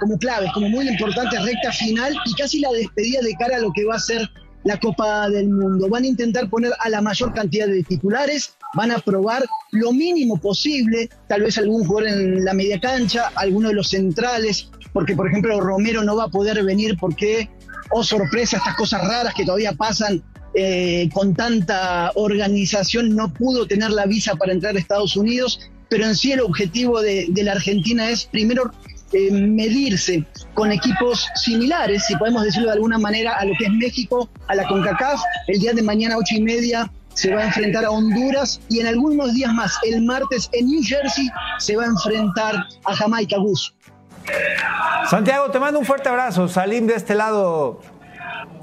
como 0.00 0.16
claves, 0.18 0.52
como 0.52 0.68
muy 0.68 0.88
importantes, 0.88 1.42
recta 1.44 1.72
final 1.72 2.14
y 2.24 2.34
casi 2.34 2.60
la 2.60 2.70
despedida 2.70 3.20
de 3.22 3.34
cara 3.34 3.56
a 3.56 3.60
lo 3.60 3.72
que 3.72 3.84
va 3.84 3.96
a 3.96 3.98
ser 3.98 4.30
la 4.66 4.78
Copa 4.80 5.30
del 5.30 5.48
Mundo. 5.48 5.88
Van 5.88 6.02
a 6.02 6.08
intentar 6.08 6.50
poner 6.50 6.72
a 6.80 6.88
la 6.88 7.00
mayor 7.00 7.32
cantidad 7.32 7.68
de 7.68 7.84
titulares, 7.84 8.56
van 8.74 8.90
a 8.90 8.98
probar 8.98 9.44
lo 9.70 9.92
mínimo 9.92 10.38
posible, 10.38 11.08
tal 11.28 11.42
vez 11.42 11.56
algún 11.56 11.86
jugador 11.86 12.08
en 12.08 12.44
la 12.44 12.52
media 12.52 12.80
cancha, 12.80 13.30
alguno 13.36 13.68
de 13.68 13.74
los 13.74 13.88
centrales, 13.88 14.68
porque 14.92 15.14
por 15.14 15.28
ejemplo 15.28 15.60
Romero 15.60 16.02
no 16.02 16.16
va 16.16 16.24
a 16.24 16.28
poder 16.28 16.64
venir 16.64 16.96
porque, 16.98 17.48
oh 17.92 18.02
sorpresa, 18.02 18.56
estas 18.56 18.74
cosas 18.74 19.06
raras 19.06 19.34
que 19.34 19.44
todavía 19.44 19.72
pasan 19.72 20.22
eh, 20.54 21.08
con 21.14 21.34
tanta 21.34 22.10
organización, 22.16 23.14
no 23.14 23.32
pudo 23.32 23.68
tener 23.68 23.90
la 23.90 24.06
visa 24.06 24.34
para 24.34 24.52
entrar 24.52 24.74
a 24.74 24.80
Estados 24.80 25.16
Unidos, 25.16 25.60
pero 25.88 26.06
en 26.06 26.16
sí 26.16 26.32
el 26.32 26.40
objetivo 26.40 27.00
de, 27.00 27.30
la 27.36 27.52
Argentina 27.52 28.10
es 28.10 28.24
primero 28.24 28.72
eh, 29.12 29.30
medirse 29.30 30.24
con 30.56 30.72
equipos 30.72 31.28
similares, 31.36 32.04
si 32.06 32.16
podemos 32.16 32.42
decirlo 32.42 32.68
de 32.68 32.74
alguna 32.74 32.98
manera, 32.98 33.34
a 33.34 33.44
lo 33.44 33.52
que 33.58 33.66
es 33.66 33.72
México, 33.72 34.28
a 34.48 34.54
la 34.56 34.66
CONCACAF. 34.66 35.20
El 35.46 35.60
día 35.60 35.72
de 35.74 35.82
mañana, 35.82 36.16
ocho 36.16 36.34
y 36.34 36.40
media, 36.42 36.90
se 37.14 37.32
va 37.34 37.42
a 37.42 37.44
enfrentar 37.46 37.84
a 37.84 37.90
Honduras 37.90 38.60
y 38.68 38.80
en 38.80 38.86
algunos 38.88 39.32
días 39.34 39.52
más, 39.52 39.78
el 39.84 40.02
martes 40.02 40.48
en 40.52 40.66
New 40.66 40.82
Jersey, 40.82 41.28
se 41.58 41.76
va 41.76 41.84
a 41.84 41.86
enfrentar 41.86 42.54
a 42.84 42.94
Jamaica 42.96 43.36
Gus. 43.38 43.72
Santiago, 45.08 45.50
te 45.50 45.58
mando 45.60 45.78
un 45.78 45.84
fuerte 45.84 46.08
abrazo. 46.08 46.48
Salim 46.48 46.86
de 46.86 46.94
este 46.94 47.14
lado 47.14 47.80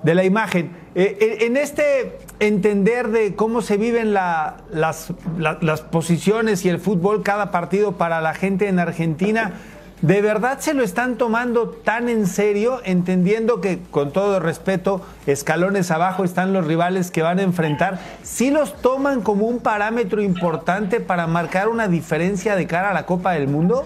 de 0.04 0.16
la 0.16 0.24
imagen. 0.24 0.76
Eh, 0.96 1.38
en 1.42 1.58
este 1.58 2.20
entender 2.40 3.08
de 3.10 3.36
cómo 3.36 3.62
se 3.62 3.78
viven 3.78 4.14
la- 4.14 4.58
las, 4.72 5.14
la- 5.38 5.58
las 5.62 5.82
posiciones 5.82 6.66
y 6.66 6.70
el 6.70 6.80
fútbol 6.80 7.24
cada 7.24 7.50
partido 7.52 7.94
para 7.94 8.20
la 8.22 8.34
gente 8.34 8.68
en 8.68 8.78
Argentina, 8.80 9.54
¿de 10.02 10.22
verdad 10.22 10.60
se 10.60 10.74
lo 10.74 10.84
están 10.84 11.18
tomando 11.18 11.70
tan 11.70 12.10
en 12.10 12.28
serio, 12.28 12.82
entendiendo 12.84 13.62
que, 13.62 13.80
con 13.92 14.12
todo 14.12 14.40
respeto, 14.40 15.02
escalones 15.28 15.92
abajo 15.92 16.24
están 16.24 16.54
los 16.54 16.66
rivales 16.66 17.12
que 17.12 17.22
van 17.22 17.40
a 17.40 17.44
enfrentar? 17.44 18.00
¿Sí 18.24 18.52
los 18.52 18.82
toman 18.82 19.22
como 19.22 19.48
un 19.48 19.60
parámetro 19.60 20.22
importante 20.22 21.00
para 21.00 21.28
marcar 21.28 21.70
una 21.70 21.88
diferencia 21.88 22.56
de 22.56 22.68
cara 22.68 22.92
a 22.92 22.94
la 22.94 23.06
Copa 23.06 23.34
del 23.34 23.48
Mundo? 23.48 23.86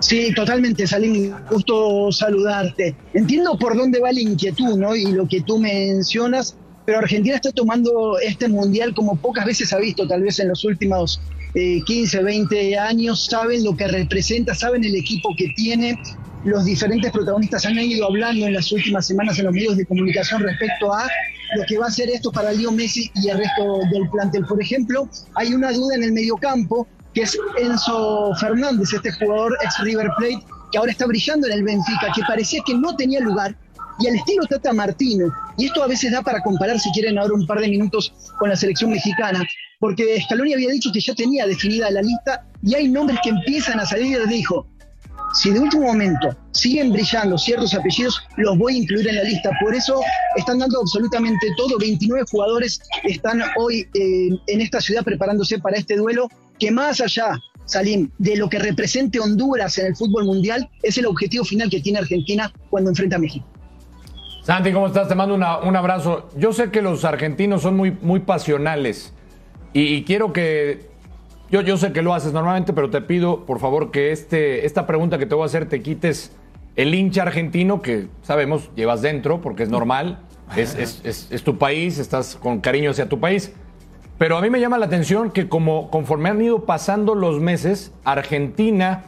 Sí, 0.00 0.32
totalmente, 0.34 0.86
Salim, 0.86 1.32
gusto 1.50 2.10
saludarte. 2.10 2.96
Entiendo 3.12 3.58
por 3.58 3.76
dónde 3.76 4.00
va 4.00 4.12
la 4.12 4.20
inquietud, 4.20 4.76
¿no? 4.76 4.96
Y 4.96 5.12
lo 5.12 5.28
que 5.28 5.42
tú 5.42 5.58
mencionas, 5.58 6.56
pero 6.86 6.98
Argentina 6.98 7.36
está 7.36 7.52
tomando 7.52 8.18
este 8.18 8.48
mundial 8.48 8.94
como 8.94 9.16
pocas 9.16 9.44
veces 9.44 9.72
ha 9.72 9.78
visto, 9.78 10.08
tal 10.08 10.22
vez 10.22 10.40
en 10.40 10.48
los 10.48 10.64
últimos 10.64 11.20
eh, 11.54 11.82
15, 11.84 12.22
20 12.22 12.78
años, 12.78 13.26
saben 13.26 13.64
lo 13.64 13.76
que 13.76 13.88
representa, 13.88 14.54
saben 14.54 14.84
el 14.84 14.94
equipo 14.94 15.34
que 15.36 15.48
tiene. 15.56 15.98
Los 16.44 16.64
diferentes 16.64 17.10
protagonistas 17.12 17.66
han 17.66 17.78
ido 17.78 18.06
hablando 18.06 18.46
en 18.46 18.54
las 18.54 18.72
últimas 18.72 19.06
semanas 19.06 19.38
en 19.38 19.46
los 19.46 19.54
medios 19.54 19.76
de 19.76 19.84
comunicación 19.84 20.42
respecto 20.42 20.92
a 20.92 21.06
lo 21.56 21.64
que 21.66 21.78
va 21.78 21.86
a 21.86 21.90
ser 21.90 22.08
esto 22.08 22.30
para 22.30 22.52
Leo 22.52 22.70
Messi 22.70 23.10
y 23.16 23.28
el 23.28 23.38
resto 23.38 23.80
del 23.92 24.08
plantel. 24.10 24.46
Por 24.46 24.62
ejemplo, 24.62 25.08
hay 25.34 25.52
una 25.52 25.72
duda 25.72 25.96
en 25.96 26.04
el 26.04 26.12
mediocampo 26.12 26.86
que 27.14 27.22
es 27.22 27.36
Enzo 27.60 28.34
Fernández, 28.36 28.92
este 28.92 29.10
jugador 29.12 29.56
ex 29.62 29.78
River 29.80 30.08
Plate, 30.16 30.44
que 30.70 30.78
ahora 30.78 30.92
está 30.92 31.06
brillando 31.06 31.46
en 31.48 31.54
el 31.54 31.64
Benfica, 31.64 32.12
que 32.14 32.22
parecía 32.22 32.62
que 32.64 32.74
no 32.74 32.94
tenía 32.94 33.20
lugar 33.20 33.56
y 34.00 34.08
al 34.08 34.16
estilo 34.16 34.46
Tata 34.48 34.72
Martino. 34.72 35.32
Y 35.56 35.66
esto 35.66 35.82
a 35.82 35.86
veces 35.86 36.12
da 36.12 36.22
para 36.22 36.40
comparar, 36.42 36.78
si 36.78 36.90
quieren, 36.92 37.18
ahora 37.18 37.34
un 37.34 37.46
par 37.46 37.60
de 37.60 37.68
minutos 37.68 38.12
con 38.38 38.48
la 38.48 38.56
selección 38.56 38.90
mexicana, 38.90 39.44
porque 39.78 40.20
Scaloni 40.22 40.54
había 40.54 40.70
dicho 40.70 40.90
que 40.92 41.00
ya 41.00 41.14
tenía 41.14 41.46
definida 41.46 41.90
la 41.90 42.02
lista 42.02 42.46
y 42.62 42.74
hay 42.74 42.88
nombres 42.88 43.18
que 43.22 43.30
empiezan 43.30 43.80
a 43.80 43.86
salir, 43.86 44.18
dijo, 44.26 44.66
si 45.32 45.50
de 45.50 45.60
último 45.60 45.84
momento 45.84 46.36
siguen 46.52 46.92
brillando 46.92 47.38
ciertos 47.38 47.74
apellidos, 47.74 48.20
los 48.36 48.58
voy 48.58 48.74
a 48.74 48.78
incluir 48.78 49.08
en 49.08 49.16
la 49.16 49.24
lista. 49.24 49.50
Por 49.60 49.74
eso 49.74 50.00
están 50.36 50.58
dando 50.58 50.80
absolutamente 50.80 51.46
todo. 51.56 51.78
29 51.78 52.24
jugadores 52.30 52.80
están 53.04 53.40
hoy 53.56 53.86
eh, 53.94 54.30
en 54.46 54.60
esta 54.60 54.80
ciudad 54.80 55.04
preparándose 55.04 55.58
para 55.58 55.76
este 55.76 55.96
duelo, 55.96 56.28
que 56.58 56.70
más 56.70 57.00
allá, 57.00 57.38
Salim, 57.64 58.10
de 58.18 58.36
lo 58.36 58.48
que 58.48 58.58
represente 58.58 59.20
Honduras 59.20 59.78
en 59.78 59.86
el 59.86 59.96
fútbol 59.96 60.24
mundial, 60.24 60.68
es 60.82 60.98
el 60.98 61.06
objetivo 61.06 61.44
final 61.44 61.70
que 61.70 61.80
tiene 61.80 62.00
Argentina 62.00 62.52
cuando 62.68 62.90
enfrenta 62.90 63.16
a 63.16 63.20
México. 63.20 63.46
Santi, 64.42 64.72
¿cómo 64.72 64.86
estás? 64.86 65.08
Te 65.08 65.14
mando 65.14 65.34
un 65.34 65.76
abrazo. 65.76 66.28
Yo 66.36 66.52
sé 66.52 66.70
que 66.70 66.82
los 66.82 67.04
argentinos 67.04 67.62
son 67.62 67.76
muy, 67.76 67.90
muy 67.90 68.20
pasionales 68.20 69.12
y 69.72 70.02
quiero 70.04 70.32
que 70.32 70.90
yo, 71.50 71.62
yo 71.62 71.76
sé 71.76 71.92
que 71.92 72.02
lo 72.02 72.14
haces 72.14 72.32
normalmente, 72.32 72.72
pero 72.72 72.90
te 72.90 73.00
pido, 73.00 73.44
por 73.44 73.58
favor, 73.58 73.90
que 73.90 74.12
este, 74.12 74.66
esta 74.66 74.86
pregunta 74.86 75.18
que 75.18 75.26
te 75.26 75.34
voy 75.34 75.42
a 75.42 75.46
hacer 75.46 75.68
te 75.68 75.82
quites 75.82 76.32
el 76.76 76.94
hincha 76.94 77.22
argentino 77.22 77.82
que 77.82 78.06
sabemos 78.22 78.70
llevas 78.76 79.02
dentro, 79.02 79.40
porque 79.40 79.64
es 79.64 79.68
normal, 79.68 80.20
es, 80.56 81.02
es, 81.04 81.42
tu 81.42 81.58
país, 81.58 81.98
estás 81.98 82.36
con 82.36 82.60
cariño 82.60 82.90
hacia 82.90 83.08
tu 83.08 83.18
país. 83.18 83.52
Pero 84.16 84.36
a 84.36 84.40
mí 84.40 84.48
me 84.48 84.60
llama 84.60 84.78
la 84.78 84.86
atención 84.86 85.30
que 85.30 85.48
como 85.48 85.90
conforme 85.90 86.28
han 86.28 86.40
ido 86.40 86.66
pasando 86.66 87.14
los 87.16 87.40
meses, 87.40 87.92
Argentina 88.04 89.04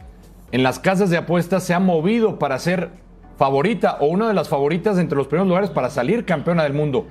en 0.51 0.63
las 0.63 0.79
casas 0.79 1.09
de 1.09 1.17
apuestas 1.17 1.63
se 1.63 1.73
ha 1.73 1.79
movido 1.79 2.39
para 2.39 2.59
ser 2.59 2.91
favorita 3.37 3.97
o 3.99 4.07
una 4.07 4.27
de 4.27 4.33
las 4.33 4.49
favoritas 4.49 4.97
entre 4.97 5.17
los 5.17 5.27
primeros 5.27 5.47
lugares 5.47 5.69
para 5.69 5.89
salir 5.89 6.25
campeona 6.25 6.63
del 6.63 6.73
mundo. 6.73 7.07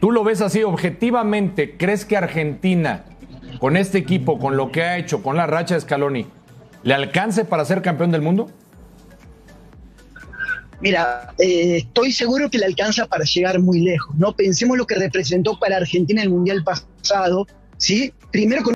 ¿Tú 0.00 0.12
lo 0.12 0.22
ves 0.24 0.40
así 0.40 0.62
objetivamente? 0.62 1.76
¿Crees 1.76 2.04
que 2.04 2.16
Argentina 2.16 3.04
con 3.58 3.76
este 3.76 3.98
equipo, 3.98 4.38
con 4.38 4.56
lo 4.56 4.70
que 4.70 4.82
ha 4.82 4.98
hecho, 4.98 5.22
con 5.22 5.36
la 5.36 5.46
racha 5.46 5.74
de 5.74 5.80
Scaloni, 5.80 6.26
¿le 6.82 6.94
alcance 6.94 7.44
para 7.44 7.64
ser 7.64 7.82
campeón 7.82 8.12
del 8.12 8.22
mundo? 8.22 8.50
Mira, 10.80 11.34
eh, 11.38 11.78
estoy 11.78 12.12
seguro 12.12 12.48
que 12.50 12.58
le 12.58 12.66
alcanza 12.66 13.06
para 13.06 13.24
llegar 13.24 13.58
muy 13.58 13.80
lejos, 13.80 14.14
¿no? 14.16 14.32
Pensemos 14.36 14.78
lo 14.78 14.86
que 14.86 14.94
representó 14.94 15.58
para 15.58 15.76
Argentina 15.76 16.22
el 16.22 16.30
Mundial 16.30 16.62
pasado, 16.62 17.48
¿sí? 17.76 18.12
Primero 18.30 18.62
con 18.62 18.74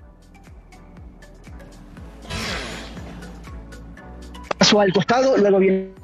pasó 4.59 4.81
al 4.81 4.93
costado, 4.93 5.37
luego 5.37 5.59
viene 5.59 6.02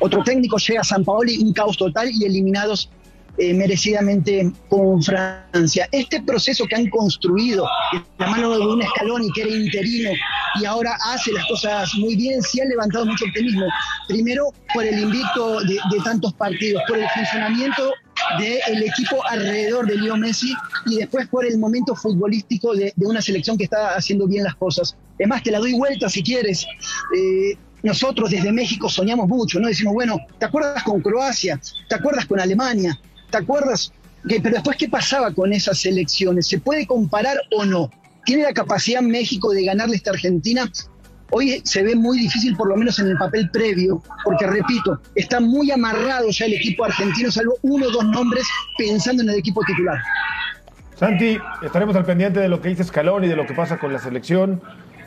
otro 0.00 0.22
técnico, 0.22 0.58
llega 0.58 0.80
a 0.80 0.84
San 0.84 1.04
Paoli, 1.04 1.38
un 1.38 1.52
caos 1.52 1.76
total 1.76 2.10
y 2.10 2.24
eliminados 2.24 2.90
eh, 3.36 3.52
merecidamente 3.52 4.52
con 4.68 5.02
Francia. 5.02 5.88
Este 5.90 6.22
proceso 6.22 6.66
que 6.66 6.76
han 6.76 6.88
construido 6.88 7.66
la 8.18 8.28
mano 8.28 8.56
de 8.56 8.64
un 8.64 8.80
escalón 8.80 9.24
y 9.24 9.32
que 9.32 9.42
era 9.42 9.50
interino 9.50 10.10
y 10.60 10.64
ahora 10.64 10.96
hace 11.06 11.32
las 11.32 11.44
cosas 11.46 11.92
muy 11.96 12.14
bien, 12.14 12.40
sí 12.42 12.60
ha 12.60 12.64
levantado 12.64 13.06
mucho 13.06 13.24
optimismo. 13.24 13.66
Primero 14.06 14.52
por 14.72 14.84
el 14.84 15.00
invicto 15.00 15.60
de, 15.62 15.78
tantos 16.04 16.32
partidos, 16.34 16.82
por 16.86 16.96
el 16.96 17.08
funcionamiento 17.08 17.92
del 18.38 18.84
equipo 18.84 19.26
alrededor 19.26 19.86
de 19.86 19.96
Leo 19.96 20.16
Messi 20.16 20.54
y 20.86 20.98
después 20.98 21.26
por 21.26 21.44
el 21.44 21.58
momento 21.58 21.96
futbolístico 21.96 22.72
de, 22.72 22.92
una 22.98 23.20
selección 23.20 23.58
que 23.58 23.64
está 23.64 23.96
haciendo 23.96 24.28
bien 24.28 24.44
las 24.44 24.54
cosas. 24.54 24.96
Es 25.18 25.26
más, 25.26 25.42
te 25.42 25.50
la 25.50 25.58
doy 25.58 25.74
vuelta 25.74 26.08
si 26.08 26.22
quieres. 26.22 26.64
Eh, 27.16 27.58
nosotros 27.84 28.30
desde 28.30 28.50
México 28.50 28.88
soñamos 28.88 29.28
mucho, 29.28 29.60
¿no? 29.60 29.68
Decimos, 29.68 29.94
bueno, 29.94 30.18
¿te 30.38 30.46
acuerdas 30.46 30.82
con 30.82 31.00
Croacia? 31.02 31.60
¿Te 31.88 31.94
acuerdas 31.94 32.24
con 32.24 32.40
Alemania? 32.40 32.98
¿Te 33.30 33.38
acuerdas? 33.38 33.92
pero 34.26 34.54
después, 34.54 34.78
¿qué 34.78 34.88
pasaba 34.88 35.30
con 35.32 35.52
esas 35.52 35.84
elecciones? 35.84 36.48
¿Se 36.48 36.58
puede 36.58 36.86
comparar 36.86 37.36
o 37.54 37.66
no? 37.66 37.90
¿Tiene 38.24 38.44
la 38.44 38.54
capacidad 38.54 39.02
México 39.02 39.52
de 39.52 39.66
ganarle 39.66 39.96
esta 39.96 40.12
Argentina? 40.12 40.70
Hoy 41.30 41.60
se 41.64 41.82
ve 41.82 41.94
muy 41.94 42.18
difícil, 42.18 42.56
por 42.56 42.70
lo 42.70 42.76
menos 42.76 42.98
en 43.00 43.08
el 43.08 43.18
papel 43.18 43.50
previo, 43.50 44.02
porque 44.24 44.46
repito, 44.46 44.98
está 45.14 45.40
muy 45.40 45.70
amarrado 45.70 46.30
ya 46.30 46.46
el 46.46 46.54
equipo 46.54 46.86
argentino, 46.86 47.30
salvo 47.30 47.56
uno 47.60 47.86
o 47.86 47.90
dos 47.90 48.04
nombres 48.06 48.46
pensando 48.78 49.22
en 49.22 49.28
el 49.28 49.36
equipo 49.36 49.60
titular. 49.66 49.98
Santi, 50.98 51.36
estaremos 51.62 51.94
al 51.96 52.06
pendiente 52.06 52.40
de 52.40 52.48
lo 52.48 52.62
que 52.62 52.70
dice 52.70 52.84
Scaloni, 52.84 53.28
de 53.28 53.36
lo 53.36 53.46
que 53.46 53.52
pasa 53.52 53.78
con 53.78 53.92
la 53.92 53.98
selección. 53.98 54.62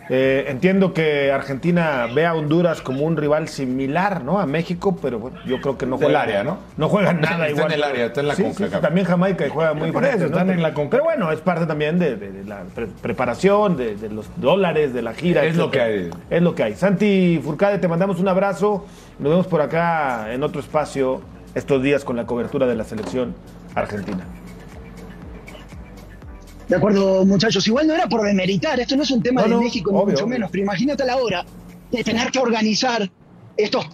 Eh, 0.10 0.45
entiendo 0.47 0.93
que 0.93 1.32
Argentina 1.32 2.08
ve 2.14 2.26
a 2.26 2.34
Honduras 2.34 2.82
como 2.82 3.03
un 3.03 3.18
rival 3.18 3.47
similar 3.49 4.24
¿no? 4.24 4.39
a 4.39 4.45
México, 4.45 4.97
pero 5.01 5.20
bueno, 5.20 5.38
yo 5.45 5.60
creo 5.60 5.78
que 5.78 5.86
no 5.86 5.97
juega. 5.97 6.22
área, 6.22 6.43
¿no? 6.43 6.60
No 6.78 6.88
juegan 6.88 7.20
nada 7.20 7.49
igual. 7.49 7.72
Está 7.72 7.76
en 7.76 7.84
el 7.84 7.84
área, 7.84 8.05
está 8.05 8.22
en 8.22 8.28
la 8.28 8.36
sí, 8.36 8.43
también 8.82 9.05
Jamaica 9.05 9.45
juega 9.49 9.74
muy 9.74 9.91
Por 9.91 10.05
eso, 10.05 10.26
están 10.26 10.49
en 10.49 10.62
la 10.62 10.74
Pero 10.74 11.03
bueno, 11.03 11.32
es 11.32 11.41
parte 11.41 11.66
también 11.66 11.99
de, 11.99 12.43
la 12.45 12.64
preparación, 13.01 13.76
de, 13.76 13.95
los 14.10 14.28
dólares, 14.38 14.93
de 14.93 15.01
la 15.01 15.14
gira. 15.14 15.43
Es 15.43 15.55
lo 15.55 15.72
que 15.72 15.82
hay. 15.82 16.10
Es 16.30 16.41
lo 16.41 16.55
que 16.55 16.64
hay. 16.64 16.76
Santi 16.76 17.39
Furcade, 17.43 17.78
te 17.80 17.88
mandamos 17.88 18.20
un 18.20 18.28
abrazo. 18.28 18.86
Nos 19.20 19.30
vemos 19.30 19.47
por 19.47 19.62
acá 19.62 20.34
en 20.34 20.43
otro 20.43 20.62
espacio 20.62 21.22
estos 21.55 21.82
días 21.82 22.05
con 22.05 22.16
la 22.16 22.26
cobertura 22.26 22.66
de 22.68 22.76
la 22.76 22.84
selección 22.84 23.36
argentina. 23.76 24.26
De 26.68 26.76
acuerdo, 26.76 27.26
muchachos. 27.26 27.65
Igual 27.68 27.88
no 27.88 27.93
era 27.93 28.07
por 28.07 28.24
demeritar, 28.24 28.80
esto 28.80 28.95
no 28.95 29.03
es 29.03 29.11
un 29.11 29.24
tema 29.24 29.43
de 29.43 29.55
México, 29.55 29.91
ni 29.91 30.11
mucho 30.11 30.28
menos, 30.28 30.49
pero 30.51 30.63
imagínate 30.63 31.05
la 31.05 31.18
hora 31.18 31.45
de 31.91 32.03
tener 32.03 32.32
que 32.32 32.39
organizar 32.39 33.09
estos 33.55 33.88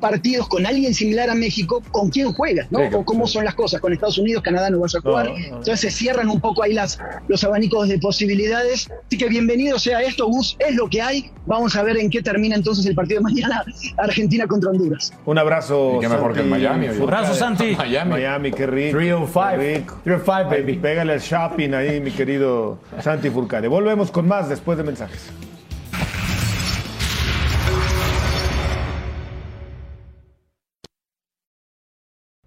partidos 0.00 0.48
con 0.48 0.66
alguien 0.66 0.94
similar 0.94 1.30
a 1.30 1.34
México, 1.34 1.82
¿con 1.90 2.10
quién 2.10 2.32
juegas? 2.32 2.66
¿no? 2.70 2.80
o 2.80 3.04
cómo 3.04 3.26
son 3.26 3.44
las 3.44 3.54
cosas. 3.54 3.80
Con 3.80 3.92
Estados 3.92 4.18
Unidos, 4.18 4.42
Canadá 4.42 4.70
no 4.70 4.80
vas 4.80 4.94
a 4.94 5.00
jugar. 5.00 5.28
Entonces 5.36 5.80
se 5.80 5.90
cierran 5.90 6.28
un 6.28 6.40
poco 6.40 6.62
ahí 6.62 6.72
las, 6.72 6.98
los 7.28 7.42
abanicos 7.44 7.88
de 7.88 7.98
posibilidades. 7.98 8.88
Así 9.06 9.18
que 9.18 9.28
bienvenido 9.28 9.78
sea 9.78 10.02
esto, 10.02 10.26
Gus, 10.26 10.56
es 10.58 10.74
lo 10.74 10.88
que 10.88 11.02
hay. 11.02 11.30
Vamos 11.46 11.76
a 11.76 11.82
ver 11.82 11.96
en 11.96 12.10
qué 12.10 12.22
termina 12.22 12.56
entonces 12.56 12.86
el 12.86 12.94
partido 12.94 13.20
de 13.20 13.24
mañana, 13.24 13.64
Argentina 13.98 14.46
contra 14.46 14.70
Honduras. 14.70 15.12
Un 15.24 15.38
abrazo. 15.38 15.96
Y 15.96 16.00
qué 16.00 16.08
mejor 16.08 16.34
que 16.34 16.40
en 16.40 16.50
Miami. 16.50 16.88
Un 16.88 17.02
abrazo, 17.02 17.34
Santi. 17.34 17.76
Miami. 17.76 18.10
Miami, 18.10 18.52
qué 18.52 18.66
rico. 18.66 18.98
305. 18.98 20.00
305, 20.04 20.50
baby. 20.50 20.78
Pégale 20.78 21.14
el 21.14 21.20
shopping 21.20 21.72
ahí, 21.74 22.00
mi 22.00 22.10
querido 22.10 22.78
Santi 23.00 23.30
Furcade. 23.30 23.68
Volvemos 23.68 24.10
con 24.10 24.26
más 24.26 24.48
después 24.48 24.78
de 24.78 24.84
mensajes. 24.84 25.30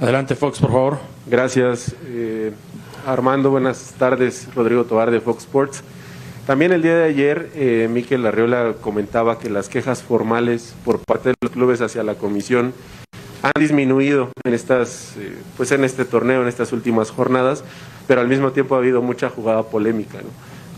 Adelante, 0.00 0.34
Fox, 0.34 0.58
por 0.58 0.70
favor. 0.70 0.98
Gracias, 1.26 1.94
eh, 2.06 2.52
Armando. 3.06 3.50
Buenas 3.50 3.94
tardes, 3.98 4.48
Rodrigo 4.54 4.84
Tobar 4.84 5.10
de 5.10 5.20
Fox 5.20 5.44
Sports. 5.44 5.82
También 6.46 6.72
el 6.72 6.82
día 6.82 6.96
de 6.96 7.04
ayer, 7.04 7.50
eh, 7.54 7.88
Miquel 7.90 8.26
Arriola 8.26 8.74
comentaba 8.80 9.38
que 9.38 9.48
las 9.48 9.68
quejas 9.68 10.02
formales 10.02 10.74
por 10.84 10.98
parte 10.98 11.30
de 11.30 11.34
los 11.40 11.52
clubes 11.52 11.80
hacia 11.80 12.02
la 12.02 12.16
comisión 12.16 12.74
han 13.42 13.52
disminuido 13.58 14.30
en 14.44 14.52
estas, 14.52 15.16
eh, 15.18 15.32
pues 15.56 15.70
en 15.72 15.84
este 15.84 16.04
torneo, 16.04 16.42
en 16.42 16.48
estas 16.48 16.72
últimas 16.72 17.10
jornadas, 17.10 17.62
pero 18.06 18.20
al 18.20 18.28
mismo 18.28 18.52
tiempo 18.52 18.74
ha 18.74 18.78
habido 18.78 19.00
mucha 19.00 19.30
jugada 19.30 19.62
polémica. 19.62 20.18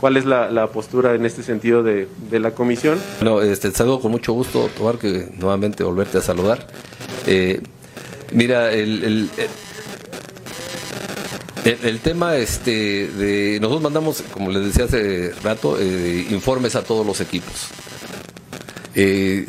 ¿Cuál 0.01 0.19
es 0.19 0.27
la, 0.27 0.67
postura 0.69 1.15
en 1.15 1.25
este 1.25 1.43
sentido 1.43 1.83
de, 1.83 2.07
la 2.31 2.51
comisión? 2.51 2.99
Bueno, 3.21 3.41
este, 3.41 3.71
saludo 3.71 4.01
con 4.01 4.11
mucho 4.11 4.35
gusto, 4.35 4.69
Tobar, 4.77 4.99
que 4.99 5.33
nuevamente 5.39 5.83
volverte 5.85 6.19
a 6.19 6.21
saludar. 6.21 6.67
Eh, 7.27 7.63
Mira, 8.33 8.73
el, 8.73 9.31
el, 11.65 12.01
tema 12.01 12.37
este 12.37 13.09
de 13.09 13.59
nosotros 13.61 13.83
mandamos, 13.83 14.23
como 14.33 14.51
les 14.51 14.67
decía 14.67 14.85
hace 14.85 15.33
rato, 15.43 15.79
eh, 15.81 16.27
informes 16.31 16.75
a 16.77 16.83
todos 16.83 17.07
los 17.07 17.21
equipos. 17.21 17.69
Eh, 18.95 19.47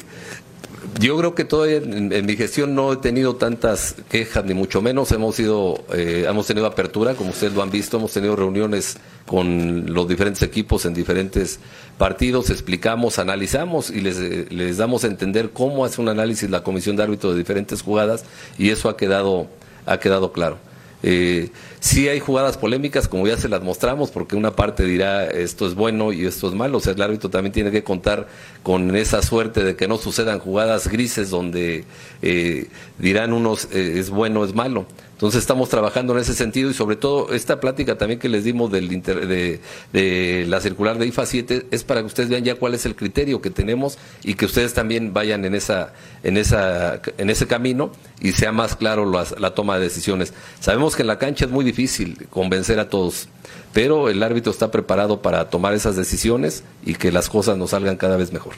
Yo 1.00 1.16
creo 1.18 1.36
que 1.36 1.45
todavía 1.45 1.78
en, 1.78 2.26
mi 2.26 2.36
gestión 2.36 2.74
no 2.74 2.93
he 2.93 2.98
tenido 2.98 3.36
tantas 3.36 3.95
quejas, 4.10 4.43
ni 4.45 4.54
mucho 4.56 4.82
menos. 4.82 5.12
Hemos 5.12 5.36
sido, 5.36 5.84
eh, 5.93 6.26
hemos 6.28 6.48
tenido 6.48 6.66
apertura, 6.66 7.14
como 7.14 7.30
ustedes 7.30 7.54
lo 7.54 7.62
han 7.62 7.70
visto, 7.70 7.98
hemos 7.98 8.12
tenido 8.12 8.36
reuniones 8.36 8.98
con 9.26 9.93
los 9.93 10.08
diferentes 10.08 10.41
equipos 10.41 10.86
en 10.86 10.93
diferentes 10.95 11.60
partidos, 11.98 12.50
explicamos, 12.50 13.20
analizamos 13.20 13.89
y 13.91 14.02
les, 14.02 14.18
les 14.52 14.78
damos 14.78 15.04
a 15.04 15.08
entender 15.08 15.52
cómo 15.52 15.86
hace 15.86 16.02
un 16.02 16.10
análisis 16.10 16.50
la 16.50 16.64
comisión 16.64 16.95
de 16.95 17.04
árbitro 17.04 17.32
de 17.32 17.38
diferentes 17.38 17.82
jugadas 17.82 18.24
y 18.58 18.70
eso 18.70 18.89
ha 18.89 18.98
quedado, 18.98 19.48
ha 19.86 20.00
quedado 20.00 20.32
claro. 20.32 20.58
Eh, 21.04 21.50
sí 21.80 22.10
hay 22.10 22.20
jugadas 22.20 22.58
polémicas, 22.58 23.08
como 23.08 23.28
ya 23.28 23.38
se 23.38 23.50
las 23.50 23.62
mostramos, 23.62 24.10
porque 24.10 24.36
una 24.36 24.56
parte 24.56 24.84
dirá 24.84 25.26
esto 25.26 25.68
es 25.68 25.76
bueno 25.76 26.12
y 26.12 26.26
esto 26.26 26.48
es 26.48 26.54
malo. 26.54 26.78
O 26.78 26.82
sea, 26.82 26.93
el 26.93 27.02
árbitro 27.02 27.30
también 27.30 27.54
tiene 27.54 27.72
que 27.72 27.84
contar 27.84 28.28
con 28.64 28.95
esa 28.95 29.22
suerte 29.22 29.64
de 29.64 29.76
que 29.76 29.88
no 29.88 29.98
sucedan 29.98 30.39
jugadas 30.39 30.88
grises 30.88 31.30
donde 31.30 31.86
eh, 32.22 32.68
dirán 32.98 33.34
unos 33.34 33.66
eh, 33.72 34.00
es 34.00 34.10
bueno, 34.10 34.43
es 34.43 34.54
malo. 34.54 34.86
Entonces 35.18 35.39
estamos 35.41 35.68
trabajando 35.70 36.13
en 36.13 36.20
ese 36.20 36.36
sentido 36.36 36.70
y 36.70 36.76
sobre 36.76 36.95
todo 36.95 37.34
esta 37.34 37.59
plática 37.59 37.97
también 37.97 38.20
que 38.20 38.30
les 38.30 38.43
dimos 38.43 38.72
del 38.72 38.93
inter- 38.93 39.28
de, 39.28 40.45
la 40.47 40.61
circular 40.61 40.99
de 40.99 41.07
IFA 41.07 41.26
7 41.26 41.65
es 41.72 41.84
para 41.84 42.01
que 42.01 42.05
ustedes 42.05 42.30
vean 42.30 42.43
ya 42.43 42.53
cuál 42.53 42.76
es 42.76 42.86
el 42.86 42.95
criterio 42.95 43.41
que 43.41 43.49
tenemos 43.49 43.97
y 44.24 44.36
que 44.36 44.45
ustedes 44.45 44.76
también 44.76 45.13
vayan 45.13 45.43
en 45.43 45.55
esa 45.55 45.91
en 46.22 46.38
esa 46.38 47.01
en 47.18 47.32
ese 47.32 47.47
camino 47.47 47.91
y 48.22 48.34
sea 48.34 48.51
más 48.51 48.76
claro 48.76 49.11
las- 49.11 49.39
la 49.39 49.55
toma 49.55 49.78
de 49.80 49.86
decisiones. 49.86 50.36
Sabemos 50.59 50.95
que 50.95 51.01
en 51.01 51.07
la 51.07 51.18
cancha 51.18 51.45
es 51.45 51.51
muy 51.51 51.65
difícil 51.65 52.28
convencer 52.30 52.80
a 52.80 52.88
todos, 52.88 53.28
pero 53.74 54.09
el 54.09 54.22
árbitro 54.22 54.51
está 54.51 54.70
preparado 54.70 55.24
para 55.24 55.49
tomar 55.49 55.74
esas 55.74 55.95
decisiones 55.95 56.63
y 56.86 56.93
que 56.93 57.11
las 57.11 57.28
cosas 57.28 57.57
nos 57.57 57.72
salgan 57.72 57.97
cada 57.97 58.18
vez 58.18 58.32
mejor. 58.32 58.53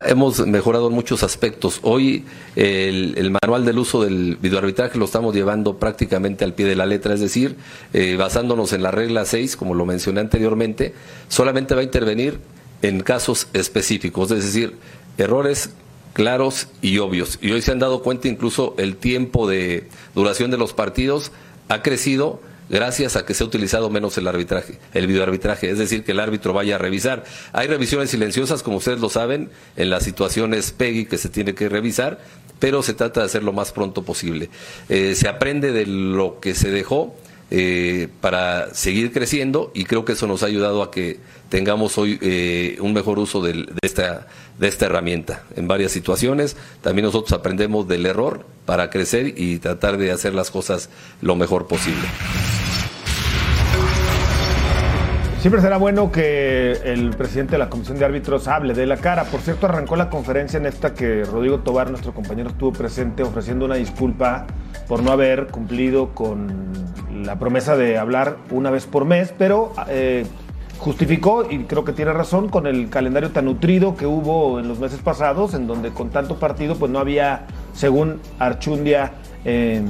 Hemos 0.00 0.46
mejorado 0.46 0.88
en 0.88 0.94
muchos 0.94 1.22
aspectos. 1.22 1.80
Hoy 1.82 2.26
el, 2.54 3.30
manual 3.42 3.64
del 3.64 3.78
uso 3.78 4.02
del 4.02 4.36
videoarbitraje 4.36 4.98
lo 4.98 5.06
estamos 5.06 5.34
llevando 5.34 5.78
prácticamente 5.78 6.44
al 6.44 6.52
pie 6.52 6.66
de 6.66 6.76
la 6.76 6.84
letra, 6.84 7.14
es 7.14 7.20
decir, 7.20 7.56
eh, 7.94 8.16
basándonos 8.18 8.74
en 8.74 8.82
la 8.82 8.90
regla 8.90 9.24
6, 9.24 9.56
como 9.56 9.74
lo 9.74 9.86
mencioné 9.86 10.20
anteriormente, 10.20 10.92
solamente 11.28 11.74
va 11.74 11.80
a 11.80 11.84
intervenir 11.84 12.40
en 12.82 13.00
casos 13.00 13.48
específicos, 13.54 14.30
es 14.32 14.44
decir, 14.44 14.76
errores 15.16 15.70
claros 16.12 16.68
y 16.82 16.98
obvios. 16.98 17.38
Y 17.40 17.52
hoy 17.52 17.62
se 17.62 17.72
han 17.72 17.78
dado 17.78 18.02
cuenta 18.02 18.28
incluso 18.28 18.74
el 18.76 18.96
tiempo 18.96 19.48
de 19.48 19.88
duración 20.14 20.50
de 20.50 20.58
los 20.58 20.74
partidos 20.74 21.32
ha 21.68 21.80
crecido 21.80 22.40
gracias 22.68 23.16
a 23.16 23.24
que 23.24 23.34
se 23.34 23.44
ha 23.44 23.46
utilizado 23.46 23.90
menos 23.90 24.16
el 24.18 24.28
arbitraje, 24.28 24.78
el 24.94 25.06
videoarbitraje, 25.06 25.70
es 25.70 25.78
decir, 25.78 26.04
que 26.04 26.12
el 26.12 26.20
árbitro 26.20 26.52
vaya 26.52 26.76
a 26.76 26.78
revisar. 26.78 27.24
Hay 27.52 27.68
revisiones 27.68 28.10
silenciosas, 28.10 28.62
como 28.62 28.78
ustedes 28.78 29.00
lo 29.00 29.08
saben, 29.08 29.50
en 29.76 29.90
las 29.90 30.04
situaciones 30.04 30.72
PEGI 30.72 31.06
que 31.06 31.18
se 31.18 31.28
tiene 31.28 31.54
que 31.54 31.68
revisar, 31.68 32.20
pero 32.58 32.82
se 32.82 32.94
trata 32.94 33.20
de 33.20 33.26
hacer 33.26 33.42
lo 33.42 33.52
más 33.52 33.72
pronto 33.72 34.02
posible. 34.02 34.50
Eh, 34.88 35.14
se 35.14 35.28
aprende 35.28 35.72
de 35.72 35.86
lo 35.86 36.40
que 36.40 36.54
se 36.54 36.70
dejó 36.70 37.14
eh, 37.50 38.08
para 38.20 38.74
seguir 38.74 39.12
creciendo 39.12 39.70
y 39.72 39.84
creo 39.84 40.04
que 40.04 40.14
eso 40.14 40.26
nos 40.26 40.42
ha 40.42 40.46
ayudado 40.46 40.82
a 40.82 40.90
que 40.90 41.20
tengamos 41.48 41.96
hoy 41.96 42.18
eh, 42.20 42.76
un 42.80 42.92
mejor 42.92 43.20
uso 43.20 43.40
de, 43.40 43.66
esta, 43.82 44.26
de 44.58 44.66
esta 44.66 44.86
herramienta 44.86 45.44
en 45.54 45.68
varias 45.68 45.92
situaciones. 45.92 46.56
También 46.82 47.04
nosotros 47.04 47.32
aprendemos 47.38 47.86
del 47.86 48.06
error 48.06 48.44
para 48.64 48.90
crecer 48.90 49.34
y 49.36 49.58
tratar 49.58 49.96
de 49.96 50.10
hacer 50.10 50.34
las 50.34 50.50
cosas 50.50 50.88
lo 51.20 51.36
mejor 51.36 51.68
posible. 51.68 52.02
Siempre 55.46 55.62
será 55.62 55.76
bueno 55.76 56.10
que 56.10 56.72
el 56.72 57.10
presidente 57.10 57.52
de 57.52 57.58
la 57.58 57.70
Comisión 57.70 57.96
de 58.00 58.04
Árbitros 58.04 58.48
hable 58.48 58.74
de 58.74 58.84
la 58.84 58.96
cara. 58.96 59.22
Por 59.26 59.38
cierto, 59.38 59.66
arrancó 59.66 59.94
la 59.94 60.10
conferencia 60.10 60.56
en 60.56 60.66
esta 60.66 60.92
que 60.92 61.22
Rodrigo 61.22 61.60
Tobar, 61.60 61.88
nuestro 61.88 62.12
compañero, 62.12 62.48
estuvo 62.48 62.72
presente 62.72 63.22
ofreciendo 63.22 63.64
una 63.64 63.76
disculpa 63.76 64.48
por 64.88 65.04
no 65.04 65.12
haber 65.12 65.46
cumplido 65.46 66.16
con 66.16 66.72
la 67.14 67.38
promesa 67.38 67.76
de 67.76 67.96
hablar 67.96 68.38
una 68.50 68.72
vez 68.72 68.86
por 68.86 69.04
mes, 69.04 69.32
pero 69.38 69.72
eh, 69.86 70.26
justificó, 70.78 71.48
y 71.48 71.62
creo 71.62 71.84
que 71.84 71.92
tiene 71.92 72.12
razón, 72.12 72.48
con 72.48 72.66
el 72.66 72.90
calendario 72.90 73.30
tan 73.30 73.44
nutrido 73.44 73.94
que 73.94 74.04
hubo 74.04 74.58
en 74.58 74.66
los 74.66 74.80
meses 74.80 74.98
pasados, 74.98 75.54
en 75.54 75.68
donde 75.68 75.90
con 75.90 76.10
tanto 76.10 76.40
partido 76.40 76.74
pues 76.74 76.90
no 76.90 76.98
había, 76.98 77.46
según 77.72 78.20
Archundia, 78.40 79.12
eh, 79.44 79.80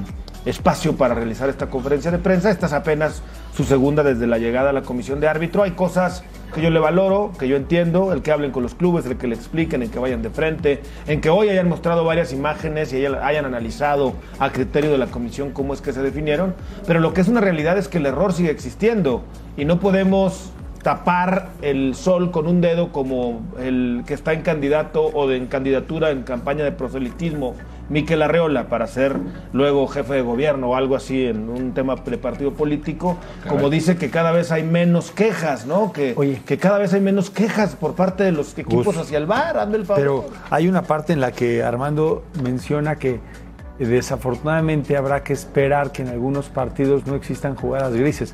espacio 0.44 0.96
para 0.96 1.14
realizar 1.14 1.48
esta 1.48 1.70
conferencia 1.70 2.10
de 2.10 2.18
prensa. 2.18 2.50
Esta 2.50 2.66
es 2.66 2.72
apenas 2.72 3.22
su 3.56 3.64
segunda 3.64 4.02
desde 4.02 4.26
la 4.26 4.36
llegada 4.36 4.68
a 4.68 4.72
la 4.74 4.82
comisión 4.82 5.18
de 5.18 5.28
árbitro. 5.28 5.62
Hay 5.62 5.70
cosas 5.70 6.22
que 6.54 6.60
yo 6.60 6.68
le 6.68 6.78
valoro, 6.78 7.32
que 7.38 7.48
yo 7.48 7.56
entiendo, 7.56 8.12
el 8.12 8.20
que 8.20 8.30
hablen 8.30 8.50
con 8.50 8.62
los 8.62 8.74
clubes, 8.74 9.06
el 9.06 9.16
que 9.16 9.26
le 9.26 9.34
expliquen, 9.34 9.82
el 9.82 9.90
que 9.90 9.98
vayan 9.98 10.20
de 10.20 10.28
frente, 10.28 10.82
en 11.06 11.22
que 11.22 11.30
hoy 11.30 11.48
hayan 11.48 11.66
mostrado 11.66 12.04
varias 12.04 12.34
imágenes 12.34 12.92
y 12.92 13.06
hayan, 13.06 13.46
analizado 13.46 14.12
a 14.38 14.50
criterio 14.50 14.90
de 14.92 14.98
la 14.98 15.06
comisión 15.06 15.52
cómo 15.52 15.72
es 15.72 15.80
que 15.80 15.94
se 15.94 16.02
definieron. 16.02 16.54
Pero 16.86 17.00
lo 17.00 17.14
que 17.14 17.22
es 17.22 17.28
una 17.28 17.40
realidad 17.40 17.78
es 17.78 17.88
que 17.88 17.96
el 17.96 18.04
error 18.04 18.34
sigue 18.34 18.50
existiendo 18.50 19.24
y 19.56 19.64
no 19.64 19.80
podemos 19.80 20.52
tapar 20.82 21.48
el 21.62 21.94
sol 21.94 22.30
con 22.30 22.46
un 22.46 22.60
dedo 22.60 22.92
como 22.92 23.40
el 23.58 24.04
que 24.06 24.12
está 24.12 24.34
en 24.34 24.42
candidato 24.42 25.06
o 25.06 25.30
en 25.32 25.46
candidatura 25.46 26.10
en 26.10 26.24
campaña 26.24 26.62
de 26.62 26.72
proselitismo, 26.72 27.54
Miquel 27.88 28.22
Arreola, 28.22 28.68
para 28.68 28.86
ser 28.86 29.16
luego 29.52 29.86
jefe 29.86 30.14
de 30.14 30.22
gobierno 30.22 30.70
o 30.70 30.76
algo 30.76 30.96
así 30.96 31.26
en 31.26 31.48
un 31.48 31.72
tema 31.72 31.96
de 31.96 32.18
partido 32.18 32.52
político, 32.52 33.16
como 33.48 33.70
dice 33.70 33.96
que 33.96 34.10
cada 34.10 34.32
vez 34.32 34.50
hay 34.50 34.62
menos 34.62 35.10
quejas, 35.10 35.66
¿no? 35.66 35.92
Que, 35.92 36.40
que 36.44 36.58
cada 36.58 36.78
vez 36.78 36.92
hay 36.94 37.00
menos 37.00 37.30
quejas 37.30 37.76
por 37.76 37.94
parte 37.94 38.24
de 38.24 38.32
los 38.32 38.56
equipos 38.58 38.96
hacia 38.96 39.18
el 39.18 39.26
bar, 39.26 39.58
hazme 39.58 39.76
el 39.76 39.86
favor. 39.86 40.00
Pero 40.00 40.24
hay 40.50 40.68
una 40.68 40.82
parte 40.82 41.12
en 41.12 41.20
la 41.20 41.32
que 41.32 41.62
Armando 41.62 42.24
menciona 42.42 42.96
que 42.96 43.20
desafortunadamente 43.78 44.96
habrá 44.96 45.22
que 45.22 45.32
esperar 45.32 45.92
que 45.92 46.02
en 46.02 46.08
algunos 46.08 46.48
partidos 46.48 47.06
no 47.06 47.14
existan 47.14 47.54
jugadas 47.54 47.94
grises. 47.94 48.32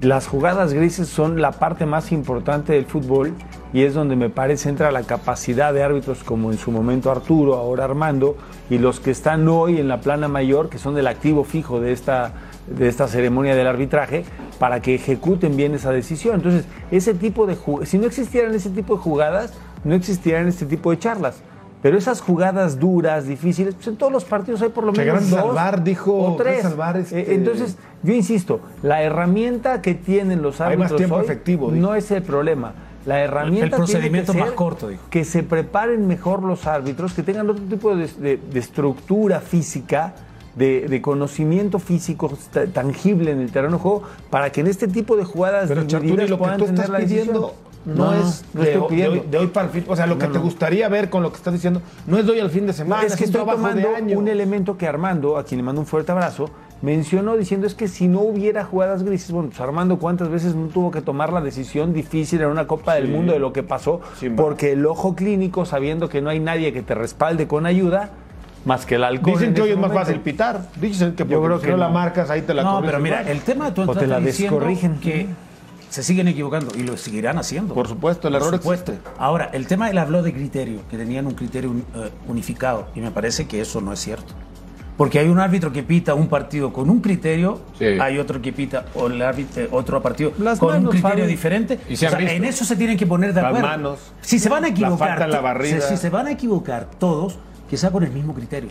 Las 0.00 0.26
jugadas 0.26 0.72
grises 0.74 1.08
son 1.08 1.40
la 1.40 1.52
parte 1.52 1.86
más 1.86 2.12
importante 2.12 2.74
del 2.74 2.84
fútbol 2.84 3.32
y 3.72 3.84
es 3.84 3.94
donde 3.94 4.16
me 4.16 4.28
parece 4.28 4.68
entra 4.68 4.90
la 4.92 5.02
capacidad 5.02 5.72
de 5.72 5.82
árbitros 5.82 6.22
como 6.24 6.52
en 6.52 6.58
su 6.58 6.70
momento 6.70 7.10
Arturo, 7.10 7.54
ahora 7.54 7.84
Armando, 7.84 8.36
y 8.70 8.78
los 8.78 9.00
que 9.00 9.10
están 9.10 9.48
hoy 9.48 9.78
en 9.78 9.88
la 9.88 10.00
plana 10.00 10.28
mayor, 10.28 10.68
que 10.68 10.78
son 10.78 10.94
del 10.94 11.06
activo 11.06 11.42
fijo 11.44 11.80
de 11.80 11.92
esta, 11.92 12.32
de 12.66 12.88
esta 12.88 13.08
ceremonia 13.08 13.54
del 13.56 13.66
arbitraje, 13.66 14.24
para 14.58 14.80
que 14.80 14.94
ejecuten 14.94 15.56
bien 15.56 15.74
esa 15.74 15.90
decisión. 15.90 16.36
Entonces, 16.36 16.64
ese 16.90 17.14
tipo 17.14 17.46
de 17.46 17.56
si 17.86 17.98
no 17.98 18.06
existieran 18.06 18.54
ese 18.54 18.70
tipo 18.70 18.96
de 18.96 19.00
jugadas, 19.00 19.54
no 19.84 19.94
existieran 19.94 20.46
este 20.48 20.66
tipo 20.66 20.90
de 20.90 20.98
charlas. 20.98 21.36
Pero 21.82 21.98
esas 21.98 22.20
jugadas 22.22 22.78
duras, 22.78 23.26
difíciles, 23.26 23.74
pues 23.74 23.88
en 23.88 23.96
todos 23.96 24.10
los 24.12 24.24
partidos 24.24 24.62
hay 24.62 24.70
por 24.70 24.84
lo 24.84 24.92
menos 24.92 25.28
dos 25.28 25.38
al 25.40 25.54
VAR, 25.54 25.84
dijo, 25.84 26.14
o 26.16 26.36
tres. 26.36 26.74
VAR, 26.76 26.96
este- 26.96 27.20
Eh, 27.20 27.34
Entonces, 27.34 27.76
yo 28.04 28.12
insisto, 28.12 28.60
la 28.82 29.02
herramienta 29.02 29.82
que 29.82 29.94
tienen 29.94 30.42
los 30.42 30.60
Hay 30.60 30.66
árbitros 30.74 30.90
más 30.92 30.96
tiempo 30.98 31.16
hoy 31.16 31.24
efectivo, 31.24 31.70
dijo. 31.72 31.82
no 31.86 31.94
es 31.94 32.10
el 32.12 32.22
problema. 32.22 32.74
La 33.06 33.20
herramienta 33.20 33.64
El 33.64 33.70
tiene 33.70 33.76
procedimiento 33.76 34.32
que 34.32 34.38
más 34.40 34.50
corto, 34.52 34.88
dijo. 34.88 35.02
Que 35.10 35.24
se 35.24 35.42
preparen 35.42 36.06
mejor 36.06 36.42
los 36.42 36.66
árbitros, 36.66 37.12
que 37.12 37.22
tengan 37.22 37.50
otro 37.50 37.64
tipo 37.64 37.94
de, 37.96 38.06
de- 38.18 38.36
de 38.38 38.58
estructura 38.60 39.40
física, 39.40 40.14
de, 40.56 40.86
de 40.88 41.02
conocimiento 41.02 41.78
físico 41.78 42.32
ta- 42.52 42.66
tangible 42.66 43.32
en 43.32 43.40
el 43.40 43.50
terreno 43.50 43.76
de 43.76 43.82
juego, 43.82 44.02
para 44.30 44.50
que 44.52 44.60
en 44.60 44.68
este 44.68 44.86
tipo 44.88 45.16
de 45.16 45.24
jugadas 45.24 45.68
Pero 45.68 45.84
Chartuni, 45.86 46.16
lo 46.16 46.26
que 46.26 46.36
puedan 46.36 46.58
tú 46.58 46.64
tener 46.66 46.80
estás 46.80 46.90
la 46.90 46.98
pidiendo 47.00 47.54
no, 47.84 48.14
es 48.14 48.42
no 48.54 48.62
de, 48.62 48.72
estoy 48.72 48.82
de 48.82 48.88
pidiendo. 48.88 49.20
hoy, 49.20 49.26
de 49.30 49.38
hoy 49.38 49.46
para 49.48 49.66
el 49.66 49.72
fin. 49.72 49.84
O 49.88 49.96
sea, 49.96 50.06
lo 50.06 50.16
que 50.16 50.26
No, 50.26 50.32
te 50.32 50.38
gustaría 50.38 50.88
ver 50.88 51.10
con 51.10 51.22
lo 51.22 51.30
que 51.30 51.36
estás 51.36 51.52
diciendo 51.52 51.82
no 52.06 52.16
es 52.18 52.24
de 52.24 52.32
hoy 52.32 52.40
al 52.40 52.48
fin 52.50 52.66
de 52.66 52.72
semana. 52.72 53.02
es 53.02 53.16
que 53.16 53.24
un 53.24 53.30
estoy 53.30 53.44
tomando 53.44 53.88
un 54.16 54.28
elemento 54.28 54.78
que 54.78 54.86
Armando, 54.86 55.36
a 55.36 55.44
quien 55.44 55.58
le 55.58 55.62
mando 55.64 55.82
un 55.82 55.86
fuerte 55.86 56.10
abrazo, 56.12 56.48
mencionó 56.84 57.36
diciendo 57.36 57.66
es 57.66 57.74
que 57.74 57.88
si 57.88 58.06
no 58.06 58.20
hubiera 58.20 58.64
jugadas 58.64 59.02
grises, 59.02 59.32
bueno, 59.32 59.48
pues 59.48 59.60
Armando 59.60 59.98
cuántas 59.98 60.28
veces 60.28 60.54
no 60.54 60.68
tuvo 60.68 60.90
que 60.90 61.00
tomar 61.00 61.32
la 61.32 61.40
decisión 61.40 61.92
difícil 61.94 62.42
en 62.42 62.48
una 62.48 62.66
Copa 62.66 62.94
del 62.94 63.06
Sí. 63.06 63.12
Mundo 63.12 63.32
de 63.32 63.38
lo 63.38 63.52
que 63.52 63.62
pasó, 63.62 64.00
porque 64.36 64.72
el 64.72 64.84
ojo 64.86 65.16
clínico, 65.16 65.64
sabiendo 65.64 66.08
que 66.08 66.20
no 66.20 66.30
hay 66.30 66.40
nadie 66.40 66.72
que 66.72 66.82
te 66.82 66.94
respalde 66.94 67.48
con 67.48 67.64
ayuda, 67.66 68.10
más 68.64 68.86
que 68.86 68.94
el 68.96 69.04
alcohol. 69.04 69.32
Dicen 69.34 69.48
en 69.48 69.54
que 69.54 69.62
hoy 69.62 69.70
es 69.70 69.78
más 69.78 69.92
fácil 69.92 70.20
pitar. 70.20 70.68
Dicen 70.80 71.14
que 71.14 71.24
Yo 71.26 71.38
porque 71.40 71.46
creo 71.46 71.58
si 71.58 71.64
que 71.66 71.70
no 71.72 71.76
la 71.78 71.88
marcas, 71.88 72.30
ahí 72.30 72.42
te 72.42 72.54
la 72.54 72.62
No, 72.62 72.80
pero 72.82 72.98
mira, 73.00 73.22
el 73.30 73.40
tema 73.40 73.72
tú 73.74 73.82
O 73.82 73.86
te 73.86 73.92
estás 73.92 74.08
la 74.08 74.20
descorrigen. 74.20 75.00
que 75.00 75.26
se 75.90 76.02
siguen 76.02 76.28
equivocando 76.28 76.72
y 76.76 76.82
lo 76.82 76.96
seguirán 76.96 77.38
haciendo. 77.38 77.72
Por 77.74 77.86
supuesto, 77.88 78.28
el 78.28 78.34
Por 78.34 78.42
error 78.42 78.56
supuesto. 78.60 78.92
Ahora, 79.18 79.50
el 79.52 79.66
tema 79.66 79.90
él 79.90 79.98
habló 79.98 80.22
de 80.22 80.32
criterio, 80.32 80.80
que 80.90 80.96
tenían 80.96 81.26
un 81.26 81.34
criterio 81.34 81.70
eh, 81.94 82.10
unificado 82.26 82.88
y 82.94 83.00
me 83.00 83.10
parece 83.10 83.46
que 83.46 83.60
eso 83.60 83.80
no 83.80 83.92
es 83.92 84.00
cierto. 84.00 84.34
Porque 84.96 85.18
hay 85.18 85.28
un 85.28 85.40
árbitro 85.40 85.72
que 85.72 85.82
pita 85.82 86.14
un 86.14 86.28
partido 86.28 86.72
con 86.72 86.88
un 86.88 87.00
criterio, 87.00 87.60
Sí. 87.78 87.84
hay 88.00 88.18
otro 88.18 88.40
que 88.40 88.52
pita 88.52 88.84
o 88.94 89.08
el 89.08 89.20
árbitro, 89.22 89.64
otro 89.72 90.00
partido 90.00 90.32
Las 90.38 90.58
con 90.60 90.76
un 90.76 90.84
criterio 90.90 91.18
Fabi. 91.18 91.26
diferente. 91.26 91.80
Y 91.88 91.96
se 91.96 92.06
O 92.06 92.10
sea, 92.10 92.20
en 92.20 92.44
eso 92.44 92.64
se 92.64 92.76
tienen 92.76 92.96
que 92.96 93.06
poner 93.06 93.34
de 93.34 93.42
Las 93.42 93.48
acuerdo. 93.50 93.66
manos, 93.68 93.98
si 94.20 94.38
se 94.38 94.48
van 94.48 94.64
a 94.64 94.68
equivocar, 94.68 95.28
la 95.28 95.58
si, 95.64 95.80
si 95.80 95.96
se 95.96 96.10
van 96.10 96.28
a 96.28 96.30
equivocar 96.30 96.86
todos, 96.98 97.38
que 97.68 97.76
sea 97.76 97.90
con 97.90 98.04
el 98.04 98.12
mismo 98.12 98.34
criterio. 98.34 98.70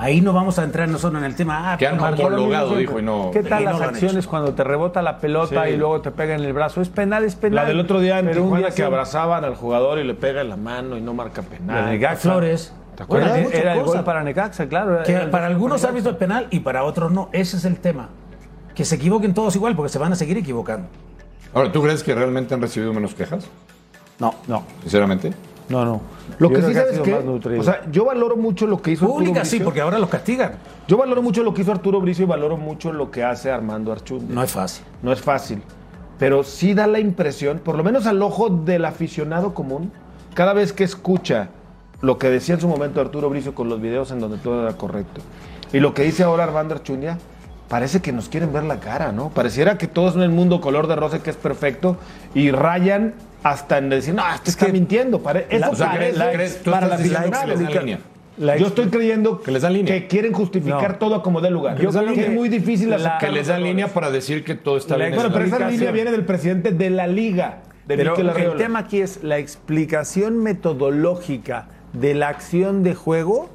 Ahí 0.00 0.20
no 0.20 0.32
vamos 0.32 0.56
a 0.60 0.62
entrar 0.62 0.88
nosotros 0.88 1.20
en 1.20 1.26
el 1.26 1.34
tema. 1.34 1.72
Ah, 1.72 1.76
Que 1.76 1.88
han 1.88 1.98
homologado, 1.98 2.76
dijo, 2.76 3.00
y 3.00 3.02
no. 3.02 3.32
¿Qué 3.32 3.42
tal 3.42 3.64
no 3.64 3.72
las 3.72 3.80
acciones 3.80 4.28
cuando 4.28 4.54
te 4.54 4.62
rebota 4.62 5.02
la 5.02 5.18
pelota 5.18 5.64
Sí. 5.64 5.70
y 5.72 5.76
luego 5.76 6.00
te 6.02 6.12
pega 6.12 6.36
en 6.36 6.44
el 6.44 6.52
brazo? 6.52 6.80
Es 6.80 6.88
penal, 6.88 7.24
es 7.24 7.34
penal. 7.34 7.56
La 7.56 7.64
del 7.64 7.80
otro 7.80 7.98
día 7.98 8.20
en 8.20 8.30
Tijuana 8.30 8.58
día 8.58 8.66
que 8.68 8.72
sí- 8.76 8.82
abrazaban 8.82 9.44
al 9.44 9.56
jugador 9.56 9.98
y 9.98 10.04
le 10.04 10.14
pega 10.14 10.40
en 10.42 10.50
la 10.50 10.56
mano 10.56 10.96
y 10.96 11.00
no 11.00 11.14
marca 11.14 11.42
penal. 11.42 11.84
La 11.86 11.90
de 11.90 11.98
Gaxa. 11.98 12.20
Flores. 12.30 12.72
¿Te 12.98 13.04
acuerdas? 13.04 13.28
Bueno, 13.28 13.36
hay 13.36 13.44
muchas 13.44 13.60
Era 13.60 13.74
el 13.74 13.84
gol 13.84 14.02
para 14.02 14.24
Necaxa, 14.24 14.68
claro. 14.68 15.04
Que 15.04 15.14
el 15.14 15.30
para 15.30 15.46
algunos 15.46 15.76
Necaxa. 15.76 15.88
árbitros 15.90 16.14
es 16.14 16.18
penal 16.18 16.48
y 16.50 16.58
para 16.58 16.82
otros 16.82 17.12
no. 17.12 17.28
Ese 17.32 17.56
es 17.56 17.64
el 17.64 17.78
tema. 17.78 18.08
Que 18.74 18.84
se 18.84 18.96
equivoquen 18.96 19.34
todos 19.34 19.54
igual 19.54 19.76
porque 19.76 19.88
se 19.88 20.00
van 20.00 20.12
a 20.12 20.16
seguir 20.16 20.36
equivocando. 20.36 20.88
Ahora, 21.54 21.70
¿tú 21.70 21.80
crees 21.80 22.02
que 22.02 22.12
realmente 22.12 22.54
han 22.54 22.60
recibido 22.60 22.92
menos 22.92 23.14
quejas? 23.14 23.46
No, 24.18 24.34
no. 24.48 24.64
Sinceramente. 24.82 25.32
No, 25.68 25.84
no. 25.84 26.00
Lo 26.40 26.48
Yo 26.50 26.56
que 26.56 26.62
sí 26.62 26.70
ha 26.72 26.74
sabes 26.74 26.98
que, 26.98 27.14
o 27.14 27.62
sea, 27.62 27.88
yo 27.88 28.04
valoro 28.04 28.36
mucho 28.36 28.66
lo 28.66 28.82
que 28.82 28.90
hizo 28.90 29.06
Pública 29.06 29.30
Arturo 29.30 29.44
sí, 29.44 29.50
Bricio. 29.50 29.64
porque 29.64 29.80
ahora 29.80 30.00
los 30.00 30.08
castigan. 30.08 30.54
Yo 30.88 30.96
valoro 30.96 31.22
mucho 31.22 31.44
lo 31.44 31.54
que 31.54 31.62
hizo 31.62 31.70
Arturo 31.70 32.00
Bricio 32.00 32.24
y 32.24 32.26
valoro 32.26 32.56
mucho 32.56 32.92
lo 32.92 33.12
que 33.12 33.22
hace 33.22 33.52
Armando 33.52 33.92
Archundia. 33.92 34.34
No 34.34 34.42
es 34.42 34.50
fácil. 34.50 34.84
No 35.02 35.12
es 35.12 35.20
fácil. 35.20 35.62
Pero 36.18 36.42
sí 36.42 36.74
da 36.74 36.88
la 36.88 36.98
impresión, 36.98 37.60
por 37.60 37.76
lo 37.76 37.84
menos 37.84 38.06
al 38.06 38.20
ojo 38.22 38.48
del 38.48 38.84
aficionado 38.86 39.54
común, 39.54 39.92
cada 40.34 40.52
vez 40.52 40.72
que 40.72 40.82
escucha 40.82 41.50
lo 42.00 42.18
que 42.18 42.30
decía 42.30 42.54
en 42.54 42.60
su 42.60 42.68
momento 42.68 43.00
Arturo 43.00 43.28
Bricio 43.28 43.54
con 43.54 43.68
los 43.68 43.80
videos 43.80 44.10
en 44.10 44.20
donde 44.20 44.38
todo 44.38 44.62
era 44.62 44.76
correcto 44.76 45.20
y 45.72 45.80
lo 45.80 45.94
que 45.94 46.02
dice 46.02 46.22
ahora 46.22 46.44
Armando 46.44 46.74
Archundia, 46.74 47.18
parece 47.68 48.00
que 48.00 48.12
nos 48.12 48.28
quieren 48.28 48.52
ver 48.52 48.64
la 48.64 48.80
cara, 48.80 49.12
¿no? 49.12 49.28
Pareciera 49.30 49.76
que 49.76 49.86
todos 49.86 50.14
en 50.16 50.22
el 50.22 50.30
mundo 50.30 50.60
color 50.60 50.86
de 50.86 50.96
rosa 50.96 51.22
que 51.22 51.30
es 51.30 51.36
perfecto 51.36 51.98
y 52.34 52.50
rayan 52.50 53.14
hasta 53.42 53.78
en 53.78 53.90
decir, 53.90 54.14
no, 54.14 54.22
este 54.34 54.50
está 54.50 54.68
mintiendo. 54.68 55.20
Pare- 55.22 55.46
Eso 55.50 55.58
La- 55.60 55.70
o 55.70 55.74
sea, 55.74 55.90
parece 55.90 56.18
la- 56.18 56.32
¿crees- 56.32 56.62
tú 56.62 56.70
para 56.70 56.88
que 56.88 56.94
aficionado. 56.94 57.46
les 57.46 57.60
dan 57.60 57.72
línea? 57.74 57.98
La 58.38 58.56
Yo 58.56 58.68
estoy 58.68 58.86
creyendo 58.86 59.40
Que 59.42 59.50
les 59.50 59.62
dan 59.62 59.72
línea. 59.74 59.92
que 59.92 60.06
quieren 60.06 60.32
justificar 60.32 60.92
No. 60.92 60.98
todo 60.98 61.14
a 61.16 61.22
como 61.22 61.40
dé 61.40 61.50
lugar. 61.50 61.76
Yo 61.78 61.90
creo 61.90 62.06
que 62.06 62.14
que 62.14 62.26
es 62.26 62.32
muy 62.32 62.48
difícil 62.48 62.88
la- 62.90 63.18
Que 63.18 63.30
les 63.30 63.48
dan 63.48 63.62
línea 63.62 63.88
para 63.88 64.10
decir 64.10 64.44
que 64.44 64.54
todo 64.54 64.76
está 64.78 64.96
La 64.96 65.06
bien. 65.06 65.16
Bueno, 65.16 65.32
pero 65.32 65.44
esa 65.44 65.68
línea 65.68 65.90
viene 65.90 66.10
del 66.12 66.24
presidente 66.24 66.70
de 66.70 66.88
la 66.90 67.06
liga, 67.08 67.58
de 67.86 67.96
Pero 67.96 68.14
el 68.16 68.56
tema 68.56 68.78
aquí 68.80 69.00
es 69.00 69.22
la 69.24 69.38
explicación 69.38 70.38
metodológica 70.42 71.66
de 71.92 72.14
la 72.14 72.28
acción 72.28 72.82
de 72.82 72.94
juego, 72.94 73.48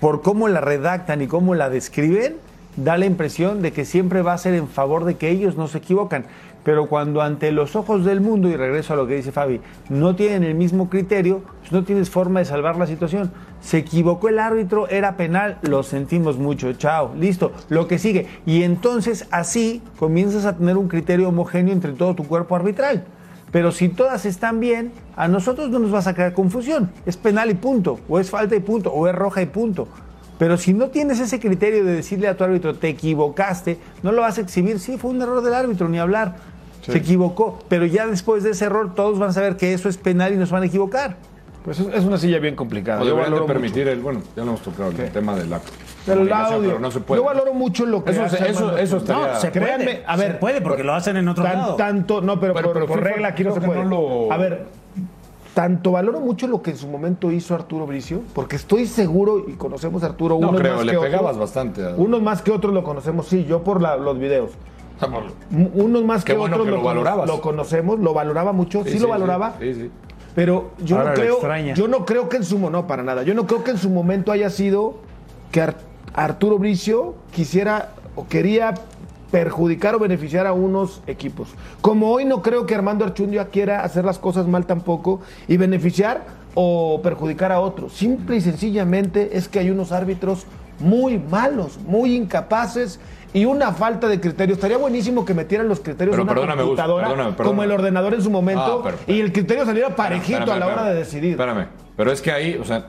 por 0.00 0.22
cómo 0.22 0.48
la 0.48 0.60
redactan 0.60 1.22
y 1.22 1.26
cómo 1.26 1.54
la 1.54 1.70
describen, 1.70 2.36
da 2.76 2.96
la 2.96 3.06
impresión 3.06 3.62
de 3.62 3.72
que 3.72 3.84
siempre 3.84 4.22
va 4.22 4.32
a 4.32 4.38
ser 4.38 4.54
en 4.54 4.68
favor 4.68 5.04
de 5.04 5.16
que 5.16 5.30
ellos 5.30 5.56
no 5.56 5.68
se 5.68 5.78
equivocan. 5.78 6.24
Pero 6.64 6.86
cuando 6.86 7.22
ante 7.22 7.50
los 7.50 7.74
ojos 7.74 8.04
del 8.04 8.20
mundo, 8.20 8.48
y 8.48 8.56
regreso 8.56 8.92
a 8.92 8.96
lo 8.96 9.06
que 9.06 9.16
dice 9.16 9.32
Fabi, 9.32 9.60
no 9.88 10.14
tienen 10.14 10.44
el 10.44 10.54
mismo 10.54 10.88
criterio, 10.88 11.42
pues 11.60 11.72
no 11.72 11.82
tienes 11.82 12.08
forma 12.08 12.38
de 12.38 12.46
salvar 12.46 12.76
la 12.76 12.86
situación. 12.86 13.32
Se 13.60 13.78
equivocó 13.78 14.28
el 14.28 14.38
árbitro, 14.38 14.88
era 14.88 15.16
penal, 15.16 15.58
lo 15.62 15.82
sentimos 15.82 16.38
mucho, 16.38 16.72
chao, 16.74 17.14
listo, 17.18 17.52
lo 17.68 17.88
que 17.88 17.98
sigue. 17.98 18.28
Y 18.46 18.62
entonces 18.62 19.26
así 19.32 19.82
comienzas 19.98 20.44
a 20.44 20.56
tener 20.56 20.76
un 20.76 20.88
criterio 20.88 21.28
homogéneo 21.28 21.72
entre 21.72 21.92
todo 21.92 22.14
tu 22.14 22.24
cuerpo 22.24 22.54
arbitral. 22.54 23.04
Pero 23.52 23.70
si 23.70 23.90
todas 23.90 24.24
están 24.24 24.58
bien, 24.58 24.92
a 25.14 25.28
nosotros 25.28 25.68
no 25.70 25.78
nos 25.78 25.92
vas 25.92 26.06
a 26.06 26.14
crear 26.14 26.32
confusión. 26.32 26.90
Es 27.06 27.16
penal 27.16 27.50
y 27.50 27.54
punto, 27.54 28.00
o 28.08 28.18
es 28.18 28.30
falta 28.30 28.56
y 28.56 28.60
punto, 28.60 28.90
o 28.90 29.06
es 29.06 29.14
roja 29.14 29.42
y 29.42 29.46
punto. 29.46 29.86
Pero 30.38 30.56
si 30.56 30.72
no 30.72 30.88
tienes 30.88 31.20
ese 31.20 31.38
criterio 31.38 31.84
de 31.84 31.92
decirle 31.92 32.26
a 32.26 32.36
tu 32.36 32.42
árbitro, 32.42 32.74
te 32.74 32.88
equivocaste, 32.88 33.78
no 34.02 34.10
lo 34.10 34.22
vas 34.22 34.38
a 34.38 34.40
exhibir. 34.40 34.80
Sí, 34.80 34.96
fue 34.96 35.10
un 35.10 35.20
error 35.20 35.42
del 35.42 35.54
árbitro, 35.54 35.88
ni 35.88 35.98
hablar. 35.98 36.36
Se 36.80 36.98
equivocó. 36.98 37.60
Pero 37.68 37.86
ya 37.86 38.06
después 38.06 38.42
de 38.42 38.50
ese 38.50 38.64
error, 38.64 38.94
todos 38.94 39.18
van 39.18 39.30
a 39.30 39.32
saber 39.32 39.56
que 39.56 39.72
eso 39.74 39.88
es 39.88 39.98
penal 39.98 40.32
y 40.32 40.36
nos 40.36 40.50
van 40.50 40.64
a 40.64 40.66
equivocar. 40.66 41.16
Pues 41.64 41.78
es, 41.78 42.04
una 42.04 42.18
silla 42.18 42.38
bien 42.40 42.56
complicada. 42.56 43.00
O 43.00 43.04
Yo 43.04 43.10
deberían 43.10 43.30
de 43.32 43.38
valoro 43.38 43.46
mucho. 43.46 43.52
permitir 43.60 43.88
el, 43.88 44.00
bueno, 44.00 44.20
ya 44.36 44.42
lo 44.44 44.50
hemos 44.50 44.62
tocado, 44.62 44.90
el 44.90 45.10
tema 45.12 45.36
de 45.36 45.46
la 45.46 45.60
Pero 46.04 46.22
el 46.22 46.32
audio. 46.32 46.60
pero 46.70 46.80
no 46.80 46.90
se 46.90 47.00
puede. 47.00 47.20
Yo 47.20 47.24
valoro 47.26 47.54
mucho 47.54 47.86
lo 47.86 48.02
que 48.02 48.10
Eso- 48.10 48.22
hace 48.24 48.50
eso- 48.50 48.76
eso 48.76 48.96
estaría- 48.96 49.34
No, 49.34 49.40
se 49.40 49.52
Créanme, 49.52 49.84
puede. 49.84 50.02
a 50.06 50.16
ver, 50.16 50.32
se 50.32 50.38
puede 50.38 50.60
porque 50.60 50.82
lo 50.82 50.92
hacen 50.94 51.16
en 51.16 51.28
otro 51.28 51.44
Tan- 51.44 51.58
lado. 51.58 51.74
Tanto, 51.76 52.20
no, 52.20 52.40
pero, 52.40 52.52
Pero- 52.54 52.66
por, 52.68 52.74
pero 52.74 52.86
por 52.88 52.98
FIFA 52.98 53.10
regla 53.10 53.28
aquí 53.28 53.44
no 53.44 53.54
se 53.54 53.60
puede. 53.60 53.84
no 53.84 53.90
lo- 54.26 54.32
A 54.32 54.36
ver, 54.38 54.66
tanto 55.54 55.92
valoro 55.92 56.18
mucho 56.18 56.48
lo 56.48 56.62
que 56.62 56.72
en 56.72 56.76
su 56.78 56.88
momento 56.88 57.30
hizo 57.30 57.54
Arturo 57.54 57.86
Bricio, 57.86 58.22
porque 58.34 58.56
estoy 58.56 58.86
seguro 58.86 59.44
y 59.46 59.52
conocemos 59.52 60.02
a 60.02 60.06
Arturo 60.06 60.38
No 60.40 60.48
unos 60.48 60.60
creo, 60.60 60.76
más 60.76 60.84
le 60.84 60.92
que 60.92 60.98
pegabas 60.98 61.36
otros. 61.36 61.38
bastante. 61.40 61.84
a- 61.86 61.90
Unos 61.96 62.20
más 62.22 62.42
que 62.42 62.50
otros 62.50 62.74
lo 62.74 62.82
conocemos, 62.82 63.26
sí, 63.28 63.44
yo 63.44 63.62
por 63.62 63.80
la- 63.80 63.96
los 63.96 64.18
videos. 64.18 64.50
Unos 65.74 66.04
más 66.04 66.24
Qué 66.24 66.32
que 66.32 66.38
bueno 66.38 66.56
otros 66.56 66.66
que 66.68 66.74
lo 66.76 66.82
valorabas. 66.82 67.26
lo 67.28 67.40
conocemos, 67.40 67.98
lo 67.98 68.14
valoraba 68.14 68.52
mucho, 68.52 68.82
sí, 68.84 68.98
lo 68.98 69.08
valoraba, 69.08 69.54
Sí, 69.60 69.74
sí. 69.74 69.90
Pero 70.34 70.70
yo 70.84 70.96
Ahora 70.98 71.10
no 71.10 71.14
creo, 71.16 71.32
extraña. 71.34 71.74
yo 71.74 71.88
no 71.88 72.04
creo 72.06 72.28
que 72.28 72.38
en 72.38 72.44
su 72.44 72.58
no 72.70 72.86
para 72.86 73.02
nada. 73.02 73.22
Yo 73.22 73.34
no 73.34 73.46
creo 73.46 73.64
que 73.64 73.72
en 73.72 73.78
su 73.78 73.90
momento 73.90 74.32
haya 74.32 74.50
sido 74.50 74.96
que 75.50 75.60
Ar- 75.62 75.76
Arturo 76.14 76.58
Bricio 76.58 77.14
quisiera 77.32 77.90
o 78.16 78.26
quería 78.26 78.74
perjudicar 79.30 79.94
o 79.94 79.98
beneficiar 79.98 80.46
a 80.46 80.52
unos 80.52 81.02
equipos. 81.06 81.48
Como 81.80 82.10
hoy 82.10 82.24
no 82.26 82.42
creo 82.42 82.66
que 82.66 82.74
Armando 82.74 83.04
Archundia 83.04 83.46
quiera 83.46 83.82
hacer 83.82 84.04
las 84.04 84.18
cosas 84.18 84.46
mal 84.46 84.66
tampoco 84.66 85.20
y 85.48 85.56
beneficiar 85.56 86.24
o 86.54 87.00
perjudicar 87.02 87.50
a 87.50 87.60
otros. 87.60 87.94
Simple 87.94 88.36
y 88.36 88.40
sencillamente 88.42 89.36
es 89.38 89.48
que 89.48 89.58
hay 89.58 89.70
unos 89.70 89.90
árbitros 89.92 90.44
muy 90.80 91.18
malos, 91.18 91.78
muy 91.86 92.14
incapaces 92.14 93.00
y 93.34 93.44
una 93.44 93.72
falta 93.72 94.08
de 94.08 94.20
criterio. 94.20 94.54
Estaría 94.54 94.76
buenísimo 94.78 95.24
que 95.24 95.34
metieran 95.34 95.68
los 95.68 95.80
criterios 95.80 96.14
Pero 96.16 96.22
en 96.22 96.28
una 96.28 96.34
perdóname, 96.34 96.62
Gus, 96.62 96.68
computadora 96.70 97.08
perdóname, 97.08 97.28
como 97.30 97.36
perdóname. 97.36 97.64
el 97.64 97.72
ordenador 97.72 98.14
en 98.14 98.22
su 98.22 98.30
momento 98.30 98.80
Ah, 98.80 98.82
pero- 98.84 98.98
y 99.06 99.20
el 99.20 99.32
criterio 99.32 99.64
saliera 99.64 99.94
parejito 99.96 100.38
Espérame, 100.40 100.56
a 100.56 100.58
la 100.58 100.66
hora 100.66 100.84
de 100.84 100.94
decidir. 100.94 101.30
Espérame, 101.32 101.66
pero 101.96 102.12
es 102.12 102.20
que 102.22 102.30
ahí, 102.32 102.56
o 102.60 102.64
sea, 102.64 102.86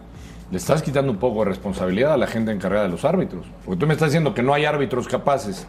le 0.51 0.57
estás 0.57 0.81
quitando 0.83 1.11
un 1.11 1.17
poco 1.17 1.39
de 1.39 1.45
responsabilidad 1.45 2.13
a 2.13 2.17
la 2.17 2.27
gente 2.27 2.51
encargada 2.51 2.83
de 2.85 2.91
los 2.91 3.05
árbitros. 3.05 3.45
Porque 3.65 3.79
tú 3.79 3.87
me 3.87 3.93
estás 3.93 4.09
diciendo 4.09 4.33
que 4.33 4.43
no 4.43 4.53
hay 4.53 4.65
árbitros 4.65 5.07
capaces 5.07 5.65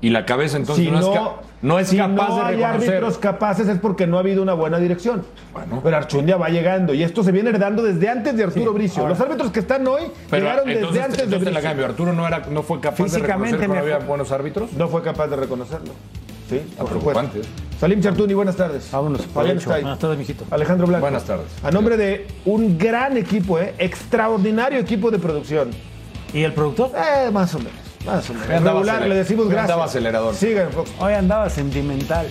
y 0.00 0.10
la 0.10 0.24
cabeza 0.24 0.56
entonces 0.56 0.84
si 0.84 0.90
no, 0.90 1.00
no, 1.00 1.12
es, 1.12 1.20
no 1.62 1.78
es 1.80 1.88
si 1.88 1.96
capaz 1.96 2.28
no 2.28 2.36
de 2.36 2.42
hay 2.42 2.62
árbitros 2.62 3.18
capaces 3.18 3.66
es 3.68 3.78
porque 3.78 4.06
no 4.06 4.16
ha 4.16 4.20
habido 4.20 4.42
una 4.42 4.52
buena 4.54 4.78
dirección. 4.78 5.24
Pero 5.82 5.96
Archundia 5.96 6.36
va 6.36 6.48
llegando 6.50 6.94
y 6.94 7.02
esto 7.02 7.24
se 7.24 7.32
viene 7.32 7.50
heredando 7.50 7.82
desde 7.82 8.08
antes 8.08 8.36
de 8.36 8.44
Arturo 8.44 8.72
Bricio. 8.72 9.02
ahora- 9.02 9.14
Los 9.14 9.20
árbitros 9.20 9.50
que 9.50 9.60
están 9.60 9.86
hoy 9.88 10.02
Pero 10.30 10.42
llegaron 10.46 10.68
entonces, 10.68 10.92
desde 10.94 11.04
antes 11.04 11.30
de 11.30 11.36
la 11.38 11.50
Bricio. 11.50 11.62
cambio. 11.62 11.86
Arturo 11.86 12.12
no, 12.12 12.26
era, 12.28 12.42
no 12.50 12.62
fue 12.62 12.78
capaz 12.80 12.96
de 12.98 13.04
Físicamente 13.04 13.56
reconocer 13.56 13.60
que 13.60 13.68
no 13.68 13.74
mejor. 13.74 13.92
había 13.92 14.06
buenos 14.06 14.30
árbitros. 14.32 14.72
No 14.74 14.88
fue 14.88 15.02
capaz 15.02 15.26
de 15.26 15.36
reconocerlo. 15.36 15.92
Sí, 16.48 16.60
por 16.78 16.88
supuesto. 16.88 17.00
preocupante. 17.20 17.40
Salim 17.78 18.00
Chartuni, 18.00 18.34
buenas 18.34 18.56
tardes. 18.56 18.88
Vámonos, 18.90 19.26
Fabián. 19.26 19.58
Stay. 19.58 19.82
Buenas 19.82 19.98
tardes, 19.98 20.18
mijito. 20.18 20.44
Alejandro 20.50 20.86
Blanco. 20.86 21.02
Buenas 21.04 21.24
tardes. 21.24 21.46
A 21.62 21.70
nombre 21.70 21.96
de 21.96 22.26
un 22.46 22.78
gran 22.78 23.16
equipo, 23.16 23.58
¿eh? 23.58 23.74
extraordinario 23.78 24.78
equipo 24.78 25.10
de 25.10 25.18
producción. 25.18 25.70
¿Y 26.32 26.42
el 26.42 26.52
productor? 26.54 26.90
Eh, 26.96 27.30
más 27.32 27.54
o 27.54 27.58
menos. 27.58 27.72
Más 28.08 28.30
o 28.30 28.34
menos. 28.34 28.62
Regular, 28.64 29.06
le 29.06 29.14
decimos 29.14 29.46
hoy 29.46 29.52
gracias. 29.52 29.70
andaba 29.70 29.84
acelerador. 29.84 30.34
Sigan, 30.34 30.72
Fox. 30.72 30.90
Hoy 30.98 31.12
andaba 31.12 31.50
sentimental. 31.50 32.26